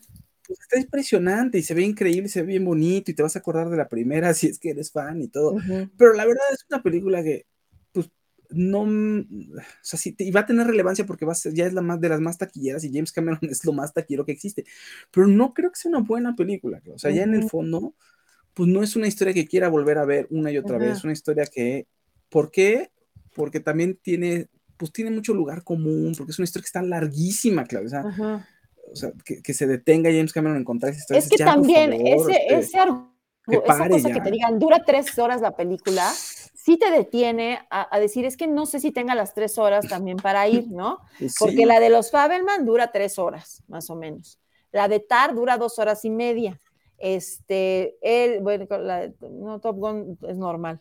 pues 0.47 0.61
está 0.61 0.79
impresionante 0.79 1.59
y 1.59 1.62
se 1.62 1.75
ve 1.75 1.83
increíble, 1.83 2.27
y 2.27 2.29
se 2.29 2.43
ve 2.43 2.49
bien 2.49 2.64
bonito 2.64 3.11
y 3.11 3.14
te 3.14 3.23
vas 3.23 3.37
a 3.37 3.38
acordar 3.38 3.71
de 3.71 3.77
la 3.77 3.88
primera 3.88 4.35
si 4.35 4.49
es 4.49 4.59
que 4.59 4.71
eres 4.71 4.90
fan 4.90 5.23
y 5.23 5.29
todo. 5.29 5.57
Pero 5.97 6.12
la 6.14 6.27
verdad 6.27 6.45
es 6.53 6.67
una 6.69 6.83
película 6.83 7.23
que, 7.23 7.47
pues, 7.93 8.11
no, 8.51 8.83
o 8.83 9.25
sea, 9.83 9.99
sí, 9.99 10.14
y 10.19 10.31
va 10.31 10.40
a 10.40 10.47
tener 10.47 10.67
relevancia 10.67 11.07
porque 11.07 11.25
va 11.25 11.33
a 11.33 11.35
ser, 11.35 11.55
ya 11.55 11.67
es 11.67 11.73
la 11.73 11.83
más 11.83 12.01
de 12.01 12.09
las 12.09 12.21
más 12.21 12.38
taquilleras 12.38 12.85
y 12.85 12.93
James 12.93 13.12
Cameron 13.12 13.38
es 13.51 13.64
lo 13.64 13.73
más 13.73 13.93
taquillero 13.93 14.25
que 14.25 14.33
existe, 14.33 14.64
pero 15.11 15.27
no 15.27 15.55
creo 15.55 15.71
que 15.71 15.79
sea 15.79 15.90
una 15.90 16.01
buena 16.01 16.35
película, 16.37 16.81
o 16.93 16.99
sea, 16.99 17.11
ya 17.11 17.23
en 17.23 17.35
el 17.35 17.49
fondo, 17.49 17.95
pues 18.55 18.69
no 18.69 18.83
es 18.83 18.97
una 18.97 19.09
historia 19.09 19.35
que 19.35 19.47
quiera 19.47 19.69
volver 19.69 19.99
a 19.99 20.05
ver 20.05 20.27
una 20.31 20.51
y 20.51 20.59
otra 20.59 20.77
Ajá. 20.77 20.87
vez, 20.87 21.05
una 21.05 21.12
historia 21.12 21.45
que, 21.47 21.87
¿por 22.29 22.51
qué? 22.51 22.90
Porque 23.35 23.61
también 23.61 23.99
tiene, 24.01 24.49
pues 24.77 24.93
tiene 24.93 25.11
mucho 25.11 25.35
lugar 25.35 25.64
común, 25.64 26.14
porque 26.17 26.33
es 26.33 26.38
una 26.38 26.45
historia 26.45 26.62
que 26.62 26.69
está 26.69 26.83
larguísima, 26.83 27.64
claro, 27.64 27.87
o 27.87 27.88
sea, 27.88 28.01
Ajá. 28.01 28.49
o 28.93 28.97
sea 28.97 29.12
que, 29.25 29.43
que, 29.43 29.55
se 29.55 29.67
detenga 29.67 30.11
James 30.11 30.33
Cameron 30.33 30.57
en 30.57 30.64
contar 30.64 30.90
esa 30.90 31.01
historia. 31.01 31.19
Es 31.19 31.29
que 31.29 31.37
ya, 31.37 31.47
también 31.47 31.90
favor, 31.90 32.31
ese, 32.31 32.43
este, 32.43 32.59
ese 32.59 32.79
que 33.47 33.57
esa 33.57 33.88
cosa 33.88 34.09
ya. 34.09 34.14
que 34.14 34.21
te 34.21 34.31
digan, 34.31 34.59
dura 34.59 34.85
tres 34.87 35.19
horas 35.19 35.40
la 35.40 35.55
película, 35.55 36.11
sí 36.55 36.79
te 36.79 36.90
detiene 36.90 37.59
a, 37.71 37.95
a, 37.95 37.99
decir, 37.99 38.25
es 38.25 38.37
que 38.37 38.47
no 38.47 38.67
sé 38.67 38.81
si 38.81 38.90
tenga 38.90 39.14
las 39.14 39.35
tres 39.35 39.59
horas 39.59 39.87
también 39.88 40.17
para 40.17 40.49
ir, 40.49 40.69
¿no? 40.69 41.01
Sí. 41.19 41.29
Porque 41.38 41.67
la 41.67 41.81
de 41.81 41.90
los 41.90 42.11
Fabelman 42.11 42.64
dura 42.64 42.93
tres 42.93 43.19
horas, 43.19 43.62
más 43.67 43.90
o 43.90 43.97
menos. 43.97 44.38
La 44.73 44.88
de 44.88 45.01
Tar 45.01 45.35
dura 45.35 45.59
dos 45.59 45.79
horas 45.79 46.05
y 46.05 46.11
media. 46.11 46.61
Este, 47.05 47.99
él, 48.01 48.40
bueno, 48.40 48.64
la, 48.79 49.12
no, 49.31 49.61
Top 49.61 49.77
Gun 49.77 50.19
es 50.27 50.38
normal. 50.38 50.81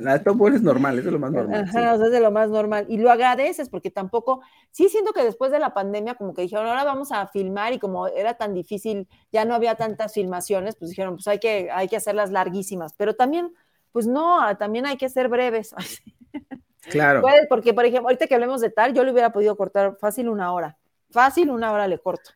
La 0.00 0.14
de 0.14 0.24
Top 0.24 0.38
Gun 0.38 0.54
es 0.54 0.62
normal, 0.62 0.98
es 0.98 1.04
de 1.04 1.10
lo 1.10 1.18
más 1.18 1.32
normal. 1.32 1.64
Ajá, 1.64 1.70
sí. 1.70 1.76
o 1.76 1.98
sea, 1.98 2.06
es 2.06 2.12
de 2.12 2.20
lo 2.20 2.30
más 2.30 2.48
normal. 2.48 2.86
Y 2.88 2.96
lo 2.96 3.10
agradeces 3.10 3.68
porque 3.68 3.90
tampoco, 3.90 4.40
sí 4.70 4.88
siento 4.88 5.12
que 5.12 5.22
después 5.22 5.52
de 5.52 5.58
la 5.58 5.74
pandemia 5.74 6.14
como 6.14 6.32
que 6.32 6.40
dijeron, 6.40 6.66
ahora 6.66 6.82
vamos 6.82 7.12
a 7.12 7.26
filmar 7.28 7.74
y 7.74 7.78
como 7.78 8.06
era 8.08 8.38
tan 8.38 8.54
difícil, 8.54 9.06
ya 9.30 9.44
no 9.44 9.54
había 9.54 9.74
tantas 9.74 10.14
filmaciones, 10.14 10.76
pues 10.76 10.92
dijeron, 10.92 11.16
pues 11.16 11.28
hay 11.28 11.40
que, 11.40 11.68
hay 11.70 11.88
que 11.88 11.96
hacerlas 11.96 12.30
larguísimas. 12.30 12.94
Pero 12.96 13.14
también, 13.14 13.52
pues 13.92 14.06
no, 14.06 14.56
también 14.56 14.86
hay 14.86 14.96
que 14.96 15.10
ser 15.10 15.28
breves. 15.28 15.74
Claro. 16.88 17.20
Porque, 17.48 17.74
por 17.74 17.84
ejemplo, 17.84 18.08
ahorita 18.08 18.28
que 18.28 18.36
hablemos 18.36 18.60
de 18.60 18.70
tal, 18.70 18.94
yo 18.94 19.02
le 19.02 19.10
hubiera 19.10 19.32
podido 19.32 19.56
cortar 19.56 19.96
fácil 19.98 20.28
una 20.28 20.52
hora. 20.52 20.78
Fácil 21.10 21.50
una 21.50 21.72
hora 21.72 21.88
le 21.88 21.98
corto. 21.98 22.30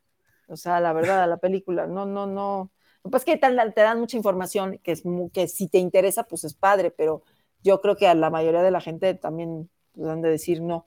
O 0.50 0.56
sea, 0.56 0.80
la 0.80 0.92
verdad, 0.92 1.22
a 1.22 1.26
la 1.26 1.36
película, 1.36 1.86
no, 1.86 2.06
no, 2.06 2.26
no. 2.26 2.72
Pues 3.02 3.24
que 3.24 3.36
te, 3.36 3.48
te 3.48 3.80
dan 3.80 4.00
mucha 4.00 4.16
información 4.16 4.78
que, 4.82 4.92
es, 4.92 5.02
que 5.32 5.48
si 5.48 5.68
te 5.68 5.78
interesa, 5.78 6.24
pues 6.24 6.44
es 6.44 6.54
padre, 6.54 6.90
pero 6.90 7.22
yo 7.62 7.80
creo 7.80 7.96
que 7.96 8.08
a 8.08 8.14
la 8.14 8.30
mayoría 8.30 8.62
de 8.62 8.70
la 8.70 8.80
gente 8.80 9.14
también 9.14 9.70
pues, 9.94 10.08
han 10.08 10.22
de 10.22 10.30
decir 10.30 10.60
no. 10.60 10.86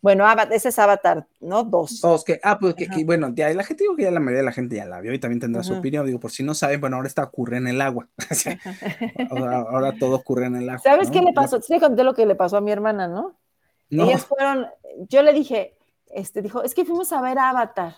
Bueno, 0.00 0.24
ese 0.50 0.68
es 0.68 0.78
Avatar, 0.78 1.26
¿no? 1.40 1.64
Dos. 1.64 2.00
Dos, 2.00 2.24
que, 2.24 2.38
ah, 2.44 2.58
pues 2.58 2.74
que, 2.74 2.86
que, 2.86 3.04
bueno, 3.04 3.32
ya 3.34 3.52
la 3.52 3.64
gente, 3.64 3.82
digo 3.82 3.96
que 3.96 4.04
ya 4.04 4.12
la 4.12 4.20
mayoría 4.20 4.38
de 4.38 4.44
la 4.44 4.52
gente 4.52 4.76
ya 4.76 4.84
la 4.84 5.00
vio 5.00 5.12
y 5.12 5.18
también 5.18 5.40
tendrá 5.40 5.60
Ajá. 5.60 5.68
su 5.68 5.74
opinión. 5.78 6.06
Digo, 6.06 6.20
por 6.20 6.30
si 6.30 6.44
no 6.44 6.54
saben, 6.54 6.80
bueno, 6.80 6.96
ahora 6.96 7.08
está 7.08 7.24
ocurre 7.24 7.56
en 7.56 7.66
el 7.66 7.80
agua. 7.80 8.08
ahora, 9.30 9.58
ahora, 9.58 9.94
todo 9.98 10.14
ocurre 10.16 10.46
en 10.46 10.56
el 10.56 10.68
agua. 10.68 10.82
¿Sabes 10.82 11.08
¿no? 11.08 11.14
qué 11.14 11.22
le 11.22 11.32
pasó? 11.32 11.60
Sí, 11.60 11.80
conté 11.80 12.04
lo 12.04 12.14
que 12.14 12.26
le 12.26 12.36
pasó 12.36 12.56
a 12.56 12.60
mi 12.60 12.70
hermana, 12.70 13.08
¿no? 13.08 13.36
no. 13.90 14.04
Ellas 14.04 14.24
fueron, 14.24 14.66
yo 15.08 15.22
le 15.22 15.32
dije, 15.32 15.76
este, 16.14 16.42
dijo, 16.42 16.62
es 16.62 16.74
que 16.74 16.84
fuimos 16.84 17.12
a 17.12 17.20
ver 17.20 17.38
Avatar 17.38 17.96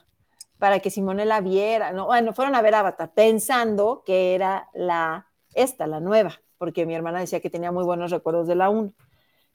para 0.60 0.78
que 0.78 0.90
Simone 0.90 1.24
la 1.24 1.40
viera, 1.40 1.90
no, 1.92 2.06
bueno, 2.06 2.34
fueron 2.34 2.54
a 2.54 2.60
ver 2.60 2.74
Avatar 2.74 3.12
pensando 3.14 4.02
que 4.04 4.34
era 4.34 4.68
la, 4.74 5.26
esta, 5.54 5.86
la 5.86 6.00
nueva, 6.00 6.40
porque 6.58 6.84
mi 6.84 6.94
hermana 6.94 7.18
decía 7.18 7.40
que 7.40 7.48
tenía 7.48 7.72
muy 7.72 7.82
buenos 7.82 8.10
recuerdos 8.10 8.46
de 8.46 8.56
la 8.56 8.68
1. 8.68 8.92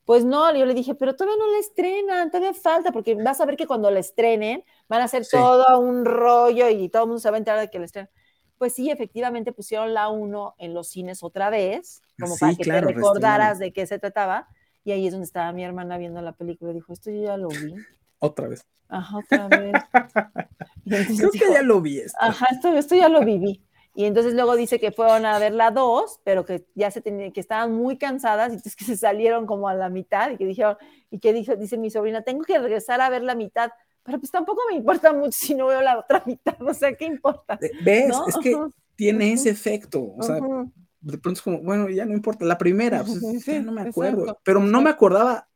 Pues 0.04 0.26
no, 0.26 0.52
yo 0.56 0.66
le 0.66 0.74
dije, 0.74 0.96
pero 0.96 1.16
todavía 1.16 1.38
no 1.38 1.52
la 1.52 1.60
estrenan, 1.60 2.32
todavía 2.32 2.54
falta, 2.54 2.92
porque 2.92 3.14
vas 3.16 3.40
a 3.40 3.46
ver 3.46 3.56
que 3.56 3.68
cuando 3.68 3.92
la 3.92 4.00
estrenen 4.00 4.64
van 4.88 5.02
a 5.02 5.06
hacer 5.06 5.26
sí. 5.26 5.38
todo 5.38 5.80
un 5.80 6.06
rollo 6.06 6.70
y 6.70 6.90
todo 6.90 7.04
el 7.04 7.08
mundo 7.10 7.20
se 7.20 7.30
va 7.30 7.36
a 7.36 7.40
enterar 7.40 7.60
de 7.60 7.70
que 7.70 7.78
la 7.78 7.86
estrenan. 7.86 8.10
Pues 8.58 8.74
sí, 8.74 8.90
efectivamente 8.90 9.52
pusieron 9.52 9.94
la 9.94 10.10
1 10.10 10.56
en 10.58 10.74
los 10.74 10.88
cines 10.88 11.22
otra 11.22 11.52
vez, 11.52 12.02
como 12.20 12.34
sí, 12.34 12.40
para 12.40 12.56
que 12.56 12.64
claro, 12.64 12.88
te 12.88 12.94
recordaras 12.94 13.60
de 13.60 13.72
qué 13.74 13.86
se 13.86 14.00
trataba, 14.00 14.48
y 14.84 14.92
ahí 14.92 15.06
es 15.06 15.12
donde 15.14 15.26
estaba 15.26 15.52
mi 15.52 15.64
hermana 15.64 16.00
viendo 16.00 16.20
la 16.22 16.32
película 16.32 16.72
y 16.72 16.76
dijo, 16.76 16.94
esto 16.94 17.12
yo 17.12 17.22
ya 17.22 17.38
lo 17.38 17.50
vi. 17.50 17.76
Otra 18.26 18.48
vez. 18.48 18.66
Ajá, 18.88 19.18
otra 19.18 19.48
vez. 19.48 19.74
Creo 20.86 21.04
dijo, 21.06 21.32
que 21.32 21.54
ya 21.54 21.62
lo 21.62 21.82
vi. 21.82 22.00
Esto. 22.00 22.18
Ajá, 22.20 22.48
esto, 22.52 22.76
esto 22.76 22.96
ya 22.96 23.10
lo 23.10 23.24
viví. 23.24 23.62
Y 23.96 24.04
entonces 24.04 24.34
luego 24.34 24.56
dice 24.58 24.80
que 24.80 24.92
fueron 24.92 25.26
a 25.26 25.40
ver 25.40 25.54
la 25.54 25.72
2, 25.72 26.20
pero 26.26 26.46
que 26.46 26.66
ya 26.76 26.92
se 26.92 27.02
tenían, 27.02 27.32
que 27.32 27.40
estaban 27.40 27.74
muy 27.74 27.98
cansadas 27.98 28.50
y 28.50 28.56
entonces 28.56 28.76
que 28.76 28.84
se 28.84 28.98
salieron 28.98 29.46
como 29.46 29.70
a 29.70 29.74
la 29.74 29.90
mitad 29.90 30.32
y 30.32 30.38
que 30.38 30.46
dijeron, 30.46 30.76
y 31.10 31.20
que 31.20 31.32
dijo, 31.32 31.56
dice 31.56 31.78
mi 31.78 31.90
sobrina, 31.90 32.22
tengo 32.22 32.44
que 32.44 32.60
regresar 32.60 33.00
a 33.00 33.10
ver 33.10 33.24
la 33.24 33.36
mitad, 33.36 33.72
pero 34.04 34.20
pues 34.20 34.32
tampoco 34.32 34.62
me 34.70 34.76
importa 34.76 35.14
mucho 35.14 35.32
si 35.32 35.56
no 35.56 35.68
veo 35.68 35.82
la 35.82 35.98
otra 35.98 36.22
mitad, 36.26 36.62
o 36.62 36.74
sea, 36.74 36.94
¿qué 36.94 37.06
importa? 37.06 37.58
¿Ves? 37.84 38.10
¿No? 38.10 38.28
Es 38.28 38.36
que 38.38 38.56
uh 38.56 38.66
-huh. 38.66 38.74
tiene 38.98 39.32
ese 39.32 39.50
efecto, 39.50 40.14
o 40.18 40.22
sea, 40.22 40.40
uh 40.40 40.66
-huh. 40.66 40.72
de 41.00 41.18
pronto 41.18 41.40
es 41.40 41.42
como, 41.42 41.60
bueno, 41.60 41.88
ya 41.88 42.06
no 42.06 42.14
importa, 42.14 42.44
la 42.44 42.58
primera, 42.58 43.02
pues, 43.02 43.20
sí, 43.46 43.60
no 43.62 43.72
me 43.72 43.82
acuerdo, 43.82 44.24
exacto, 44.24 44.42
pero 44.44 44.60
no 44.60 44.82
me 44.82 44.90
acordaba 44.90 45.48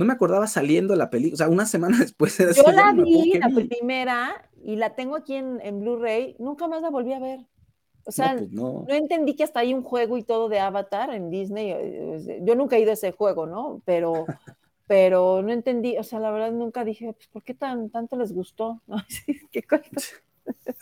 no 0.00 0.06
me 0.06 0.14
acordaba 0.14 0.46
saliendo 0.46 0.96
la 0.96 1.10
película, 1.10 1.34
o 1.34 1.36
sea, 1.36 1.48
una 1.50 1.66
semana 1.66 1.98
después 2.00 2.38
de 2.38 2.54
Yo 2.54 2.72
la 2.72 2.92
vi, 2.94 3.34
la 3.34 3.50
primera, 3.50 4.50
y 4.64 4.76
la 4.76 4.94
tengo 4.94 5.14
aquí 5.14 5.34
en, 5.34 5.60
en 5.62 5.80
Blu-ray, 5.80 6.36
nunca 6.38 6.66
más 6.68 6.80
la 6.80 6.88
volví 6.88 7.12
a 7.12 7.18
ver. 7.18 7.40
O 8.06 8.12
sea, 8.12 8.32
no, 8.32 8.38
pues 8.38 8.52
no. 8.52 8.84
no, 8.88 8.94
entendí 8.94 9.36
que 9.36 9.44
hasta 9.44 9.60
hay 9.60 9.74
un 9.74 9.82
juego 9.82 10.16
y 10.16 10.22
todo 10.22 10.48
de 10.48 10.58
Avatar 10.58 11.12
en 11.14 11.28
Disney. 11.28 11.76
Yo 12.40 12.54
nunca 12.54 12.76
he 12.76 12.80
ido 12.80 12.90
a 12.90 12.94
ese 12.94 13.12
juego, 13.12 13.44
¿no? 13.44 13.82
Pero, 13.84 14.24
pero 14.86 15.42
no 15.42 15.52
entendí, 15.52 15.98
o 15.98 16.02
sea, 16.02 16.18
la 16.18 16.30
verdad 16.30 16.50
nunca 16.50 16.82
dije, 16.82 17.12
pues, 17.12 17.28
¿por 17.28 17.42
qué 17.42 17.52
tan, 17.52 17.90
tanto 17.90 18.16
les 18.16 18.32
gustó? 18.32 18.80
¿Qué 19.52 19.62
cosa? 19.62 19.84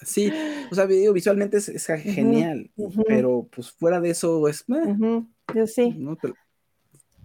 Sí, 0.00 0.32
o 0.70 0.74
sea, 0.76 0.86
visualmente 0.86 1.56
es, 1.56 1.68
es 1.68 1.86
genial, 2.02 2.70
uh 2.76 2.88
-huh. 2.88 3.04
pero 3.04 3.48
pues 3.50 3.72
fuera 3.72 4.00
de 4.00 4.10
eso 4.10 4.46
es... 4.46 4.60
Eh, 4.60 4.72
uh 4.72 4.96
-huh. 4.96 5.26
Yo 5.54 5.66
sí. 5.66 5.92
No 5.98 6.16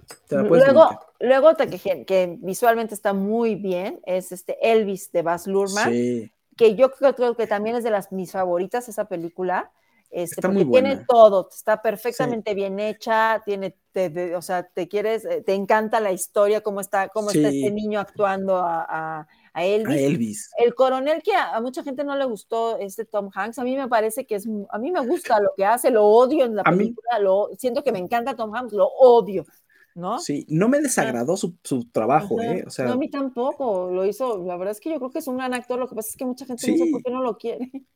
te, 0.03 0.35
te 0.35 0.43
luego, 0.43 0.89
luego 1.19 1.55
te, 1.55 1.67
que, 1.67 2.05
que, 2.05 2.37
visualmente 2.39 2.93
está 2.93 3.13
muy 3.13 3.55
bien, 3.55 3.99
es 4.05 4.31
este 4.31 4.57
Elvis 4.61 5.11
de 5.11 5.21
Baz 5.21 5.47
Luhrmann, 5.47 5.91
sí. 5.91 6.31
que 6.57 6.75
yo 6.75 6.91
creo, 6.91 7.15
creo, 7.15 7.35
que 7.35 7.47
también 7.47 7.75
es 7.75 7.83
de 7.83 7.91
las 7.91 8.11
mis 8.11 8.31
favoritas 8.31 8.89
esa 8.89 9.05
película. 9.05 9.71
Este, 10.13 10.35
está 10.35 10.47
porque 10.47 10.63
muy 10.63 10.63
buena. 10.65 10.89
tiene 10.89 11.05
todo, 11.07 11.49
está 11.51 11.81
perfectamente 11.81 12.51
sí. 12.51 12.55
bien 12.55 12.79
hecha, 12.79 13.41
tiene, 13.43 13.75
te, 13.91 14.11
te, 14.11 14.35
o 14.35 14.43
sea, 14.43 14.61
te 14.61 14.87
quieres, 14.87 15.25
eh, 15.25 15.41
te 15.41 15.55
encanta 15.55 15.99
la 15.99 16.11
historia, 16.11 16.61
cómo 16.61 16.81
está, 16.81 17.09
cómo 17.09 17.31
sí. 17.31 17.39
está 17.39 17.49
este 17.49 17.71
niño 17.71 17.99
actuando 17.99 18.57
a, 18.57 18.85
a, 18.87 19.27
a, 19.53 19.65
Elvis. 19.65 19.97
a, 19.97 19.99
Elvis. 19.99 20.51
El 20.59 20.75
coronel 20.75 21.23
que 21.23 21.33
a, 21.33 21.55
a, 21.55 21.61
mucha 21.61 21.81
gente 21.81 22.03
no 22.03 22.15
le 22.15 22.25
gustó, 22.25 22.77
este 22.77 23.05
Tom 23.05 23.31
Hanks, 23.33 23.57
a 23.57 23.63
mí 23.63 23.75
me 23.75 23.87
parece 23.87 24.27
que 24.27 24.35
es, 24.35 24.47
a 24.69 24.77
mí 24.77 24.91
me 24.91 24.99
gusta 24.99 25.39
lo 25.39 25.49
que 25.57 25.65
hace, 25.65 25.89
lo 25.89 26.05
odio 26.05 26.45
en 26.45 26.57
la 26.57 26.63
película, 26.63 27.17
lo, 27.17 27.49
siento 27.57 27.83
que 27.83 27.91
me 27.91 27.97
encanta 27.97 28.35
Tom 28.35 28.53
Hanks, 28.53 28.73
lo 28.73 28.85
odio. 28.85 29.47
¿No? 29.95 30.19
Sí, 30.19 30.45
no 30.49 30.69
me 30.69 30.79
desagradó 30.79 31.38
su, 31.38 31.58
su 31.63 31.89
trabajo, 31.89 32.39
Ajá. 32.39 32.53
¿eh? 32.53 32.63
O 32.65 32.69
sea, 32.69 32.86
no, 32.86 32.93
a 32.93 32.97
mí 32.97 33.10
tampoco, 33.10 33.91
lo 33.91 34.06
hizo, 34.06 34.43
la 34.43 34.58
verdad 34.58 34.71
es 34.71 34.79
que 34.79 34.89
yo 34.89 34.97
creo 34.97 35.12
que 35.12 35.19
es 35.19 35.27
un 35.27 35.38
gran 35.38 35.53
actor, 35.53 35.79
lo 35.79 35.88
que 35.88 35.95
pasa 35.95 36.10
es 36.10 36.17
que 36.17 36.25
mucha 36.25 36.45
gente 36.45 36.65
sí. 36.65 36.75
no 36.75 36.91
por 36.91 37.03
qué 37.03 37.12
no 37.12 37.21
lo 37.21 37.38
quiere. 37.38 37.71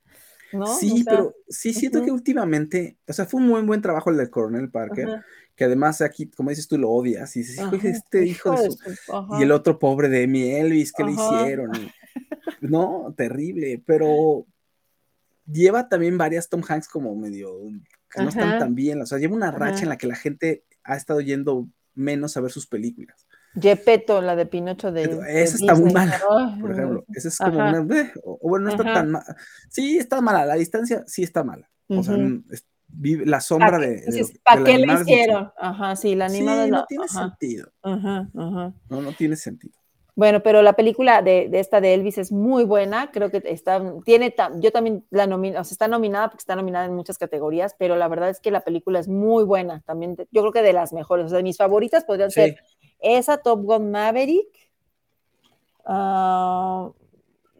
¿No? 0.54 0.66
Sí, 0.76 0.92
o 0.92 0.96
sea, 0.96 1.04
pero 1.08 1.36
sí 1.50 1.74
siento 1.74 2.00
uh 2.00 2.02
-huh. 2.02 2.06
que 2.06 2.12
últimamente, 2.12 2.98
o 3.06 3.12
sea, 3.12 3.26
fue 3.26 3.42
un 3.42 3.48
muy 3.48 3.62
buen 3.64 3.82
trabajo 3.82 4.12
el 4.12 4.18
del 4.18 4.30
Coronel 4.30 4.72
Parker, 4.72 5.22
que 5.54 5.66
además 5.66 6.00
aquí, 6.02 6.30
como 6.30 6.52
dices 6.52 6.70
tú, 6.70 6.78
lo 6.78 6.90
odias, 6.90 7.36
y 7.36 7.40
dices, 7.40 7.60
este 7.84 8.26
hijo, 8.26 8.52
de 8.52 8.72
su... 8.72 8.78
Y 9.40 9.44
el 9.44 9.52
otro 9.52 9.78
pobre 9.78 10.08
de 10.08 10.26
mi 10.26 10.50
Elvis, 10.52 10.94
¿qué 10.94 11.04
le 11.04 11.12
hicieron? 11.12 11.72
no, 12.62 13.14
terrible, 13.18 13.84
pero 13.86 14.46
lleva 15.46 15.90
también 15.90 16.18
varias 16.18 16.48
Tom 16.48 16.62
Hanks 16.66 16.88
como 16.88 17.14
medio, 17.16 17.58
que 18.10 18.22
no 18.22 18.30
están 18.30 18.60
tan 18.60 18.74
bien, 18.74 19.02
o 19.02 19.06
sea, 19.06 19.18
lleva 19.18 19.36
una 19.36 19.52
racha 19.52 19.84
en 19.84 19.90
la 19.90 19.98
que 19.98 20.08
la 20.08 20.16
gente 20.16 20.64
ha 20.84 20.96
estado 20.96 21.20
yendo 21.22 21.68
menos 21.98 22.38
a 22.38 22.42
ver 22.42 22.52
sus 22.52 22.68
películas. 22.68 23.28
Gepetto, 23.60 24.22
la 24.22 24.36
de 24.36 24.46
Pinocho 24.46 24.92
de. 24.92 25.04
Esa 25.30 25.58
está 25.58 25.76
muy 25.76 25.92
mala, 25.92 26.20
por 26.62 26.72
ejemplo. 26.72 27.06
Esa 27.14 27.28
es 27.30 27.38
como 27.38 27.60
Ajá. 27.62 27.82
una. 27.82 28.12
O, 28.24 28.50
bueno, 28.50 28.66
no 28.66 28.72
está 28.72 28.84
Ajá. 28.84 28.94
tan 28.94 29.12
mala. 29.12 29.36
Sí, 29.70 29.98
está 29.98 30.22
mala. 30.22 30.46
La 30.46 30.56
distancia 30.56 31.04
sí 31.08 31.24
está 31.24 31.44
mala. 31.44 31.70
Uh 31.88 31.96
-huh. 31.96 32.00
O 32.00 32.04
sea, 32.04 32.16
es, 32.52 32.68
vive, 32.88 33.26
la 33.26 33.42
sombra 33.42 33.80
de. 33.80 34.04
¿Para 34.44 34.64
qué 34.64 34.78
le 34.78 34.94
hicieron? 34.94 35.52
Ajá, 35.58 35.96
sí, 35.96 36.16
la 36.16 36.26
animada 36.26 36.66
sí, 36.66 36.72
no, 36.72 36.78
no 36.78 36.86
tiene 36.86 37.06
Ajá. 37.06 37.30
sentido. 37.30 37.72
Ajá, 37.82 38.30
No, 38.34 39.02
no 39.02 39.14
tiene 39.14 39.36
sentido. 39.36 39.77
Bueno, 40.18 40.42
pero 40.42 40.64
la 40.64 40.74
película 40.74 41.22
de, 41.22 41.48
de, 41.48 41.60
esta 41.60 41.80
de 41.80 41.94
Elvis 41.94 42.18
es 42.18 42.32
muy 42.32 42.64
buena, 42.64 43.12
creo 43.12 43.30
que 43.30 43.40
está, 43.46 43.80
tiene, 44.04 44.34
yo 44.56 44.72
también 44.72 45.06
la 45.12 45.28
nomino, 45.28 45.62
o 45.62 45.64
sea, 45.64 45.76
está 45.76 45.88
nominada 45.88 46.30
porque 46.30 46.42
está 46.42 46.56
nominada 46.56 46.88
en 46.88 46.96
muchas 46.96 47.20
categorías, 47.20 47.76
pero 47.78 47.96
la 47.96 48.08
verdad 48.08 48.32
es 48.32 48.40
que 48.40 48.50
la 48.50 48.62
película 48.62 48.98
es 48.98 49.08
muy 49.08 49.44
buena, 49.44 49.82
también, 49.82 50.18
yo 50.32 50.42
creo 50.42 50.52
que 50.52 50.64
de 50.64 50.74
las 50.74 50.92
mejores, 50.92 51.28
o 51.28 51.30
sea, 51.30 51.44
mis 51.44 51.58
favoritas 51.58 52.04
podrían 52.04 52.32
sí. 52.32 52.42
ser 52.42 52.58
esa, 52.98 53.38
Top 53.38 53.62
Gun 53.62 53.92
Maverick, 53.92 54.48
uh, 55.86 56.92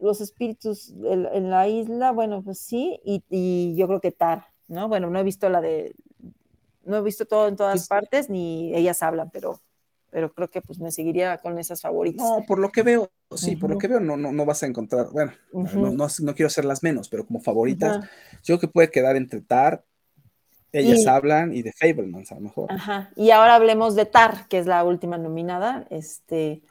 Los 0.00 0.20
Espíritus 0.20 0.90
en, 0.90 1.26
en, 1.32 1.50
la 1.50 1.68
Isla, 1.68 2.10
bueno, 2.10 2.42
pues 2.42 2.58
sí, 2.58 2.98
y, 3.04 3.22
y, 3.30 3.76
yo 3.76 3.86
creo 3.86 4.00
que 4.00 4.10
Tar, 4.10 4.46
¿no? 4.66 4.88
Bueno, 4.88 5.08
no 5.10 5.20
he 5.20 5.22
visto 5.22 5.48
la 5.48 5.60
de, 5.60 5.94
no 6.82 6.96
he 6.96 7.02
visto 7.02 7.24
todo 7.24 7.46
en 7.46 7.54
todas 7.54 7.82
sí. 7.82 7.88
partes, 7.88 8.28
ni 8.28 8.74
ellas 8.74 9.00
hablan, 9.04 9.30
pero 9.30 9.60
pero 10.10 10.32
creo 10.32 10.48
que 10.48 10.60
pues 10.62 10.78
me 10.78 10.90
seguiría 10.90 11.38
con 11.38 11.58
esas 11.58 11.80
favoritas. 11.80 12.26
No, 12.26 12.44
por 12.46 12.58
lo 12.58 12.70
que 12.70 12.82
veo, 12.82 13.10
sí, 13.34 13.50
uh 13.50 13.54
-huh. 13.54 13.60
por 13.60 13.70
lo 13.70 13.78
que 13.78 13.88
veo 13.88 14.00
no, 14.00 14.16
no, 14.16 14.32
no 14.32 14.44
vas 14.46 14.62
a 14.62 14.66
encontrar, 14.66 15.08
bueno, 15.12 15.32
uh 15.52 15.64
-huh. 15.64 15.74
no, 15.74 15.90
no, 15.90 16.06
no, 16.06 16.34
quiero 16.34 16.46
hacerlas 16.46 16.82
menos, 16.82 17.08
pero 17.08 17.26
como 17.26 17.40
favoritas, 17.40 17.98
uh 17.98 18.00
-huh. 18.00 18.08
yo 18.42 18.44
creo 18.44 18.58
que 18.60 18.68
puede 18.68 18.90
quedar 18.90 19.16
entre 19.16 19.40
Tar, 19.40 19.84
ellas 20.72 21.00
y, 21.00 21.08
hablan 21.08 21.54
y 21.54 21.62
de 21.62 21.72
Fablemans 21.72 22.30
a 22.32 22.36
lo 22.36 22.42
mejor. 22.42 22.72
Ajá, 22.72 23.10
y 23.16 23.30
ahora 23.30 23.54
hablemos 23.54 23.94
de 23.94 24.04
Tar, 24.06 24.48
que 24.48 24.58
es 24.58 24.66
la 24.66 24.84
última 24.84 25.18
nominada, 25.18 25.86
este... 25.90 26.62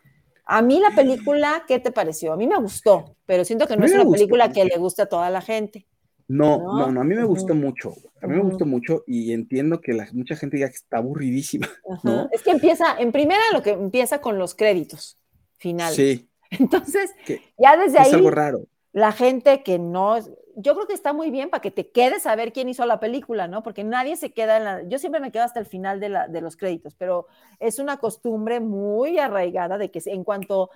A 0.50 0.62
mí 0.62 0.80
la 0.80 0.96
película, 0.96 1.66
¿qué 1.68 1.78
te 1.78 1.92
pareció? 1.92 2.32
A 2.32 2.38
mí 2.38 2.48
me 2.48 2.58
gustó, 2.58 3.18
pero 3.26 3.44
siento 3.44 3.68
que 3.68 3.76
no 3.76 3.86
es 3.86 3.92
una 3.92 4.10
película 4.10 4.50
que 4.50 4.64
le 4.64 4.78
guste 4.78 5.02
a 5.02 5.06
toda 5.08 5.30
la 5.30 5.42
gente. 5.42 5.86
No, 6.28 6.58
no, 6.58 6.92
no, 6.92 7.02
a 7.02 7.04
mí 7.04 7.16
me 7.16 7.24
gustó 7.24 7.54
uh 7.54 7.56
-huh. 7.56 7.62
mucho. 7.62 7.94
A 8.22 8.28
mí 8.28 8.36
me 8.36 8.44
gustó 8.44 8.66
mucho 8.66 9.04
y 9.08 9.32
entiendo 9.32 9.80
que 9.80 9.94
la, 9.94 10.08
mucha 10.12 10.36
gente 10.36 10.58
diga 10.58 10.70
que 10.70 10.76
está 10.76 10.98
aburridísima. 10.98 11.68
¿no? 12.04 12.28
Es 12.32 12.44
que 12.44 12.52
empieza, 12.52 12.98
en 13.00 13.12
primera 13.12 13.42
lo 13.54 13.62
que 13.62 13.72
empieza 13.72 14.20
con 14.20 14.38
los 14.38 14.54
créditos 14.54 15.18
finales. 15.58 15.96
Sí. 15.96 16.30
Entonces, 16.52 17.14
ya 17.58 17.78
desde 17.78 18.00
ahí. 18.00 18.08
Es 18.08 18.14
algo 18.14 18.32
raro. 18.32 18.64
La 18.92 19.12
gente 19.12 19.64
que 19.64 19.80
no. 19.80 20.18
Yo 20.60 20.74
creo 20.74 20.88
que 20.88 20.94
está 20.94 21.14
muy 21.14 21.30
bien 21.30 21.52
para 21.52 21.62
que 21.62 21.70
te 21.70 21.92
quedes 21.92 22.26
a 22.26 22.36
ver 22.36 22.52
quién 22.52 22.68
hizo 22.68 22.84
la 22.86 23.00
película, 23.00 23.48
¿no? 23.48 23.62
Porque 23.62 23.84
nadie 23.84 24.16
se 24.16 24.34
queda 24.34 24.58
en 24.58 24.64
la. 24.64 24.84
Yo 24.88 24.98
siempre 24.98 25.22
me 25.22 25.32
quedo 25.32 25.44
hasta 25.44 25.60
el 25.60 25.68
final 25.68 26.00
de, 26.00 26.10
la, 26.10 26.28
de 26.28 26.42
los 26.42 26.58
créditos, 26.58 26.96
pero 26.96 27.28
es 27.60 27.78
una 27.78 27.98
costumbre 27.98 28.60
muy 28.60 29.20
arraigada 29.20 29.78
de 29.78 29.92
que 29.92 30.02
en 30.06 30.24
cuanto 30.24 30.72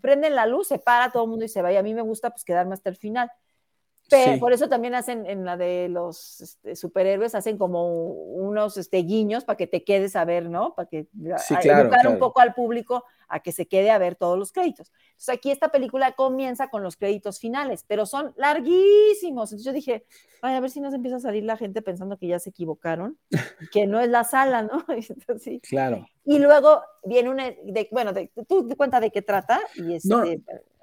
prenden 0.00 0.36
la 0.36 0.46
luz, 0.46 0.68
se 0.68 0.78
para 0.78 1.10
todo 1.10 1.24
el 1.24 1.30
mundo 1.30 1.44
y 1.44 1.48
se 1.48 1.62
va. 1.62 1.72
Y 1.72 1.76
a 1.76 1.82
mí 1.82 1.94
me 1.94 2.02
gusta 2.02 2.30
pues 2.30 2.44
quedarme 2.44 2.74
hasta 2.74 2.90
el 2.90 2.96
final. 2.96 3.30
Pero, 4.10 4.34
sí. 4.34 4.38
Por 4.38 4.52
eso 4.52 4.68
también 4.68 4.94
hacen 4.94 5.26
en 5.26 5.44
la 5.44 5.56
de 5.56 5.88
los 5.88 6.40
este, 6.40 6.76
superhéroes, 6.76 7.34
hacen 7.34 7.56
como 7.56 7.88
unos 7.88 8.76
este, 8.76 8.98
guiños 8.98 9.44
para 9.44 9.56
que 9.56 9.66
te 9.66 9.82
quedes 9.82 10.14
a 10.16 10.24
ver, 10.24 10.50
¿no? 10.50 10.74
Para 10.74 10.88
que 10.88 11.06
sí, 11.38 11.54
claro, 11.56 11.82
educar 11.82 12.00
claro. 12.00 12.10
un 12.10 12.18
poco 12.18 12.40
al 12.40 12.54
público 12.54 13.04
a 13.28 13.40
que 13.40 13.52
se 13.52 13.66
quede 13.66 13.90
a 13.90 13.98
ver 13.98 14.14
todos 14.14 14.38
los 14.38 14.52
créditos. 14.52 14.92
Entonces 15.06 15.28
aquí 15.30 15.50
esta 15.50 15.70
película 15.70 16.12
comienza 16.12 16.68
con 16.68 16.82
los 16.82 16.96
créditos 16.96 17.40
finales, 17.40 17.84
pero 17.86 18.06
son 18.06 18.32
larguísimos. 18.36 19.50
Entonces 19.50 19.64
yo 19.64 19.72
dije, 19.72 20.04
ay, 20.42 20.54
a 20.54 20.60
ver 20.60 20.70
si 20.70 20.80
nos 20.80 20.94
empieza 20.94 21.16
a 21.16 21.20
salir 21.20 21.44
la 21.44 21.56
gente 21.56 21.82
pensando 21.82 22.18
que 22.18 22.28
ya 22.28 22.38
se 22.38 22.50
equivocaron, 22.50 23.18
que 23.72 23.86
no 23.86 24.00
es 24.00 24.08
la 24.08 24.24
sala, 24.24 24.62
¿no? 24.62 24.84
Entonces, 24.88 25.42
sí. 25.42 25.60
Claro. 25.60 26.06
Y 26.24 26.38
luego 26.38 26.82
viene 27.04 27.30
una, 27.30 27.44
de, 27.50 27.88
bueno, 27.90 28.12
de, 28.12 28.30
tú 28.48 28.66
te 28.66 28.76
cuenta 28.76 29.00
de 29.00 29.10
qué 29.10 29.22
trata 29.22 29.60
y 29.74 29.94
este, 29.94 30.08
no, 30.08 30.22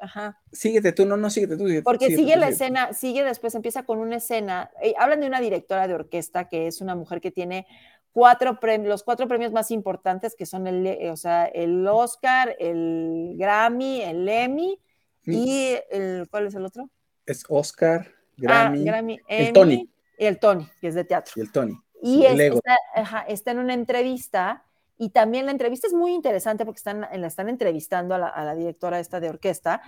ajá. 0.01 0.39
Síguete 0.51 0.91
tú, 0.91 1.05
no, 1.05 1.15
no, 1.15 1.29
síguete 1.29 1.55
tú. 1.55 1.67
Síguete, 1.67 1.83
Porque 1.83 2.07
síguete, 2.07 2.21
sigue 2.21 2.35
la 2.35 2.47
síguete. 2.47 2.63
escena, 2.63 2.93
sigue 2.93 3.23
después, 3.23 3.55
empieza 3.55 3.83
con 3.83 3.99
una 3.99 4.17
escena, 4.17 4.71
eh, 4.81 4.93
hablan 4.97 5.21
de 5.21 5.27
una 5.27 5.39
directora 5.39 5.87
de 5.87 5.93
orquesta 5.93 6.49
que 6.49 6.67
es 6.67 6.81
una 6.81 6.95
mujer 6.95 7.21
que 7.21 7.31
tiene 7.31 7.67
cuatro 8.11 8.59
premios, 8.59 8.89
los 8.89 9.03
cuatro 9.03 9.27
premios 9.27 9.51
más 9.51 9.71
importantes 9.71 10.35
que 10.35 10.45
son 10.45 10.67
el, 10.67 10.85
eh, 10.85 11.11
o 11.11 11.17
sea, 11.17 11.45
el 11.45 11.87
Oscar, 11.87 12.55
el 12.59 13.35
Grammy, 13.37 14.01
el 14.01 14.27
Emmy 14.27 14.79
y 15.25 15.75
el, 15.89 16.27
¿cuál 16.29 16.47
es 16.47 16.55
el 16.55 16.65
otro? 16.65 16.89
Es 17.25 17.45
Oscar, 17.47 18.07
Grammy, 18.37 18.81
ah, 18.81 18.91
Grammy 18.91 19.19
el 19.27 19.45
Emmy, 19.45 19.53
Tony. 19.53 19.89
Y 20.17 20.25
el 20.25 20.39
Tony, 20.39 20.67
que 20.79 20.87
es 20.87 20.95
de 20.95 21.03
teatro. 21.03 21.33
Y 21.35 21.41
el 21.41 21.51
Tony. 21.51 21.77
Y 22.03 22.25
es, 22.25 22.39
está, 22.39 22.77
ajá, 22.95 23.21
está, 23.27 23.51
en 23.51 23.59
una 23.59 23.73
entrevista 23.73 24.65
y 25.01 25.09
también 25.09 25.47
la 25.47 25.51
entrevista 25.51 25.87
es 25.87 25.93
muy 25.93 26.13
interesante 26.13 26.63
porque 26.63 26.77
están, 26.77 27.01
la 27.01 27.25
están 27.25 27.49
entrevistando 27.49 28.13
a 28.13 28.19
la, 28.19 28.27
a 28.27 28.45
la 28.45 28.53
directora 28.53 28.99
esta 28.99 29.19
de 29.19 29.29
orquesta, 29.29 29.81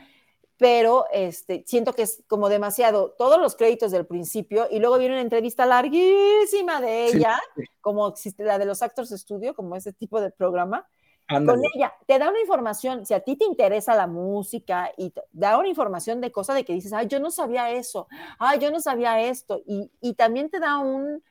pero 0.57 1.05
este, 1.11 1.63
siento 1.67 1.93
que 1.93 2.01
es 2.01 2.23
como 2.25 2.49
demasiado, 2.49 3.11
todos 3.11 3.39
los 3.39 3.55
créditos 3.55 3.91
del 3.91 4.07
principio 4.07 4.65
y 4.71 4.79
luego 4.79 4.97
viene 4.97 5.13
una 5.13 5.21
entrevista 5.21 5.67
larguísima 5.67 6.81
de 6.81 7.05
ella, 7.05 7.39
sí. 7.55 7.61
como 7.79 8.07
existe 8.07 8.43
la 8.43 8.57
de 8.57 8.65
los 8.65 8.81
Actors 8.81 9.11
Studio, 9.11 9.53
como 9.53 9.75
ese 9.75 9.93
tipo 9.93 10.19
de 10.19 10.31
programa. 10.31 10.87
Ándale. 11.27 11.59
Con 11.59 11.69
ella, 11.75 11.93
te 12.07 12.17
da 12.17 12.29
una 12.29 12.41
información, 12.41 13.05
si 13.05 13.13
a 13.13 13.19
ti 13.19 13.35
te 13.35 13.45
interesa 13.45 13.95
la 13.95 14.07
música 14.07 14.91
y 14.97 15.11
te 15.11 15.21
da 15.31 15.59
una 15.59 15.67
información 15.67 16.21
de 16.21 16.31
cosas 16.31 16.55
de 16.55 16.65
que 16.65 16.73
dices, 16.73 16.91
ay, 16.91 17.05
yo 17.05 17.19
no 17.19 17.29
sabía 17.29 17.69
eso, 17.69 18.07
ay, 18.39 18.57
yo 18.57 18.71
no 18.71 18.79
sabía 18.79 19.21
esto, 19.21 19.61
y, 19.67 19.91
y 20.01 20.15
también 20.15 20.49
te 20.49 20.59
da 20.59 20.79
un, 20.79 21.23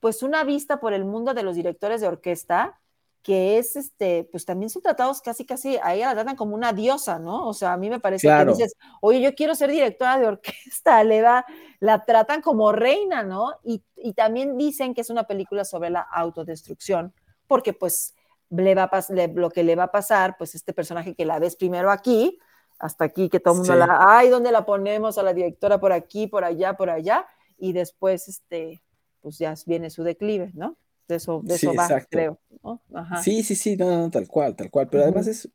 pues 0.00 0.22
una 0.22 0.44
vista 0.44 0.80
por 0.80 0.94
el 0.94 1.04
mundo 1.04 1.34
de 1.34 1.42
los 1.42 1.56
directores 1.56 2.00
de 2.00 2.08
orquesta, 2.08 2.80
que 3.22 3.58
es, 3.58 3.76
este, 3.76 4.28
pues 4.30 4.44
también 4.44 4.70
son 4.70 4.82
tratados 4.82 5.20
casi, 5.20 5.44
casi, 5.44 5.76
a 5.82 5.94
ella 5.94 6.06
la 6.08 6.14
tratan 6.14 6.36
como 6.36 6.54
una 6.54 6.72
diosa, 6.72 7.18
¿no? 7.18 7.46
O 7.46 7.54
sea, 7.54 7.72
a 7.72 7.76
mí 7.76 7.90
me 7.90 8.00
parece 8.00 8.26
claro. 8.26 8.52
que 8.52 8.58
dices, 8.58 8.76
oye, 9.00 9.20
yo 9.20 9.34
quiero 9.34 9.54
ser 9.54 9.70
directora 9.70 10.18
de 10.18 10.26
orquesta, 10.26 11.04
le 11.04 11.20
da, 11.20 11.44
la 11.80 12.04
tratan 12.04 12.40
como 12.40 12.72
reina, 12.72 13.22
¿no? 13.22 13.52
Y, 13.64 13.82
y 13.96 14.14
también 14.14 14.56
dicen 14.56 14.94
que 14.94 15.02
es 15.02 15.10
una 15.10 15.24
película 15.24 15.64
sobre 15.64 15.90
la 15.90 16.00
autodestrucción, 16.00 17.12
porque 17.46 17.72
pues 17.72 18.14
le 18.50 18.74
va 18.74 18.84
a 18.84 19.12
le, 19.12 19.28
lo 19.28 19.50
que 19.50 19.62
le 19.62 19.76
va 19.76 19.84
a 19.84 19.92
pasar, 19.92 20.36
pues 20.38 20.54
este 20.54 20.72
personaje 20.72 21.14
que 21.14 21.26
la 21.26 21.38
ves 21.38 21.56
primero 21.56 21.90
aquí, 21.90 22.38
hasta 22.78 23.04
aquí, 23.04 23.28
que 23.28 23.40
todo 23.40 23.54
el 23.54 23.58
mundo 23.58 23.72
sí. 23.72 23.78
la, 23.78 23.98
ay, 24.00 24.28
¿dónde 24.28 24.52
la 24.52 24.64
ponemos? 24.64 25.18
A 25.18 25.22
la 25.22 25.34
directora 25.34 25.78
por 25.78 25.92
aquí, 25.92 26.28
por 26.28 26.44
allá, 26.44 26.74
por 26.76 26.90
allá, 26.90 27.26
y 27.58 27.72
después, 27.72 28.28
este, 28.28 28.80
pues 29.20 29.38
ya 29.38 29.54
viene 29.66 29.90
su 29.90 30.02
declive, 30.02 30.52
¿no? 30.54 30.76
De 31.08 31.16
eso, 31.16 31.40
de 31.42 31.54
eso 31.54 31.70
sí, 31.70 31.76
va, 31.76 31.84
exacto. 31.84 32.08
creo. 32.10 32.38
¿no? 32.62 32.82
Ajá. 32.94 33.22
Sí, 33.22 33.42
sí, 33.42 33.54
sí, 33.54 33.76
no, 33.76 33.90
no, 33.90 34.10
tal 34.10 34.28
cual, 34.28 34.54
tal 34.54 34.70
cual. 34.70 34.88
Pero 34.88 35.02
uh 35.02 35.06
-huh. 35.06 35.10
además 35.10 35.26
es, 35.26 35.48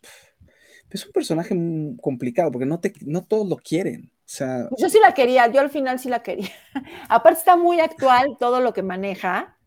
es 0.89 1.05
un 1.05 1.11
personaje 1.11 1.55
complicado 2.01 2.51
porque 2.51 2.65
no, 2.65 2.79
te, 2.79 2.93
no 3.05 3.23
todos 3.23 3.47
lo 3.47 3.57
quieren. 3.57 4.11
O 4.25 4.29
sea, 4.35 4.67
yo 4.77 4.89
sí 4.89 4.99
la 4.99 5.13
quería, 5.13 5.47
yo 5.47 5.61
al 5.61 5.69
final 5.69 5.99
sí 5.99 6.09
la 6.09 6.23
quería. 6.23 6.49
Aparte 7.09 7.39
está 7.39 7.55
muy 7.55 7.79
actual 7.79 8.37
todo 8.39 8.61
lo 8.61 8.73
que 8.73 8.81
maneja 8.81 9.57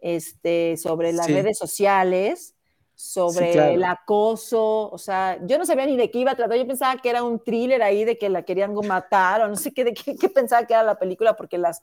este, 0.00 0.76
sobre 0.76 1.12
las 1.12 1.26
sí. 1.26 1.34
redes 1.34 1.58
sociales, 1.58 2.54
sobre 2.94 3.46
sí, 3.46 3.52
claro. 3.52 3.74
el 3.74 3.84
acoso, 3.84 4.90
o 4.90 4.98
sea, 4.98 5.38
yo 5.46 5.56
no 5.56 5.64
sabía 5.64 5.86
ni 5.86 5.96
de 5.96 6.10
qué 6.10 6.18
iba 6.18 6.32
a 6.32 6.36
tratar, 6.36 6.58
yo 6.58 6.66
pensaba 6.66 7.00
que 7.00 7.10
era 7.10 7.22
un 7.22 7.38
thriller 7.38 7.80
ahí 7.80 8.04
de 8.04 8.18
que 8.18 8.28
la 8.28 8.42
querían 8.42 8.74
matar 8.74 9.42
o 9.42 9.48
no 9.48 9.54
sé 9.54 9.72
qué, 9.72 9.84
de 9.84 9.94
qué, 9.94 10.16
qué 10.16 10.28
pensaba 10.28 10.66
que 10.66 10.74
era 10.74 10.82
la 10.82 10.98
película 10.98 11.36
porque 11.36 11.58
las 11.58 11.82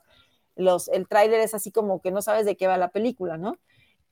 los, 0.56 0.88
el 0.88 1.06
tráiler 1.06 1.40
es 1.40 1.54
así 1.54 1.70
como 1.70 2.00
que 2.00 2.10
no 2.10 2.22
sabes 2.22 2.46
de 2.46 2.56
qué 2.56 2.66
va 2.66 2.78
la 2.78 2.90
película, 2.90 3.36
¿no? 3.36 3.56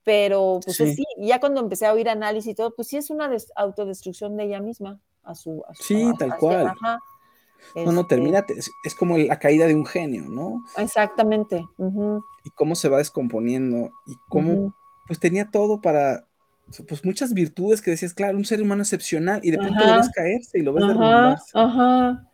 Pero 0.03 0.59
pues 0.63 0.77
sí. 0.77 0.95
sí, 0.95 1.05
ya 1.17 1.39
cuando 1.39 1.59
empecé 1.61 1.87
a 1.87 1.93
oír 1.93 2.07
análisis 2.07 2.51
y 2.51 2.55
todo, 2.55 2.75
pues 2.75 2.87
sí 2.87 2.97
es 2.97 3.09
una 3.09 3.29
autodestrucción 3.55 4.37
de 4.37 4.45
ella 4.45 4.61
misma 4.61 4.99
a 5.23 5.33
su... 5.33 5.63
A 5.67 5.73
su 5.73 5.83
sí, 5.83 6.03
a, 6.03 6.13
tal 6.13 6.31
a, 6.31 6.37
cual. 6.37 6.67
Ajá. 6.67 6.99
No, 7.75 7.91
no, 7.91 8.05
termina, 8.05 8.45
es, 8.55 8.69
es, 8.83 8.93
como 8.95 9.17
la 9.17 9.39
caída 9.39 9.65
de 9.65 9.73
un 9.73 9.85
genio, 9.85 10.25
¿no? 10.29 10.63
Exactamente. 10.77 11.65
Uh 11.77 11.89
-huh. 11.89 12.23
Y 12.43 12.51
cómo 12.51 12.75
se 12.75 12.89
va 12.89 12.99
descomponiendo 12.99 13.89
y 14.05 14.15
cómo, 14.29 14.53
uh 14.53 14.67
-huh. 14.67 14.73
pues 15.07 15.19
tenía 15.19 15.49
todo 15.49 15.81
para, 15.81 16.27
pues 16.87 17.03
muchas 17.03 17.33
virtudes 17.33 17.81
que 17.81 17.91
decías, 17.91 18.13
claro, 18.13 18.37
un 18.37 18.45
ser 18.45 18.61
humano 18.61 18.83
excepcional 18.83 19.39
y 19.43 19.51
de 19.51 19.57
pronto 19.57 19.83
lo 19.83 19.97
ves 19.97 20.09
caerse 20.13 20.59
y 20.59 20.61
lo 20.61 20.73
ves 20.73 20.85
derrumbarse. 20.85 21.51
Ajá. 21.53 22.29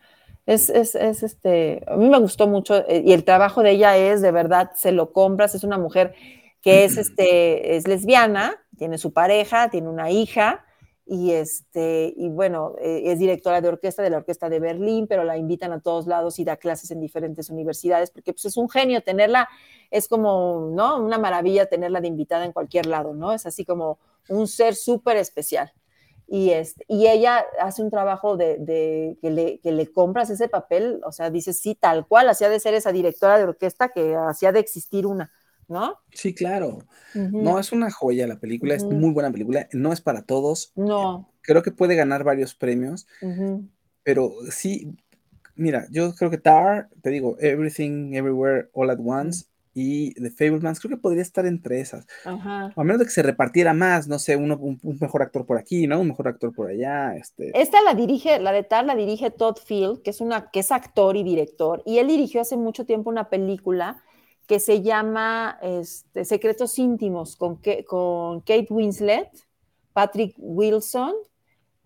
Es, 0.51 0.69
es, 0.69 0.95
es, 0.95 1.23
este, 1.23 1.81
a 1.87 1.95
mí 1.95 2.09
me 2.09 2.19
gustó 2.19 2.45
mucho 2.45 2.85
eh, 2.89 3.01
y 3.05 3.13
el 3.13 3.23
trabajo 3.23 3.63
de 3.63 3.71
ella 3.71 3.95
es 3.95 4.21
de 4.21 4.31
verdad, 4.31 4.71
se 4.75 4.91
lo 4.91 5.13
compras, 5.13 5.55
es 5.55 5.63
una 5.63 5.77
mujer 5.77 6.13
que 6.61 6.83
es, 6.83 6.97
este, 6.97 7.77
es 7.77 7.87
lesbiana, 7.87 8.61
tiene 8.77 8.97
su 8.97 9.13
pareja, 9.13 9.69
tiene 9.69 9.87
una 9.87 10.11
hija 10.11 10.65
y, 11.05 11.31
este, 11.31 12.13
y 12.17 12.27
bueno, 12.27 12.75
eh, 12.81 13.03
es 13.05 13.19
directora 13.19 13.61
de 13.61 13.69
orquesta 13.69 14.03
de 14.03 14.09
la 14.09 14.17
Orquesta 14.17 14.49
de 14.49 14.59
Berlín, 14.59 15.07
pero 15.07 15.23
la 15.23 15.37
invitan 15.37 15.71
a 15.71 15.79
todos 15.79 16.05
lados 16.05 16.37
y 16.37 16.43
da 16.43 16.57
clases 16.57 16.91
en 16.91 16.99
diferentes 16.99 17.49
universidades 17.49 18.11
porque 18.11 18.33
pues, 18.33 18.43
es 18.43 18.57
un 18.57 18.69
genio 18.69 19.01
tenerla, 19.01 19.47
es 19.89 20.09
como, 20.09 20.69
¿no? 20.73 21.01
Una 21.01 21.17
maravilla 21.17 21.67
tenerla 21.67 22.01
de 22.01 22.09
invitada 22.09 22.43
en 22.43 22.51
cualquier 22.51 22.87
lado, 22.87 23.13
¿no? 23.13 23.31
Es 23.31 23.45
así 23.45 23.63
como 23.63 23.99
un 24.27 24.49
ser 24.49 24.75
súper 24.75 25.15
especial. 25.15 25.71
Y, 26.33 26.51
este, 26.51 26.85
y 26.87 27.07
ella 27.07 27.43
hace 27.59 27.83
un 27.83 27.91
trabajo 27.91 28.37
de, 28.37 28.57
de 28.57 29.17
que, 29.21 29.29
le, 29.29 29.59
que, 29.59 29.73
le, 29.73 29.91
compras 29.91 30.29
ese 30.29 30.47
papel, 30.47 31.01
o 31.03 31.11
sea, 31.11 31.29
dices, 31.29 31.59
sí, 31.59 31.75
tal 31.75 32.07
cual, 32.07 32.29
hacía 32.29 32.47
de 32.47 32.61
ser 32.61 32.73
esa 32.73 32.93
directora 32.93 33.37
de 33.37 33.43
orquesta 33.43 33.89
que 33.89 34.15
hacía 34.15 34.53
de 34.53 34.61
existir 34.61 35.05
una, 35.05 35.29
¿no? 35.67 35.97
Sí, 36.13 36.33
claro. 36.33 36.77
Uh 37.15 37.19
-huh. 37.19 37.41
No, 37.43 37.59
es 37.59 37.73
una 37.73 37.91
joya 37.91 38.27
la 38.27 38.39
película, 38.39 38.75
uh 38.75 38.77
-huh. 38.77 38.79
es 38.79 38.85
muy 38.85 39.11
buena 39.11 39.29
película, 39.29 39.67
no 39.73 39.91
es 39.91 39.99
para 39.99 40.21
todos. 40.21 40.71
No. 40.77 41.29
Creo 41.41 41.63
que 41.63 41.71
puede 41.71 41.95
ganar 41.95 42.23
varios 42.23 42.55
premios, 42.55 43.07
uh 43.21 43.27
-huh. 43.27 43.69
pero 44.01 44.31
sí, 44.51 44.95
mira, 45.55 45.85
yo 45.91 46.15
creo 46.15 46.31
que 46.31 46.37
Tar, 46.37 46.87
te 47.01 47.09
digo, 47.09 47.35
Everything, 47.41 48.13
Everywhere, 48.13 48.69
All 48.71 48.89
at 48.89 48.99
Once, 49.03 49.47
y 49.73 50.13
The 50.15 50.31
Fablemans, 50.31 50.79
creo 50.79 50.89
que 50.97 51.01
podría 51.01 51.21
estar 51.21 51.45
entre 51.45 51.79
esas. 51.79 52.05
Ajá. 52.25 52.73
A 52.75 52.83
menos 52.83 52.99
de 52.99 53.05
que 53.05 53.11
se 53.11 53.23
repartiera 53.23 53.73
más, 53.73 54.07
no 54.07 54.19
sé, 54.19 54.35
uno, 54.35 54.57
un, 54.57 54.79
un 54.83 54.97
mejor 54.99 55.21
actor 55.21 55.45
por 55.45 55.57
aquí, 55.57 55.87
¿no? 55.87 55.99
Un 55.99 56.09
mejor 56.09 56.27
actor 56.27 56.53
por 56.53 56.69
allá. 56.69 57.15
Este. 57.15 57.51
Esta 57.59 57.81
la 57.81 57.93
dirige, 57.93 58.39
la 58.39 58.51
de 58.51 58.63
Tar 58.63 58.85
la 58.85 58.95
dirige 58.95 59.31
Todd 59.31 59.57
Field, 59.57 60.01
que 60.01 60.09
es, 60.09 60.19
una, 60.21 60.51
que 60.51 60.59
es 60.59 60.71
actor 60.71 61.15
y 61.15 61.23
director, 61.23 61.83
y 61.85 61.99
él 61.99 62.07
dirigió 62.07 62.41
hace 62.41 62.57
mucho 62.57 62.85
tiempo 62.85 63.09
una 63.09 63.29
película 63.29 64.03
que 64.47 64.59
se 64.59 64.81
llama 64.81 65.57
este, 65.61 66.25
Secretos 66.25 66.77
Íntimos 66.77 67.37
con, 67.37 67.61
Ke- 67.61 67.85
con 67.85 68.41
Kate 68.41 68.67
Winslet, 68.69 69.29
Patrick 69.93 70.35
Wilson, 70.37 71.13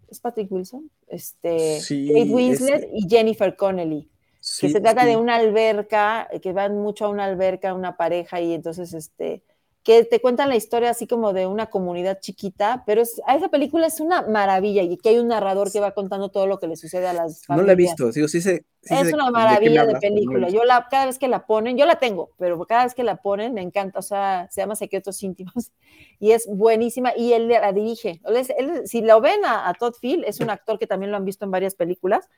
¿es 0.08 0.20
Patrick 0.20 0.52
Wilson? 0.52 0.90
Este, 1.08 1.80
Sí, 1.82 2.08
Kate 2.08 2.32
Winslet 2.32 2.90
y 2.92 3.08
Jennifer 3.08 3.56
Connelly. 3.56 4.10
Sí, 4.52 4.60
que 4.60 4.70
se 4.70 4.82
trata 4.82 5.06
sí. 5.06 5.08
de 5.08 5.18
una 5.18 5.36
alberca, 5.36 6.28
eh, 6.32 6.40
que 6.42 6.54
van 6.54 6.78
mucho 6.78 7.06
a 7.06 7.10
una 7.10 7.26
alberca, 7.26 7.74
una 7.74 7.98
pareja, 7.98 8.42
y 8.42 8.54
entonces, 8.54 8.94
este, 8.94 9.44
que 9.84 10.04
te 10.06 10.22
cuentan 10.22 10.50
la 10.50 10.56
historia 10.56 10.90
así 10.92 11.08
como 11.08 11.34
de 11.34 11.48
una 11.48 11.68
comunidad 11.70 12.20
chiquita, 12.22 12.84
pero 12.86 13.02
es, 13.02 13.22
a 13.28 13.36
esa 13.36 13.50
película 13.50 13.88
es 13.88 14.00
una 14.00 14.22
maravilla, 14.24 14.82
y 14.84 14.98
que 14.98 15.10
hay 15.10 15.20
un 15.20 15.28
narrador 15.30 15.72
que 15.72 15.80
va 15.80 15.94
contando 15.94 16.30
todo 16.30 16.48
lo 16.48 16.60
que 16.60 16.68
le 16.68 16.76
sucede 16.78 17.08
a 17.08 17.14
las 17.14 17.46
No 17.48 17.64
la 17.64 17.74
he 17.74 17.76
familias. 17.76 17.76
visto, 17.76 18.12
digo, 18.12 18.28
sí 18.28 18.42
sé. 18.42 18.66
sí 18.82 18.98
Es 18.98 19.02
de- 19.04 19.14
una 19.14 19.32
de 19.34 19.42
maravilla 19.42 19.84
de 19.86 19.96
hablas, 19.96 20.04
no 20.24 20.34
he 20.36 20.38
película. 20.38 20.48
visto. 20.48 20.62
Yo 20.62 20.64
la, 20.64 20.88
cada 20.92 21.08
vez 21.08 21.18
que 21.18 21.28
la 21.28 21.48
ponen, 21.48 21.76
yo 21.76 21.88
la 21.88 21.98
tengo, 21.98 22.30
pero 22.38 22.64
cada 22.68 22.84
vez 22.84 22.94
que 22.94 23.04
la 23.04 23.16
ponen 23.18 23.54
me 23.56 23.62
encanta. 23.64 23.98
O 23.98 24.02
sea, 24.04 24.48
se 24.52 24.62
llama 24.62 24.76
Secretos 24.76 25.24
Íntimos 25.24 25.72
y 26.20 26.32
es 26.34 26.46
buenísima. 26.48 27.12
Y 27.18 27.34
él 27.34 27.48
la 27.48 27.72
dirige. 27.74 28.22
Él 28.26 28.38
él- 28.58 28.88
si 28.88 29.02
lo 29.02 29.22
ven 29.22 29.44
a, 29.44 29.68
a 29.70 29.74
Todd 29.74 29.96
Field, 30.00 30.24
es 30.28 30.40
un 30.40 30.52
actor 30.52 30.78
que 30.78 30.86
también 30.88 31.10
lo 31.12 31.18
han 31.18 31.26
visto 31.26 31.46
en 31.46 31.52
varias 31.52 31.74
películas, 31.76 32.30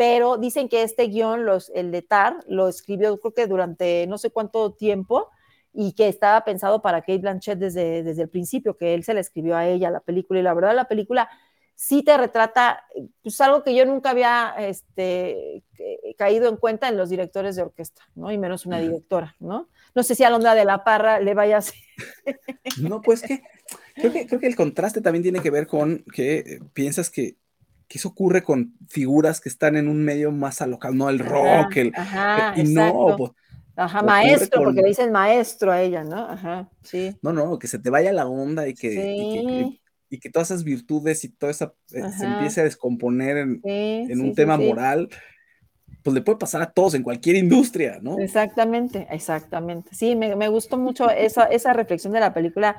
pero 0.00 0.38
dicen 0.38 0.70
que 0.70 0.82
este 0.82 1.08
guion, 1.08 1.44
los, 1.44 1.70
el 1.74 1.90
de 1.90 2.00
Tar, 2.00 2.42
lo 2.48 2.68
escribió 2.68 3.20
creo 3.20 3.34
que 3.34 3.46
durante 3.46 4.06
no 4.06 4.16
sé 4.16 4.30
cuánto 4.30 4.72
tiempo 4.72 5.28
y 5.74 5.92
que 5.92 6.08
estaba 6.08 6.42
pensado 6.42 6.80
para 6.80 7.02
Kate 7.02 7.18
Blanchett 7.18 7.58
desde, 7.58 8.02
desde 8.02 8.22
el 8.22 8.30
principio, 8.30 8.78
que 8.78 8.94
él 8.94 9.04
se 9.04 9.12
le 9.12 9.20
escribió 9.20 9.58
a 9.58 9.68
ella 9.68 9.90
la 9.90 10.00
película. 10.00 10.40
Y 10.40 10.42
la 10.42 10.54
verdad, 10.54 10.74
la 10.74 10.88
película 10.88 11.28
sí 11.74 12.02
te 12.02 12.16
retrata 12.16 12.82
pues 13.22 13.38
algo 13.42 13.62
que 13.62 13.74
yo 13.74 13.84
nunca 13.84 14.12
había 14.12 14.54
este, 14.56 15.56
eh, 15.56 16.14
caído 16.16 16.48
en 16.48 16.56
cuenta 16.56 16.88
en 16.88 16.96
los 16.96 17.10
directores 17.10 17.56
de 17.56 17.62
orquesta, 17.62 18.00
¿no? 18.14 18.32
Y 18.32 18.38
menos 18.38 18.64
una 18.64 18.78
directora, 18.78 19.36
¿no? 19.38 19.68
No 19.94 20.02
sé 20.02 20.14
si 20.14 20.24
a 20.24 20.30
Londra 20.30 20.54
de 20.54 20.64
la 20.64 20.82
Parra 20.82 21.20
le 21.20 21.34
vaya 21.34 21.58
así. 21.58 21.78
No, 22.80 23.02
pues 23.02 23.20
que 23.20 23.42
creo, 23.96 24.12
que 24.12 24.26
creo 24.26 24.40
que 24.40 24.46
el 24.46 24.56
contraste 24.56 25.02
también 25.02 25.22
tiene 25.22 25.40
que 25.40 25.50
ver 25.50 25.66
con 25.66 26.04
que 26.14 26.38
eh, 26.38 26.60
piensas 26.72 27.10
que, 27.10 27.36
que 27.90 27.98
eso 27.98 28.10
ocurre 28.10 28.44
con 28.44 28.74
figuras 28.88 29.42
que 29.42 29.50
están 29.50 29.76
en 29.76 29.88
un 29.88 30.04
medio 30.04 30.32
más 30.32 30.62
alocado, 30.62 30.94
no 30.94 31.10
el 31.10 31.20
rock, 31.20 31.78
el, 31.78 31.94
Ajá, 31.94 32.54
y 32.54 32.64
no, 32.64 33.14
exacto. 33.14 33.18
pues, 33.18 33.32
Ajá, 33.76 34.02
maestro, 34.02 34.62
con- 34.62 34.64
porque 34.64 34.82
le 34.82 34.88
dicen 34.88 35.12
maestro 35.12 35.72
a 35.72 35.82
ella, 35.82 36.04
¿no? 36.04 36.18
Ajá, 36.28 36.70
sí. 36.82 37.20
no, 37.22 37.32
no, 37.32 37.58
que 37.58 37.68
se 37.68 37.78
te 37.78 37.90
vaya 37.90 38.12
la 38.12 38.26
onda 38.26 38.68
y 38.68 38.74
que, 38.76 39.10
y 39.14 39.26
que, 39.26 39.42
Sí. 39.42 39.80
y 40.08 40.18
que 40.20 40.30
todas 40.30 40.50
esas 40.50 40.64
virtudes 40.64 41.24
y 41.24 41.28
toda 41.30 41.52
esa 41.52 41.74
eh, 41.92 42.08
se 42.12 42.26
empiece 42.26 42.60
a 42.60 42.64
descomponer 42.64 43.36
en, 43.38 43.64
Sí, 43.64 44.08
en 44.08 44.20
sí, 44.20 44.20
un 44.20 44.34
sí, 44.34 44.34
tema 44.34 44.56
moral, 44.56 45.08
pues 46.02 46.14
le 46.14 46.22
puede 46.22 46.38
pasar 46.38 46.62
a 46.62 46.72
todos 46.72 46.94
en 46.94 47.02
cualquier 47.04 47.36
industria, 47.36 48.00
¿no? 48.02 48.16
Exactamente, 48.16 49.06
exactamente. 49.10 49.94
Sí, 49.94 50.16
me, 50.16 50.34
me 50.36 50.48
gustó 50.48 50.76
mucho 50.76 51.08
esa, 51.10 51.44
esa 51.44 51.72
reflexión 51.72 52.12
de 52.12 52.20
la 52.20 52.34
película. 52.34 52.76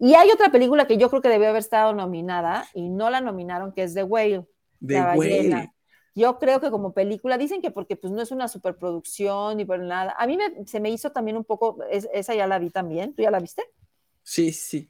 Y 0.00 0.14
hay 0.14 0.30
otra 0.30 0.50
película 0.50 0.86
que 0.86 0.96
yo 0.96 1.10
creo 1.10 1.20
que 1.22 1.28
debió 1.28 1.50
haber 1.50 1.60
estado 1.60 1.92
nominada 1.92 2.66
y 2.74 2.88
no 2.88 3.10
la 3.10 3.20
nominaron, 3.20 3.72
que 3.72 3.82
es 3.82 3.94
The 3.94 4.02
Whale. 4.02 4.46
La 4.80 5.06
ballena. 5.14 5.74
Yo 6.14 6.38
creo 6.38 6.58
que 6.60 6.70
como 6.70 6.92
película, 6.92 7.36
dicen 7.38 7.60
que 7.62 7.70
porque 7.70 7.96
pues 7.96 8.10
no 8.12 8.20
es 8.22 8.30
una 8.32 8.48
superproducción 8.48 9.58
ni 9.58 9.64
por 9.64 9.78
nada. 9.78 10.14
A 10.18 10.26
mí 10.26 10.36
me- 10.36 10.66
se 10.66 10.80
me 10.80 10.90
hizo 10.90 11.12
también 11.12 11.36
un 11.36 11.44
poco, 11.44 11.78
es- 11.90 12.08
esa 12.12 12.34
ya 12.34 12.46
la 12.46 12.58
vi 12.58 12.70
también, 12.70 13.14
¿tú 13.14 13.22
ya 13.22 13.30
la 13.30 13.38
viste? 13.40 13.62
Sí, 14.22 14.52
sí. 14.52 14.88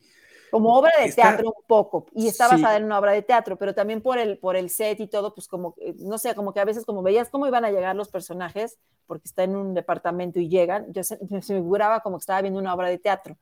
Como 0.50 0.74
obra 0.76 0.90
de 0.98 1.06
Está- 1.06 1.22
teatro 1.22 1.48
un 1.56 1.64
poco, 1.66 2.06
y 2.12 2.26
está 2.26 2.46
sí. 2.48 2.54
basada 2.56 2.76
en 2.76 2.84
una 2.84 2.98
obra 2.98 3.12
de 3.12 3.22
teatro, 3.22 3.56
pero 3.56 3.74
también 3.74 4.00
por 4.00 4.18
el, 4.18 4.38
por 4.38 4.56
el 4.56 4.70
set 4.70 4.98
y 5.00 5.06
todo, 5.08 5.34
pues 5.34 5.46
como, 5.46 5.74
eh, 5.80 5.94
no 5.98 6.18
sé, 6.18 6.34
como 6.34 6.52
que 6.52 6.60
a 6.60 6.64
veces 6.64 6.84
como 6.84 7.02
veías 7.02 7.28
cómo 7.28 7.46
iban 7.46 7.64
a 7.64 7.70
llegar 7.70 7.94
los 7.94 8.08
personajes, 8.08 8.78
porque 9.06 9.26
está 9.26 9.42
en 9.44 9.54
un 9.56 9.74
departamento 9.74 10.40
y 10.40 10.48
llegan, 10.48 10.86
yo 10.92 11.04
se, 11.04 11.18
se 11.18 11.26
me 11.34 11.42
figuraba 11.42 12.00
como 12.00 12.16
que 12.18 12.22
estaba 12.22 12.40
viendo 12.42 12.58
una 12.60 12.74
obra 12.74 12.88
de 12.88 12.98
teatro. 12.98 13.36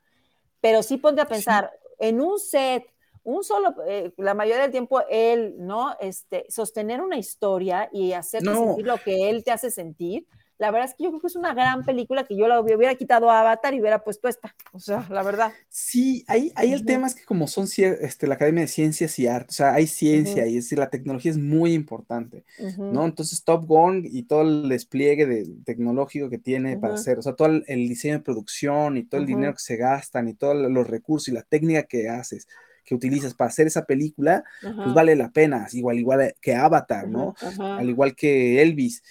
Pero 0.60 0.82
sí 0.82 0.96
ponte 0.96 1.20
a 1.20 1.28
pensar, 1.28 1.70
en 1.98 2.20
un 2.20 2.38
set, 2.38 2.84
un 3.24 3.44
solo, 3.44 3.74
eh, 3.86 4.12
la 4.16 4.34
mayoría 4.34 4.62
del 4.62 4.70
tiempo 4.70 5.00
él, 5.10 5.54
¿no? 5.58 5.96
Este, 6.00 6.46
sostener 6.48 7.00
una 7.00 7.18
historia 7.18 7.88
y 7.92 8.12
hacerte 8.12 8.54
No. 8.54 8.54
sentir 8.54 8.86
lo 8.86 9.02
que 9.02 9.30
él 9.30 9.44
te 9.44 9.50
hace 9.52 9.70
sentir, 9.70 10.26
la 10.58 10.70
verdad 10.72 10.88
es 10.90 10.94
que 10.96 11.04
yo 11.04 11.10
creo 11.10 11.20
que 11.20 11.26
es 11.28 11.36
una 11.36 11.54
gran 11.54 11.84
película 11.84 12.26
que 12.26 12.36
yo 12.36 12.48
la 12.48 12.60
hubiera, 12.60 12.94
quitado 12.96 13.30
a 13.30 13.40
Avatar 13.40 13.74
y 13.74 13.80
hubiera 13.80 14.02
puesto 14.02 14.28
esta, 14.28 14.54
o 14.72 14.80
sea, 14.80 15.06
la 15.08 15.22
verdad. 15.22 15.52
Sí, 15.68 16.24
ahí, 16.26 16.52
ahí 16.56 16.72
el 16.72 16.84
tema 16.84 17.06
es 17.06 17.14
que 17.14 17.24
como 17.24 17.46
son 17.46 17.66
este, 17.76 18.26
la 18.26 18.34
Academia 18.34 18.62
de 18.62 18.68
Ciencias 18.68 19.18
y 19.18 19.28
Arte, 19.28 19.50
o 19.50 19.52
sea, 19.52 19.74
hay 19.74 19.86
ciencia 19.86 20.46
y 20.46 20.56
es 20.56 20.64
decir, 20.64 20.78
la 20.78 20.90
tecnología 20.90 21.30
es 21.30 21.38
muy 21.38 21.74
importante. 21.74 22.44
¿no? 22.76 23.04
Entonces 23.04 23.44
Top 23.44 23.66
Gun 23.66 24.02
y 24.04 24.24
todo 24.24 24.42
el 24.42 24.68
despliegue 24.68 25.26
de, 25.26 25.46
tecnológico 25.64 26.28
que 26.28 26.38
tiene 26.38 26.76
para 26.76 26.94
hacer, 26.94 27.18
o 27.18 27.22
sea, 27.22 27.34
todo 27.34 27.48
el, 27.48 27.64
el 27.68 27.88
diseño 27.88 28.14
de 28.14 28.20
producción 28.20 28.96
y 28.96 29.04
todo 29.04 29.20
el 29.20 29.26
dinero 29.26 29.52
que 29.52 29.60
se 29.60 29.76
gastan 29.76 30.28
y 30.28 30.34
todos 30.34 30.56
los 30.56 30.86
recursos 30.86 31.28
y 31.28 31.32
la 31.32 31.42
técnica 31.42 31.84
que 31.84 32.08
haces, 32.08 32.48
que 32.84 32.94
utilizas 32.94 33.34
para 33.34 33.50
hacer 33.50 33.66
esa 33.66 33.84
película, 33.84 34.44
pues 34.60 34.94
vale 34.94 35.14
la 35.14 35.30
pena, 35.30 35.68
igual, 35.72 35.98
igual 35.98 36.34
que 36.40 36.54
Avatar, 36.54 37.06
¿no? 37.06 37.34
Ajá. 37.40 37.76
Al 37.76 37.88
igual 37.90 38.14
que 38.14 38.62
Elvis. 38.62 39.02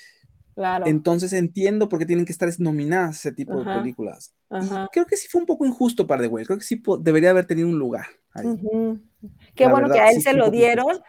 Claro. 0.57 0.85
Entonces 0.87 1.33
entiendo 1.33 1.87
por 1.87 1.99
qué 1.99 2.05
tienen 2.07 2.25
que 2.25 2.31
estar 2.31 2.49
nominadas 2.59 3.17
ese 3.17 3.31
tipo 3.31 3.61
Ajá. 3.61 3.75
de 3.75 3.79
películas. 3.81 4.33
Y 4.59 4.67
creo 4.91 5.05
que 5.05 5.15
sí 5.15 5.27
fue 5.29 5.41
un 5.41 5.47
poco 5.47 5.65
injusto 5.65 6.07
para 6.07 6.23
The 6.23 6.27
Whale, 6.27 6.45
creo 6.47 6.57
que 6.57 6.63
sí 6.65 6.81
debería 7.01 7.29
haber 7.29 7.45
tenido 7.45 7.67
un 7.67 7.77
lugar. 7.77 8.07
ahí. 8.33 8.47
Qué 9.55 9.65
La 9.65 9.71
bueno 9.71 9.89
que 9.89 9.99
a 9.99 10.09
él 10.09 10.15
sí 10.15 10.21
se 10.21 10.33
lo 10.33 10.49
dieron, 10.49 10.99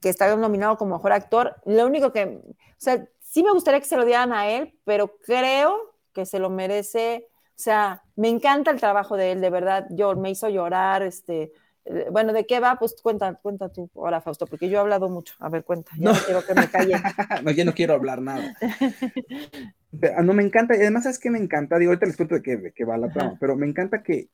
que 0.00 0.08
está 0.08 0.34
nominado 0.36 0.76
como 0.76 0.96
mejor 0.96 1.12
actor. 1.12 1.56
Lo 1.66 1.86
único 1.86 2.12
que, 2.12 2.24
o 2.24 2.54
sea, 2.78 3.06
sí 3.20 3.42
me 3.44 3.52
gustaría 3.52 3.80
que 3.80 3.86
se 3.86 3.96
lo 3.96 4.04
dieran 4.04 4.32
a 4.32 4.48
él, 4.48 4.78
pero 4.84 5.16
creo 5.18 5.76
que 6.12 6.26
se 6.26 6.38
lo 6.38 6.50
merece. 6.50 7.28
O 7.50 7.58
sea, 7.58 8.02
me 8.16 8.28
encanta 8.28 8.70
el 8.70 8.80
trabajo 8.80 9.16
de 9.16 9.32
él, 9.32 9.40
de 9.40 9.50
verdad. 9.50 9.86
Yo 9.90 10.14
me 10.16 10.30
hizo 10.30 10.48
llorar, 10.48 11.02
este. 11.02 11.52
Eh, 11.86 12.06
Bueno, 12.10 12.32
¿de 12.32 12.46
qué 12.46 12.60
va? 12.60 12.76
Pues 12.78 12.94
cuenta, 13.02 13.34
cuenta 13.34 13.68
tú 13.70 13.90
ahora, 13.96 14.20
Fausto, 14.20 14.46
porque 14.46 14.68
yo 14.68 14.78
he 14.78 14.80
hablado 14.80 15.08
mucho. 15.08 15.34
A 15.38 15.48
ver, 15.48 15.64
cuenta. 15.64 15.90
Ya 15.98 16.04
No. 16.10 16.12
no 16.12 16.18
quiero 16.24 16.44
que 16.44 16.54
me 16.54 16.68
callen. 16.68 17.00
no, 17.44 17.50
ya 17.50 17.64
no 17.64 17.74
quiero 17.74 17.94
hablar 17.94 18.20
nada. 18.20 18.54
No 20.22 20.34
me 20.34 20.42
encanta, 20.42 20.76
y 20.76 20.80
además 20.80 21.06
es 21.06 21.18
que 21.18 21.30
me 21.30 21.38
encanta, 21.38 21.78
digo, 21.78 21.90
ahorita 21.90 22.04
les 22.04 22.16
cuento 22.18 22.34
de 22.34 22.42
qué, 22.42 22.56
de 22.58 22.72
qué 22.72 22.84
va 22.84 22.98
la 22.98 23.08
trama, 23.10 23.30
Ajá. 23.30 23.38
pero 23.40 23.56
me 23.56 23.66
encanta 23.66 24.02
que 24.02 24.28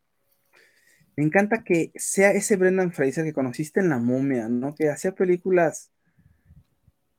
me 1.17 1.23
encanta 1.23 1.63
que 1.63 1.93
sea 1.95 2.33
ese 2.33 2.57
Brendan 2.57 2.91
Fraser 2.93 3.23
que 3.25 3.33
conociste 3.33 3.79
en 3.79 3.91
La 3.91 3.99
Momia, 3.99 4.49
¿no? 4.49 4.75
Que 4.75 4.89
hacía 4.89 5.13
películas, 5.13 5.93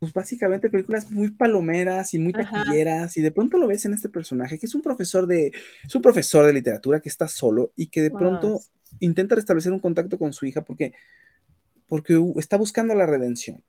pues 0.03 0.11
básicamente 0.13 0.69
películas 0.69 1.09
muy 1.09 1.31
palomeras 1.31 2.13
y 2.13 2.19
muy 2.19 2.33
Ajá. 2.35 2.63
taquilleras, 2.63 3.15
y 3.15 3.21
de 3.21 3.31
pronto 3.31 3.57
lo 3.57 3.67
ves 3.67 3.85
en 3.85 3.93
este 3.93 4.09
personaje, 4.09 4.59
que 4.59 4.65
es 4.65 4.75
un 4.75 4.81
profesor 4.81 5.27
de, 5.27 5.53
es 5.85 5.95
un 5.95 6.01
profesor 6.01 6.45
de 6.45 6.51
literatura 6.51 6.99
que 6.99 7.07
está 7.07 7.29
solo 7.29 7.71
y 7.77 7.87
que 7.87 8.01
de 8.01 8.11
pronto 8.11 8.59
intenta 8.99 9.35
restablecer 9.35 9.71
un 9.71 9.79
contacto 9.79 10.19
con 10.19 10.33
su 10.33 10.45
hija 10.45 10.61
porque, 10.61 10.91
porque 11.87 12.21
está 12.35 12.57
buscando 12.57 12.93
la 12.95 13.05
redención. 13.05 13.63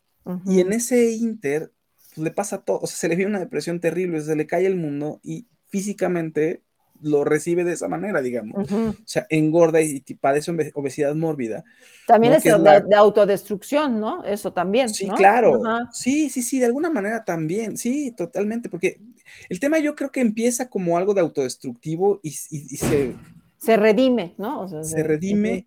Y 0.47 0.59
en 0.59 0.73
ese 0.73 1.13
inter 1.13 1.71
pues, 2.15 2.25
le 2.25 2.31
pasa 2.33 2.63
todo, 2.63 2.81
o 2.81 2.87
sea, 2.89 2.97
se 2.97 3.09
le 3.09 3.15
viene 3.15 3.31
una 3.31 3.39
depresión 3.39 3.79
terrible, 3.79 4.21
se 4.21 4.35
le 4.35 4.47
cae 4.49 4.67
el 4.67 4.75
mundo 4.75 5.21
y 5.23 5.47
físicamente 5.69 6.63
lo 7.05 7.25
recibe 7.25 7.63
de 7.65 7.73
esa 7.73 7.87
manera, 7.89 8.21
digamos. 8.21 8.71
O 8.73 8.95
sea, 9.05 9.27
engorda 9.31 9.81
y, 9.81 10.01
padece 10.21 10.51
obe- 10.51 10.73
obesidad 10.75 11.15
mórbida. 11.15 11.65
También 12.07 12.33
¿no? 12.33 12.39
es 12.39 12.45
de, 12.45 12.51
es 12.51 12.59
la- 12.59 12.81
de 12.81 12.97
autodestrucción, 12.97 14.01
¿no? 14.01 14.25
Eso 14.25 14.53
también. 14.53 14.89
Sí, 14.89 15.07
¿no? 15.07 15.15
claro. 15.15 15.61
Sí, 15.93 16.29
sí, 16.31 16.43
sí, 16.43 16.59
de 16.59 16.67
alguna 16.67 16.91
manera 16.91 17.25
también, 17.25 17.77
sí, 17.77 18.13
totalmente, 18.17 18.69
porque 18.69 19.01
el 19.49 19.61
tema 19.61 19.79
yo 19.79 19.95
creo 19.95 20.11
que 20.11 20.21
empieza 20.21 20.69
como 20.69 20.99
algo 20.99 21.15
de 21.15 21.21
autodestructivo 21.21 22.21
y, 22.23 22.31
y- 22.51 22.75
y 22.75 22.77
se, 22.77 23.15
Se 23.59 23.77
redime, 23.77 24.35
¿no? 24.37 24.61
O 24.63 24.69
sea, 24.69 24.83
se 24.83 25.03
redime 25.03 25.67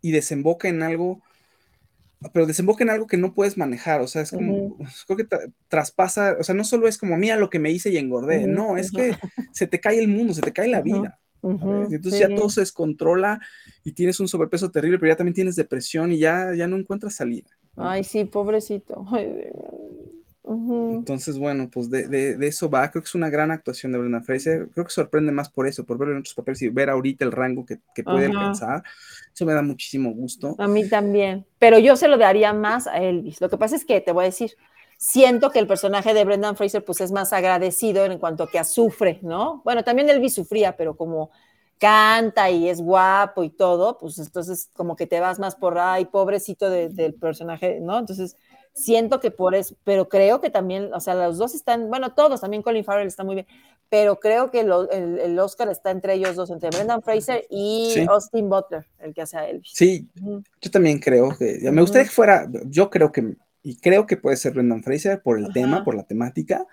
y 0.00 0.10
desemboca 0.12 0.68
en 0.68 0.82
algo, 0.82 1.22
pero 2.32 2.46
desemboca 2.46 2.84
en 2.84 2.90
algo 2.90 3.06
que 3.06 3.16
no 3.16 3.34
puedes 3.34 3.56
manejar, 3.58 4.00
o 4.00 4.06
sea, 4.06 4.22
es 4.22 4.32
como, 4.32 4.76
creo 5.06 5.16
que 5.16 5.28
tra- 5.28 5.52
traspasa, 5.68 6.36
o 6.38 6.44
sea, 6.44 6.54
no 6.54 6.64
solo 6.64 6.88
es 6.88 6.98
como, 6.98 7.16
mira 7.16 7.36
lo 7.36 7.50
que 7.50 7.58
me 7.58 7.70
hice 7.70 7.90
y 7.90 7.96
engordé, 7.96 8.46
no, 8.46 8.76
es 8.76 8.90
que 8.92 9.16
se 9.52 9.66
te 9.66 9.80
cae 9.80 9.98
el 9.98 10.08
mundo, 10.08 10.34
se 10.34 10.42
te 10.42 10.52
cae 10.52 10.68
la 10.68 10.82
vida. 10.82 11.18
Entonces 11.42 12.18
sí. 12.18 12.20
ya 12.20 12.34
todo 12.34 12.48
se 12.50 12.60
descontrola 12.60 13.40
y 13.84 13.92
tienes 13.92 14.20
un 14.20 14.28
sobrepeso 14.28 14.70
terrible, 14.70 14.98
pero 14.98 15.12
ya 15.12 15.16
también 15.16 15.34
tienes 15.34 15.56
depresión 15.56 16.12
y 16.12 16.18
ya, 16.18 16.54
ya 16.54 16.68
no 16.68 16.76
encuentras 16.76 17.14
salida. 17.14 17.50
Ay, 17.76 18.04
sí, 18.04 18.24
pobrecito. 18.24 19.04
Ay, 19.10 19.50
Entonces, 20.88 21.38
bueno, 21.38 21.70
pues 21.70 21.90
de, 21.90 22.06
de- 22.08 22.36
de 22.36 22.46
eso 22.48 22.68
va. 22.68 22.90
Creo 22.90 23.02
que 23.02 23.06
es 23.08 23.14
una 23.14 23.30
gran 23.30 23.50
actuación 23.50 23.92
de 23.92 23.98
Brendan 23.98 24.24
Fraser. 24.24 24.68
Creo 24.72 24.84
que 24.84 24.90
sorprende 24.92 25.32
más 25.32 25.48
por 25.48 25.66
eso, 25.66 25.84
por 25.84 25.96
verlo 25.98 26.14
en 26.14 26.20
otros 26.20 26.34
papeles 26.34 26.60
y 26.62 26.68
ver 26.68 26.90
ahorita 26.90 27.24
el 27.24 27.32
rango 27.32 27.64
que, 27.64 27.78
que 27.94 28.04
puede 28.04 28.26
alcanzar. 28.26 28.82
Eso 29.32 29.46
me 29.46 29.54
da 29.54 29.62
muchísimo 29.62 30.12
gusto. 30.12 30.54
A 30.58 30.68
mí 30.68 30.88
también. 30.88 31.46
Pero 31.58 31.78
yo 31.78 31.96
se 31.96 32.08
lo 32.08 32.18
daría 32.18 32.52
más 32.52 32.86
a 32.86 32.98
Elvis. 33.02 33.40
Lo 33.40 33.48
que 33.48 33.56
pasa 33.56 33.76
es 33.76 33.84
que 33.84 34.00
te 34.00 34.12
voy 34.12 34.24
a 34.24 34.26
decir, 34.26 34.52
siento 34.98 35.50
que 35.50 35.58
el 35.60 35.66
personaje 35.66 36.12
de 36.14 36.24
Brendan 36.24 36.56
Fraser 36.56 36.84
pues 36.84 37.00
es 37.00 37.10
más 37.12 37.32
agradecido 37.32 38.04
en 38.04 38.18
cuanto 38.18 38.44
a 38.44 38.50
que 38.50 38.62
sufre, 38.64 39.18
¿no? 39.22 39.62
Bueno, 39.64 39.84
también 39.84 40.10
Elvis 40.10 40.34
sufría, 40.34 40.76
pero 40.76 40.96
como 40.96 41.30
canta 41.78 42.50
y 42.50 42.68
es 42.68 42.80
guapo 42.80 43.42
y 43.42 43.50
todo, 43.50 43.98
pues 43.98 44.18
entonces 44.18 44.70
como 44.74 44.94
que 44.94 45.06
te 45.08 45.18
vas 45.18 45.38
más 45.40 45.56
por, 45.56 45.78
ay, 45.78 46.04
pobrecito 46.04 46.70
del 46.70 47.14
personaje, 47.14 47.80
¿no? 47.80 47.98
Entonces 47.98 48.36
siento 48.74 49.20
que 49.20 49.30
por 49.30 49.54
eso, 49.54 49.76
pero 49.84 50.08
creo 50.08 50.40
que 50.40 50.50
también, 50.50 50.92
o 50.94 51.00
sea, 51.00 51.14
los 51.14 51.38
dos 51.38 51.54
están, 51.54 51.88
bueno, 51.88 52.14
todos, 52.14 52.40
también 52.40 52.62
Colin 52.62 52.84
Farrell 52.84 53.06
está 53.06 53.24
muy 53.24 53.34
bien, 53.34 53.46
pero 53.88 54.18
creo 54.18 54.50
que 54.50 54.60
el, 54.60 55.38
Oscar 55.38 55.68
está 55.68 55.90
entre 55.90 56.14
ellos 56.14 56.36
dos, 56.36 56.50
entre 56.50 56.70
Brendan 56.70 57.02
Fraser 57.02 57.44
y 57.50 57.94
Austin 58.08 58.48
Butler, 58.48 58.86
el 59.00 59.12
que 59.12 59.22
hace 59.22 59.36
a 59.36 59.48
Elvis. 59.48 59.72
Sí, 59.74 60.08
yo 60.60 60.70
también 60.70 60.98
creo 60.98 61.36
que, 61.36 61.58
me 61.70 61.82
gustaría 61.82 62.04
que 62.04 62.14
fuera, 62.14 62.48
yo 62.66 62.90
creo 62.90 63.12
que 63.12 63.36
y 63.64 63.76
creo 63.76 64.08
que 64.08 64.16
puede 64.16 64.36
ser 64.36 64.54
Brendan 64.54 64.82
Fraser 64.82 65.22
por 65.22 65.38
el 65.38 65.52
tema, 65.52 65.84
por 65.84 65.94
la 65.94 66.02
temática. 66.02 66.66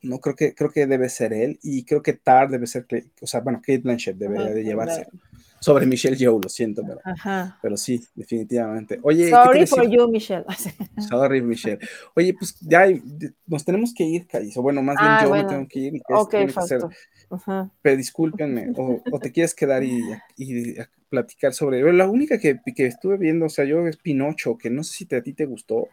No 0.00 0.20
creo 0.20 0.34
que 0.34 0.54
creo 0.54 0.70
que 0.70 0.86
debe 0.86 1.10
ser 1.10 1.34
él 1.34 1.58
y 1.62 1.84
creo 1.84 2.02
que 2.02 2.14
Tar 2.14 2.48
debe 2.48 2.66
ser, 2.66 2.86
o 3.20 3.26
sea, 3.26 3.40
bueno, 3.40 3.58
Kate 3.60 3.78
Blanchett 3.80 4.16
debería 4.16 4.54
de 4.54 4.64
llevarse 4.64 5.06
sobre 5.60 5.86
Michelle 5.86 6.16
Yeoh, 6.16 6.40
lo 6.40 6.48
siento, 6.48 6.82
pero, 6.82 7.00
pero 7.60 7.76
sí, 7.76 8.00
definitivamente. 8.14 8.98
Oye, 9.02 9.30
sorry 9.30 9.66
for 9.66 9.88
you, 9.88 10.08
Michelle. 10.08 10.44
sorry, 11.08 11.42
Michelle. 11.42 11.78
Oye, 12.14 12.34
pues 12.34 12.56
ya 12.60 12.86
nos 13.46 13.64
tenemos 13.64 13.92
que 13.94 14.04
ir, 14.04 14.26
o 14.56 14.62
Bueno, 14.62 14.82
más 14.82 14.96
bien 14.96 15.10
ah, 15.10 15.20
yo 15.24 15.30
me 15.30 15.44
tengo 15.44 15.66
que 15.68 15.78
ir. 15.80 16.02
Ok, 16.10 16.34
Pero 17.82 17.96
discúlpenme, 17.96 18.72
o, 18.76 19.18
te 19.18 19.32
quieres 19.32 19.54
quedar 19.54 19.82
y, 19.82 20.00
y, 20.36 20.76
platicar 21.08 21.52
sobre. 21.54 21.92
La 21.92 22.08
única 22.08 22.38
que, 22.38 22.60
que, 22.74 22.86
estuve 22.86 23.16
viendo, 23.16 23.46
o 23.46 23.50
sea, 23.50 23.64
yo 23.64 23.86
es 23.86 23.96
Pinocho, 23.96 24.56
que 24.56 24.70
no 24.70 24.84
sé 24.84 24.94
si 24.94 25.14
a 25.14 25.22
ti 25.22 25.32
te 25.32 25.46
gustó, 25.46 25.88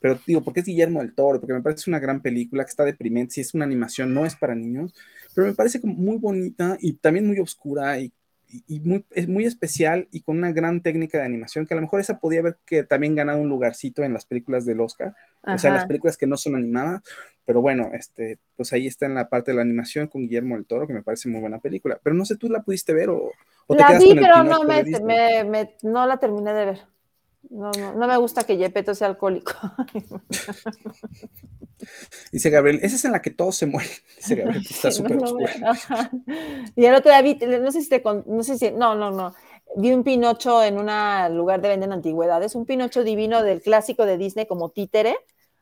pero 0.00 0.18
digo, 0.26 0.42
porque 0.42 0.60
es 0.60 0.66
Guillermo 0.66 1.00
del 1.00 1.14
Toro, 1.14 1.40
porque 1.40 1.54
me 1.54 1.62
parece 1.62 1.90
una 1.90 1.98
gran 1.98 2.20
película 2.20 2.64
que 2.64 2.70
está 2.70 2.84
deprimente, 2.84 3.34
si 3.34 3.40
es 3.40 3.54
una 3.54 3.64
animación, 3.64 4.14
no 4.14 4.26
es 4.26 4.36
para 4.36 4.54
niños, 4.54 4.94
pero 5.34 5.46
me 5.46 5.54
parece 5.54 5.80
como 5.80 5.94
muy 5.94 6.18
bonita 6.18 6.76
y 6.80 6.94
también 6.94 7.26
muy 7.26 7.38
oscura 7.38 7.98
y 7.98 8.12
y 8.48 8.80
muy, 8.80 9.04
es 9.10 9.28
muy 9.28 9.44
especial 9.44 10.08
y 10.10 10.22
con 10.22 10.38
una 10.38 10.52
gran 10.52 10.80
técnica 10.80 11.18
de 11.18 11.24
animación, 11.24 11.66
que 11.66 11.74
a 11.74 11.76
lo 11.76 11.82
mejor 11.82 12.00
esa 12.00 12.18
podía 12.18 12.40
haber 12.40 12.56
que 12.64 12.82
también 12.82 13.14
ganado 13.14 13.40
un 13.40 13.48
lugarcito 13.48 14.02
en 14.02 14.12
las 14.12 14.24
películas 14.24 14.64
del 14.64 14.80
Oscar, 14.80 15.14
o 15.42 15.58
sea, 15.58 15.72
las 15.72 15.86
películas 15.86 16.16
que 16.16 16.26
no 16.26 16.36
son 16.36 16.56
animadas, 16.56 17.02
pero 17.44 17.60
bueno, 17.60 17.90
este, 17.92 18.38
pues 18.56 18.72
ahí 18.72 18.86
está 18.86 19.06
en 19.06 19.14
la 19.14 19.28
parte 19.28 19.50
de 19.50 19.56
la 19.56 19.62
animación 19.62 20.06
con 20.06 20.22
Guillermo 20.22 20.56
del 20.56 20.66
Toro, 20.66 20.86
que 20.86 20.94
me 20.94 21.02
parece 21.02 21.28
muy 21.28 21.40
buena 21.40 21.58
película, 21.58 21.98
pero 22.02 22.14
no 22.14 22.24
sé, 22.24 22.36
¿tú 22.36 22.48
la 22.48 22.62
pudiste 22.62 22.92
ver 22.94 23.10
o, 23.10 23.32
o 23.66 23.76
te 23.76 23.82
la 23.82 23.98
vi, 23.98 24.14
pero 24.14 24.42
no, 24.44 24.64
me, 24.64 25.74
no 25.82 26.06
la 26.06 26.16
terminé 26.18 26.52
de 26.52 26.64
ver. 26.64 26.80
No, 27.50 27.70
no, 27.72 27.94
no 27.94 28.06
me 28.06 28.16
gusta 28.16 28.44
que 28.44 28.56
Yepeto 28.56 28.94
sea 28.94 29.08
alcohólico. 29.08 29.52
Dice 32.32 32.50
Gabriel, 32.50 32.80
esa 32.82 32.96
es 32.96 33.04
en 33.04 33.12
la 33.12 33.22
que 33.22 33.30
todos 33.30 33.56
se 33.56 33.66
mueren. 33.66 33.90
Dice 34.16 34.34
Gabriel, 34.36 34.64
está 34.68 34.90
súper 34.90 35.16
no, 35.16 35.36
Y 36.76 36.84
el 36.84 36.94
otro 36.94 37.10
día 37.10 37.22
vi, 37.22 37.34
no 37.34 37.72
sé 37.72 37.82
si 37.82 37.88
te, 37.88 38.02
no 38.26 38.42
sé 38.42 38.58
si, 38.58 38.70
no, 38.72 38.94
no, 38.94 39.10
no. 39.10 39.34
Vi 39.76 39.92
un 39.92 40.02
Pinocho 40.02 40.62
en 40.62 40.78
un 40.78 41.36
lugar 41.36 41.60
de 41.60 41.68
venden 41.68 41.92
antigüedades, 41.92 42.54
un 42.54 42.64
Pinocho 42.64 43.04
divino 43.04 43.42
del 43.42 43.60
clásico 43.60 44.06
de 44.06 44.16
Disney 44.16 44.46
como 44.46 44.70
títere. 44.70 45.16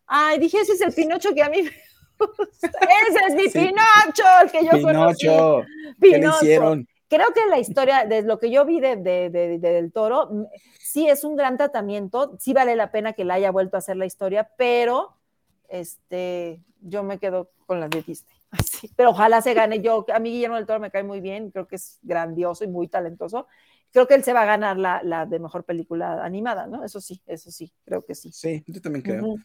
Ay, 0.07 0.39
dije, 0.39 0.61
ese 0.61 0.73
es 0.73 0.81
el 0.81 0.93
Pinocho 0.93 1.35
que 1.35 1.43
a 1.43 1.51
mí 1.51 1.63
me 1.63 1.71
gusta. 2.19 2.71
Ese 3.09 3.19
es 3.29 3.35
mi 3.35 3.49
Pinocho, 3.49 4.25
el 4.43 4.51
que 4.51 4.65
yo 4.65 4.71
Pinocho. 4.71 5.63
¿Qué 6.01 6.19
le 6.19 6.29
hicieron? 6.29 6.89
Creo 7.09 7.33
que 7.33 7.47
la 7.49 7.59
historia, 7.59 8.05
de 8.05 8.23
lo 8.23 8.39
que 8.39 8.51
yo 8.51 8.65
vi 8.65 8.81
de, 8.81 8.97
de, 8.97 9.31
de, 9.31 9.59
del 9.59 9.93
toro, 9.93 10.49
sí 10.97 11.07
es 11.07 11.25
un 11.25 11.37
gran 11.37 11.59
tratamiento, 11.59 12.39
sí 12.41 12.55
vale 12.55 12.75
la 12.75 12.91
pena 12.91 13.13
que 13.13 13.27
la 13.27 13.35
haya 13.35 13.51
vuelto 13.51 13.77
a 13.77 13.81
hacer 13.81 13.99
la 13.99 14.07
historia, 14.07 14.49
pero 14.57 15.15
este, 15.69 16.63
yo 16.81 17.03
me 17.03 17.19
quedo 17.19 17.51
con 17.67 17.81
las 17.81 17.91
de 17.91 18.01
Disney. 18.01 18.35
Pero 18.97 19.11
ojalá 19.11 19.43
se 19.43 19.53
gane. 19.53 19.83
Yo, 19.83 20.07
a 20.15 20.19
mí 20.21 20.31
Guillermo 20.31 20.57
del 20.57 20.65
Toro 20.65 20.81
me 20.81 20.91
cae 20.91 21.03
muy 21.03 21.21
bien, 21.21 21.51
creo 21.51 21.69
que 21.69 21.77
es 21.77 21.99
grandioso 22.01 22.65
y 22.65 22.69
muy 22.69 22.89
talentoso. 22.89 23.47
Creo 23.93 24.07
que 24.07 24.15
él 24.15 24.25
se 24.25 24.33
va 24.33 24.43
a 24.43 24.47
ganar 24.47 24.79
la, 24.79 25.03
la 25.03 25.27
de 25.27 25.39
mejor 25.39 25.65
película 25.65 26.25
animada, 26.25 26.67
¿no? 26.67 26.83
Eso 26.83 26.99
sí, 27.03 27.21
eso 27.27 27.51
sí, 27.51 27.71
creo 27.85 28.03
que 28.03 28.15
sí. 28.15 28.33
Sí, 28.33 28.65
yo 28.67 28.81
también 28.81 29.03
creo. 29.03 29.37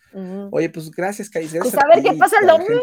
Oye, 0.52 0.70
pues 0.70 0.90
gracias, 0.90 1.30
Kai. 1.30 1.50
Pues 1.50 1.78
a 1.78 1.86
ver 1.86 2.02
qué 2.02 2.14
pasa 2.14 2.38
el 2.40 2.48
domingo, 2.48 2.82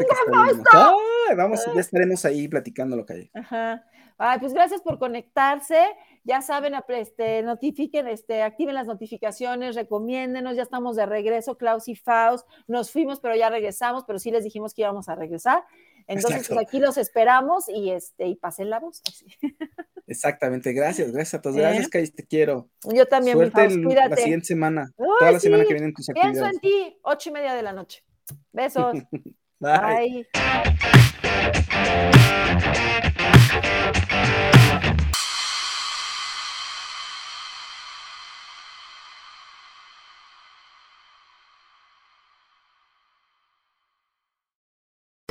Vamos, 1.34 1.64
ya 1.74 1.80
estaremos 1.80 2.22
ahí 2.26 2.48
platicando 2.48 2.96
lo 2.96 3.06
que 3.06 3.12
hay. 3.14 3.30
Ajá. 3.32 3.82
Ay, 4.18 4.40
pues 4.40 4.52
gracias 4.52 4.82
por 4.82 4.98
conectarse. 4.98 5.78
Ya 6.24 6.42
saben, 6.42 6.74
este, 6.88 7.42
notifiquen, 7.42 8.08
este, 8.08 8.42
activen 8.42 8.74
las 8.74 8.86
notificaciones, 8.86 9.74
recomiéndenos. 9.74 10.56
Ya 10.56 10.62
estamos 10.62 10.96
de 10.96 11.06
regreso, 11.06 11.56
Klaus 11.56 11.88
y 11.88 11.96
Faust. 11.96 12.46
Nos 12.66 12.90
fuimos, 12.90 13.20
pero 13.20 13.36
ya 13.36 13.50
regresamos, 13.50 14.04
pero 14.06 14.18
sí 14.18 14.30
les 14.30 14.44
dijimos 14.44 14.74
que 14.74 14.82
íbamos 14.82 15.08
a 15.08 15.14
regresar. 15.14 15.64
Entonces, 16.06 16.48
pues 16.48 16.60
aquí 16.60 16.80
los 16.80 16.96
esperamos 16.96 17.68
y, 17.68 17.90
este, 17.90 18.26
y 18.26 18.36
pasen 18.36 18.70
la 18.70 18.80
voz. 18.80 19.02
Exactamente, 20.06 20.72
gracias, 20.72 21.12
gracias 21.12 21.34
a 21.34 21.42
todos. 21.42 21.56
Gracias, 21.56 21.94
¿Eh? 21.94 22.12
Te 22.16 22.26
quiero. 22.26 22.70
Yo 22.94 23.06
también, 23.06 23.36
Suerte 23.36 23.68
cuídate. 23.82 24.08
la 24.08 24.16
siguiente 24.16 24.46
semana, 24.46 24.90
toda 24.96 25.32
la 25.32 25.38
semana 25.38 25.64
que 25.64 25.74
vienen 25.74 25.92
tus 25.92 26.08
actividades. 26.08 26.40
Pienso 26.40 26.54
en 26.54 26.60
ti, 26.60 26.98
ocho 27.02 27.28
y 27.28 27.32
media 27.32 27.54
de 27.54 27.62
la 27.62 27.74
noche. 27.74 28.02
Besos. 28.52 28.94
Bye. 29.60 30.26
Bye. 32.54 33.02